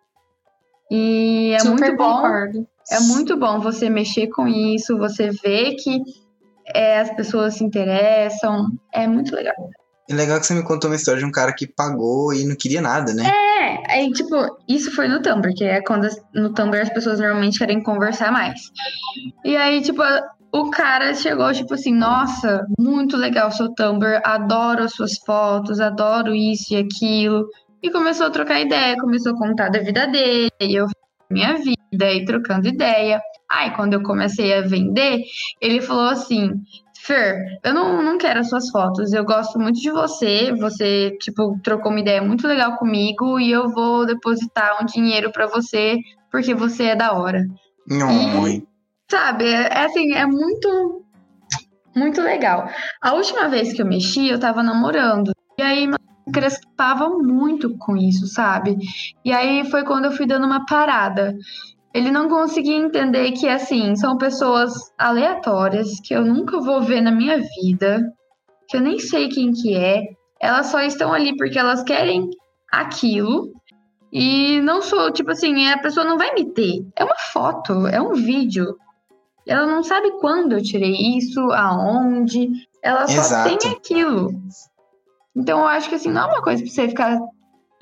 [0.90, 2.16] E é Super muito bom.
[2.16, 2.68] concordo.
[2.90, 6.02] É muito bom você mexer com isso, você ver que
[6.66, 8.66] é, as pessoas se interessam.
[8.92, 9.54] É muito legal.
[10.10, 12.56] É legal que você me contou uma história de um cara que pagou e não
[12.56, 13.24] queria nada, né?
[13.24, 14.34] É, aí, tipo,
[14.68, 18.60] isso foi no Tumblr, que é quando no Tumblr as pessoas normalmente querem conversar mais.
[19.44, 20.02] E aí, tipo,
[20.52, 25.80] o cara chegou, tipo assim, nossa, muito legal o seu Tumblr, adoro as suas fotos,
[25.80, 27.46] adoro isso e aquilo.
[27.82, 30.86] E começou a trocar ideia, começou a contar da vida dele, e eu
[31.30, 33.20] minha vida, e trocando ideia.
[33.52, 35.20] Aí, quando eu comecei a vender,
[35.60, 36.50] ele falou assim,
[37.04, 39.12] Fer, eu não, não quero as suas fotos.
[39.12, 40.52] Eu gosto muito de você.
[40.52, 45.46] Você, tipo, trocou uma ideia muito legal comigo e eu vou depositar um dinheiro pra
[45.46, 45.98] você
[46.30, 47.44] porque você é da hora.
[47.90, 48.66] Nhoi.
[49.10, 49.44] Sabe?
[49.44, 51.04] É, é assim, é muito,
[51.94, 52.68] muito legal.
[53.02, 55.32] A última vez que eu mexi, eu tava namorando.
[55.58, 55.90] E aí,
[56.32, 58.78] crespava muito com isso, sabe?
[59.24, 61.36] E aí foi quando eu fui dando uma parada.
[61.94, 67.10] Ele não conseguia entender que, assim, são pessoas aleatórias que eu nunca vou ver na
[67.10, 68.00] minha vida,
[68.68, 70.02] que eu nem sei quem que é.
[70.40, 72.30] Elas só estão ali porque elas querem
[72.70, 73.52] aquilo.
[74.10, 76.86] E não sou, tipo assim, a pessoa não vai me ter.
[76.96, 78.76] É uma foto, é um vídeo.
[79.46, 82.48] Ela não sabe quando eu tirei isso, aonde.
[82.82, 83.58] Ela só Exato.
[83.58, 84.30] tem aquilo.
[85.34, 87.18] Então eu acho que assim, não é uma coisa pra você ficar.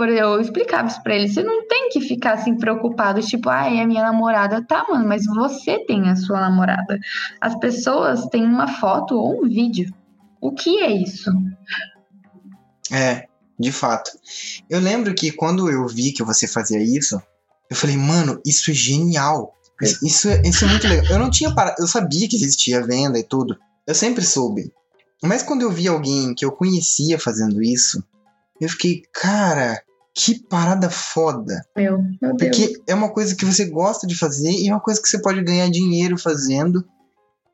[0.04, 1.28] Eu explicava isso pra ele.
[1.28, 4.64] Você não tem que ficar assim preocupado, tipo, ah, é a minha namorada.
[4.64, 6.98] Tá, mano, mas você tem a sua namorada.
[7.40, 9.92] As pessoas têm uma foto ou um vídeo.
[10.40, 11.30] O que é isso?
[12.90, 13.26] É,
[13.58, 14.10] de fato.
[14.68, 17.20] Eu lembro que quando eu vi que você fazia isso,
[17.68, 19.54] eu falei, mano, isso é genial.
[19.80, 21.06] Isso, isso é, isso é muito legal.
[21.06, 23.56] Eu não tinha parado, eu sabia que existia venda e tudo.
[23.86, 24.72] Eu sempre soube.
[25.22, 28.02] Mas quando eu vi alguém que eu conhecia fazendo isso,
[28.60, 29.82] eu fiquei, cara,
[30.14, 31.62] que parada foda.
[31.76, 32.56] Meu, meu Deus.
[32.56, 35.20] Porque é uma coisa que você gosta de fazer e é uma coisa que você
[35.20, 36.84] pode ganhar dinheiro fazendo.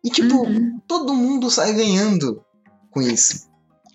[0.05, 0.81] E, tipo, Uhum.
[0.87, 2.41] todo mundo sai ganhando
[2.91, 3.47] com isso.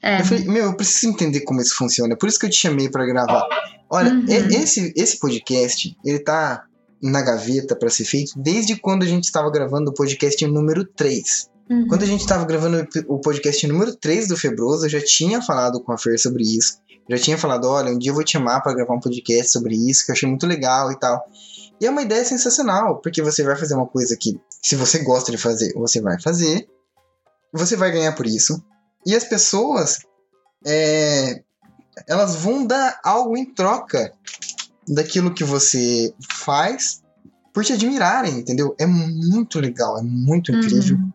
[0.03, 0.21] É.
[0.21, 2.17] Eu falei, meu, eu preciso entender como isso funciona.
[2.17, 3.47] Por isso que eu te chamei pra gravar.
[3.89, 4.25] Olha, Uhum.
[4.27, 6.63] esse, esse podcast, ele tá
[7.01, 11.49] na gaveta pra ser feito desde quando a gente estava gravando o podcast número 3.
[11.69, 11.87] Uhum.
[11.87, 15.81] Quando a gente estava gravando o podcast número 3 do Febroso, eu já tinha falado
[15.81, 16.77] com a Fer sobre isso.
[17.09, 19.75] Já tinha falado, olha, um dia eu vou te chamar pra gravar um podcast sobre
[19.75, 21.25] isso, que eu achei muito legal e tal.
[21.79, 25.31] E é uma ideia sensacional, porque você vai fazer uma coisa que, se você gosta
[25.31, 26.67] de fazer, você vai fazer.
[27.51, 28.63] Você vai ganhar por isso.
[29.05, 29.99] E as pessoas,
[30.65, 31.41] é,
[32.07, 34.13] elas vão dar algo em troca
[34.87, 37.01] daquilo que você faz
[37.53, 38.75] por te admirarem, entendeu?
[38.79, 40.97] É muito legal, é muito incrível.
[40.97, 41.11] Uhum.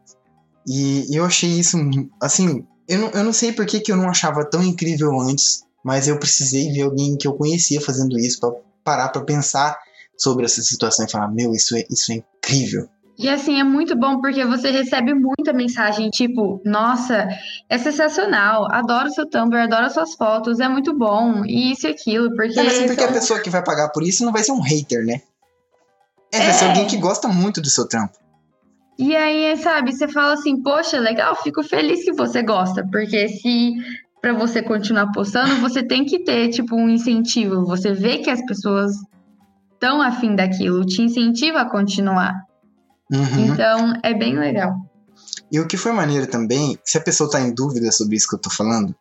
[0.67, 1.79] E eu achei isso,
[2.21, 5.65] assim, eu não, eu não sei por que, que eu não achava tão incrível antes,
[5.87, 8.51] mas eu precisei ver alguém que eu conhecia fazendo isso pra
[8.83, 9.79] parar pra pensar
[10.19, 12.89] sobre essa situação e falar, meu, isso é, isso é incrível.
[13.17, 17.29] E assim, é muito bom porque você recebe muita mensagem, tipo, nossa,
[17.69, 22.35] é sensacional, adoro seu Tumblr, adoro suas fotos, é muito bom, e isso e aquilo,
[22.35, 22.59] porque.
[22.59, 24.61] É, mas porque a são- pessoa que vai pagar por isso não vai ser um
[24.61, 25.23] hater, né?
[26.33, 26.69] É, vai ser É.
[26.71, 28.19] alguém que gosta muito do seu trampo.
[28.99, 33.73] E aí, sabe, você fala assim, poxa, legal, fico feliz que você gosta, porque se
[34.27, 37.65] pra você continuar postando, você tem que ter, tipo, um incentivo.
[37.65, 38.91] Você vê que as pessoas
[39.73, 42.35] estão afim daquilo, te incentiva a continuar.
[43.13, 43.47] Uhum.
[43.47, 44.75] Então, é bem legal.
[45.53, 48.35] E o que foi maneiro também, se a pessoa tá em dúvida sobre isso que
[48.35, 48.93] eu tô falando,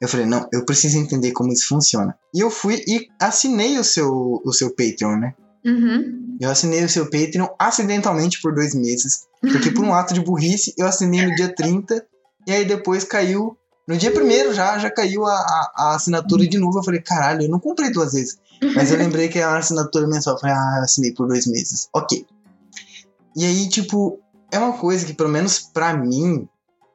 [0.00, 2.16] eu falei, não, eu preciso entender como isso funciona.
[2.32, 5.34] E eu fui e assinei o seu, o seu Patreon, né?
[5.66, 6.36] Uhum.
[6.40, 9.26] Eu assinei o seu Patreon acidentalmente por dois meses.
[9.40, 12.06] Porque por um ato de burrice, eu assinei no dia 30,
[12.46, 13.56] e aí depois caiu.
[13.86, 16.78] No dia primeiro já, já caiu a, a, a assinatura de novo.
[16.78, 18.38] Eu falei, caralho, eu não comprei duas vezes.
[18.74, 20.34] Mas eu lembrei que era uma assinatura mensal.
[20.34, 21.88] Eu falei, ah, eu assinei por dois meses.
[21.92, 22.24] Ok.
[23.36, 24.20] E aí, tipo,
[24.52, 26.48] é uma coisa que, pelo menos pra mim,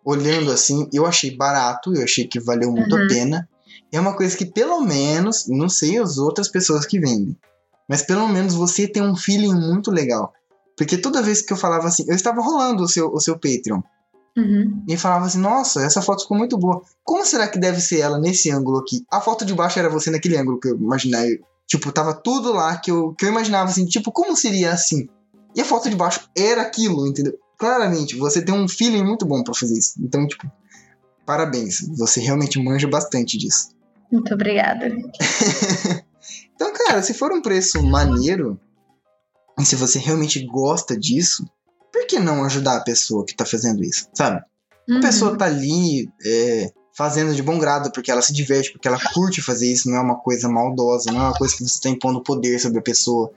[0.06, 3.04] olhando assim, eu achei barato, eu achei que valeu muito Uhum.
[3.04, 3.50] a pena.
[3.92, 7.38] É uma coisa que pelo menos, não sei as outras pessoas que vendem,
[7.88, 10.32] mas pelo menos você tem um feeling muito legal.
[10.78, 13.82] Porque toda vez que eu falava assim, eu estava rolando o seu, o seu Patreon
[14.38, 14.84] Uhum.
[14.88, 16.84] e falava assim, nossa, essa foto ficou muito boa.
[17.04, 19.04] Como será que deve ser ela nesse ângulo aqui?
[19.12, 21.42] A foto de baixo era você naquele ângulo que eu imaginei.
[21.66, 25.10] Tipo, tava tudo lá que eu, que eu imaginava assim, tipo, como seria assim?
[25.56, 27.34] E a foto de baixo era aquilo, entendeu?
[27.58, 29.96] Claramente, você tem um feeling muito bom pra fazer isso.
[30.00, 30.50] Então, tipo,
[31.26, 31.82] parabéns.
[31.98, 33.70] Você realmente manja bastante disso.
[34.12, 34.88] Muito obrigada.
[36.56, 38.60] Então, cara, se for um preço maneiro,
[39.60, 41.48] e se você realmente gosta disso,
[41.92, 44.38] por que não ajudar a pessoa que tá fazendo isso, sabe?
[44.90, 45.02] A Uhum.
[45.02, 49.42] pessoa tá ali é, fazendo de bom grado porque ela se diverte, porque ela curte
[49.42, 52.24] fazer isso, não é uma coisa maldosa, não é uma coisa que você tá impondo
[52.24, 53.30] poder sobre a pessoa,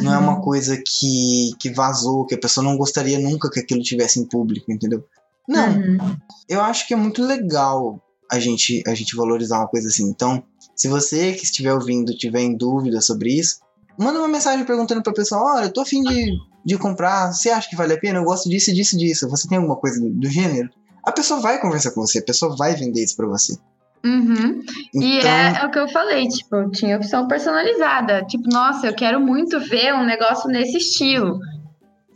[0.00, 0.22] não é Uhum.
[0.24, 4.26] uma coisa que, que vazou, que a pessoa não gostaria nunca que aquilo tivesse em
[4.26, 5.04] público, entendeu?
[5.46, 6.16] Não, Uhum.
[6.48, 8.00] eu acho que é muito legal
[8.32, 10.08] a gente, a gente valorizar uma coisa assim.
[10.08, 10.42] Então,
[10.74, 13.58] se você que estiver ouvindo tiver em dúvida sobre isso,
[13.98, 16.32] manda uma mensagem perguntando pra pessoa: olha, eu tô afim de,
[16.64, 18.18] de comprar, você acha que vale a pena?
[18.18, 19.28] Eu gosto disso, disso, disso.
[19.28, 20.70] Você tem alguma coisa do, do gênero?
[21.04, 23.58] A pessoa vai conversar com você, a pessoa vai vender isso pra você.
[24.04, 24.62] Uhum.
[24.94, 28.24] E Então, é, é o que eu falei, tipo, tinha opção personalizada.
[28.24, 31.38] Tipo, nossa, eu quero muito ver um negócio nesse estilo.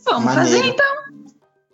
[0.05, 0.57] Vamos Maneiro.
[0.57, 0.85] fazer então.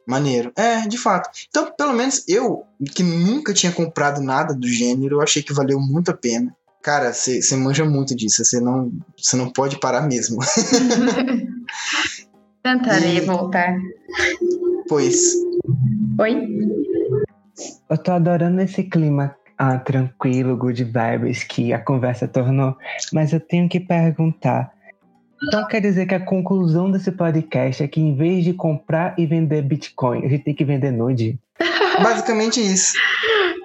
[0.08, 0.52] maneiro.
[0.56, 1.30] É, de fato.
[1.50, 5.80] Então, pelo menos eu, que nunca tinha comprado nada do gênero, eu achei que valeu
[5.80, 6.56] muito a pena.
[6.82, 10.40] Cara, você manja muito disso, você não, você não pode parar mesmo.
[12.70, 13.78] Tentarei E- voltar.
[14.90, 15.22] pois,
[16.20, 16.48] Oi?
[17.88, 22.76] Eu tô adorando esse clima ah, tranquilo, good vibes que a conversa tornou,
[23.14, 24.72] mas eu tenho que perguntar.
[25.48, 29.28] Então quer dizer que a conclusão desse podcast é que em vez de comprar e
[29.28, 31.38] vender Bitcoin, a gente tem que vender nude?
[32.02, 32.94] basicamente isso.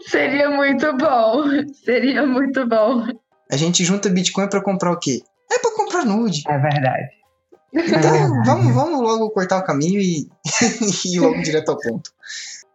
[0.08, 1.44] Seria muito bom.
[1.72, 3.06] Seria muito bom.
[3.50, 5.22] A gente junta Bitcoin pra comprar o quê?
[5.50, 6.42] É pra comprar nude.
[6.46, 7.19] É verdade.
[7.72, 10.28] Então, vamos, vamos logo cortar o caminho e,
[11.04, 12.10] e ir logo direto ao ponto.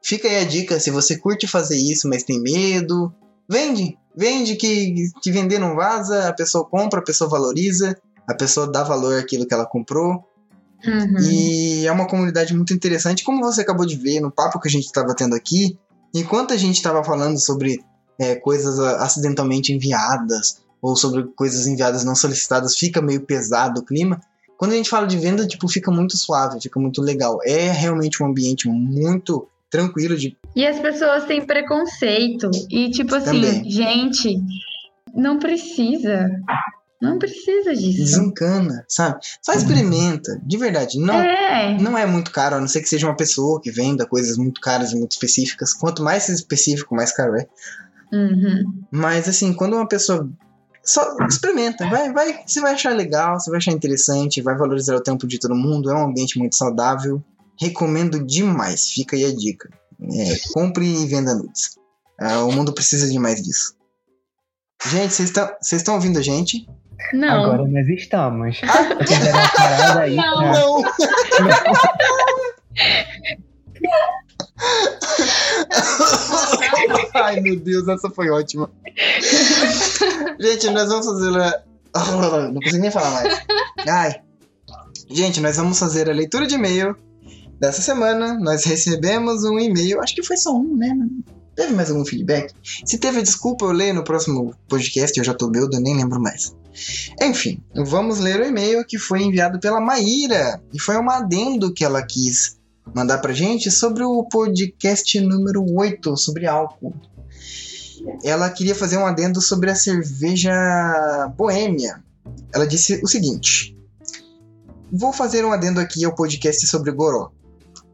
[0.02, 3.14] Fica aí a dica, se você curte fazer isso, mas tem medo,
[3.50, 3.98] vende.
[4.16, 7.98] Vende que, que vender não vaza, a pessoa compra, a pessoa valoriza,
[8.28, 10.24] a pessoa dá valor àquilo que ela comprou.
[10.86, 11.20] Uhum.
[11.20, 14.72] E é uma comunidade muito interessante, como você acabou de ver no papo que a
[14.72, 15.78] gente estava tendo aqui.
[16.14, 17.84] Enquanto a gente estava falando sobre
[18.20, 23.86] é, coisas ah, acidentalmente enviadas ou sobre coisas enviadas não solicitadas, fica meio pesado o
[23.86, 24.22] clima.
[24.58, 27.40] Quando a gente fala de venda, tipo, fica muito suave, fica muito legal.
[27.44, 32.50] É realmente um ambiente muito tranquilo de E as pessoas têm preconceito.
[32.70, 33.70] E, tipo assim, Também.
[33.70, 34.38] gente,
[35.14, 36.30] não precisa.
[37.02, 37.98] Não precisa disso.
[37.98, 39.20] desencana, sabe?
[39.42, 40.98] Só experimenta, de verdade.
[40.98, 41.78] Não, É.
[41.78, 44.62] não é muito caro, a não ser que seja uma pessoa que venda coisas muito
[44.62, 45.74] caras e muito específicas.
[45.74, 47.48] Quanto mais específico, mais caro é.
[48.14, 48.84] Uhum.
[48.90, 50.28] Mas assim, quando uma pessoa
[50.86, 55.02] só experimenta, vai, vai, você vai achar legal, você vai achar interessante, vai valorizar o
[55.02, 57.24] tempo de todo mundo, é um ambiente muito saudável.
[57.60, 59.70] Recomendo demais, fica aí a dica.
[60.02, 61.78] É, compre e venda nudes.
[62.20, 63.76] Ah, o mundo precisa de mais disso.
[64.88, 66.68] Gente, vocês estão- vocês estão ouvindo a gente?
[67.14, 67.46] Não.
[67.46, 68.60] Agora nós estamos.
[68.62, 70.82] Parada aí pra- Não!
[77.14, 78.72] Ai, meu Deus, essa foi ótima.
[80.40, 81.62] Gente, nós vamos fazer a...
[82.52, 83.42] Não consigo nem falar mais.
[83.88, 84.22] Ai.
[85.10, 86.96] Gente, nós vamos fazer a leitura de e-mail
[87.60, 88.38] dessa semana.
[88.40, 90.90] Nós recebemos um e-mail, acho que foi só um, né?
[91.56, 92.54] Teve mais algum feedback?
[92.86, 96.54] Se teve, desculpa, eu leio no próximo podcast, eu já tô eu nem lembro mais.
[97.22, 100.62] Enfim, vamos ler o e-mail que foi enviado pela Maíra.
[100.74, 102.58] E foi um adendo que ela quis
[102.94, 106.94] mandar pra gente sobre o podcast número 8, sobre álcool.
[108.24, 110.54] Ela queria fazer um adendo sobre a cerveja
[111.38, 112.04] boêmia.
[112.54, 113.76] Ela disse o seguinte:
[114.92, 117.32] Vou fazer um adendo aqui ao podcast sobre Goró.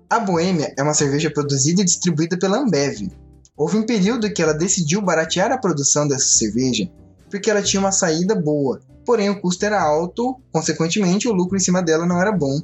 [0.10, 3.10] A Boêmia é uma cerveja produzida e distribuída pela Ambev.
[3.56, 6.90] Houve um período que ela decidiu baratear a produção dessa cerveja
[7.32, 11.62] porque ela tinha uma saída boa, porém o custo era alto, consequentemente o lucro em
[11.62, 12.62] cima dela não era bom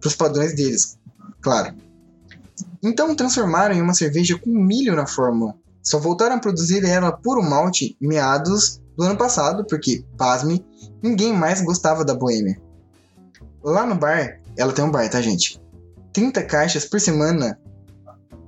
[0.00, 0.96] para os padrões deles,
[1.40, 1.74] claro.
[2.82, 5.54] Então transformaram em uma cerveja com milho na fórmula.
[5.82, 10.64] Só voltaram a produzir ela puro malte meados do ano passado, porque, pasme,
[11.02, 12.60] ninguém mais gostava da Boêmia.
[13.62, 15.60] Lá no bar, ela tem um bar, tá, gente?
[16.12, 17.58] 30 caixas por semana,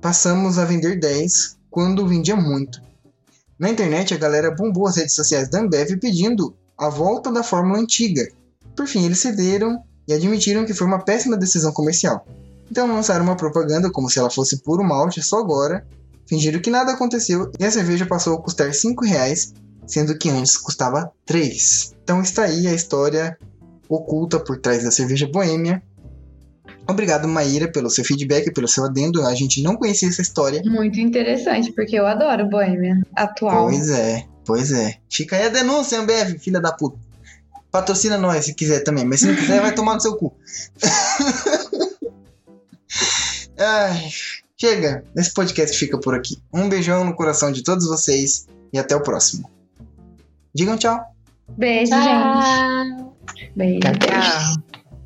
[0.01, 2.81] passamos a vender 10 quando vendia muito.
[3.57, 7.79] Na internet, a galera bombou as redes sociais da Ambev pedindo a volta da fórmula
[7.79, 8.27] antiga.
[8.75, 12.25] Por fim, eles cederam e admitiram que foi uma péssima decisão comercial.
[12.73, 15.85] Então lançaram uma propaganda como se ela fosse puro malte só agora,
[16.25, 19.53] fingiram que nada aconteceu e a cerveja passou a custar 5 reais,
[19.85, 21.93] sendo que antes custava 3.
[22.03, 23.37] Então está aí a história
[23.87, 25.83] oculta por trás da cerveja boêmia.
[26.89, 29.23] Obrigado, Maíra, pelo seu feedback, pelo seu adendo.
[29.23, 30.59] A gente não conhecia essa história.
[30.65, 33.67] Muito interessante, porque eu adoro Boêmia atual.
[33.67, 34.95] Pois é, pois é.
[35.11, 36.97] Fica aí a denúncia, Ambev, filha da puta.
[37.71, 40.33] Patrocina nós se quiser também, mas se não quiser, vai tomar no seu cu.
[43.57, 44.09] Ai,
[44.57, 46.37] chega, esse podcast fica por aqui.
[46.53, 49.49] Um beijão no coração de todos vocês e até o próximo.
[50.53, 50.99] Digam tchau.
[51.57, 52.03] Beijo, gente.
[52.03, 53.17] Tchau.
[53.55, 53.79] Beijo.
[53.79, 54.21] Tchau, beijo.
[54.21, 54.62] tchau.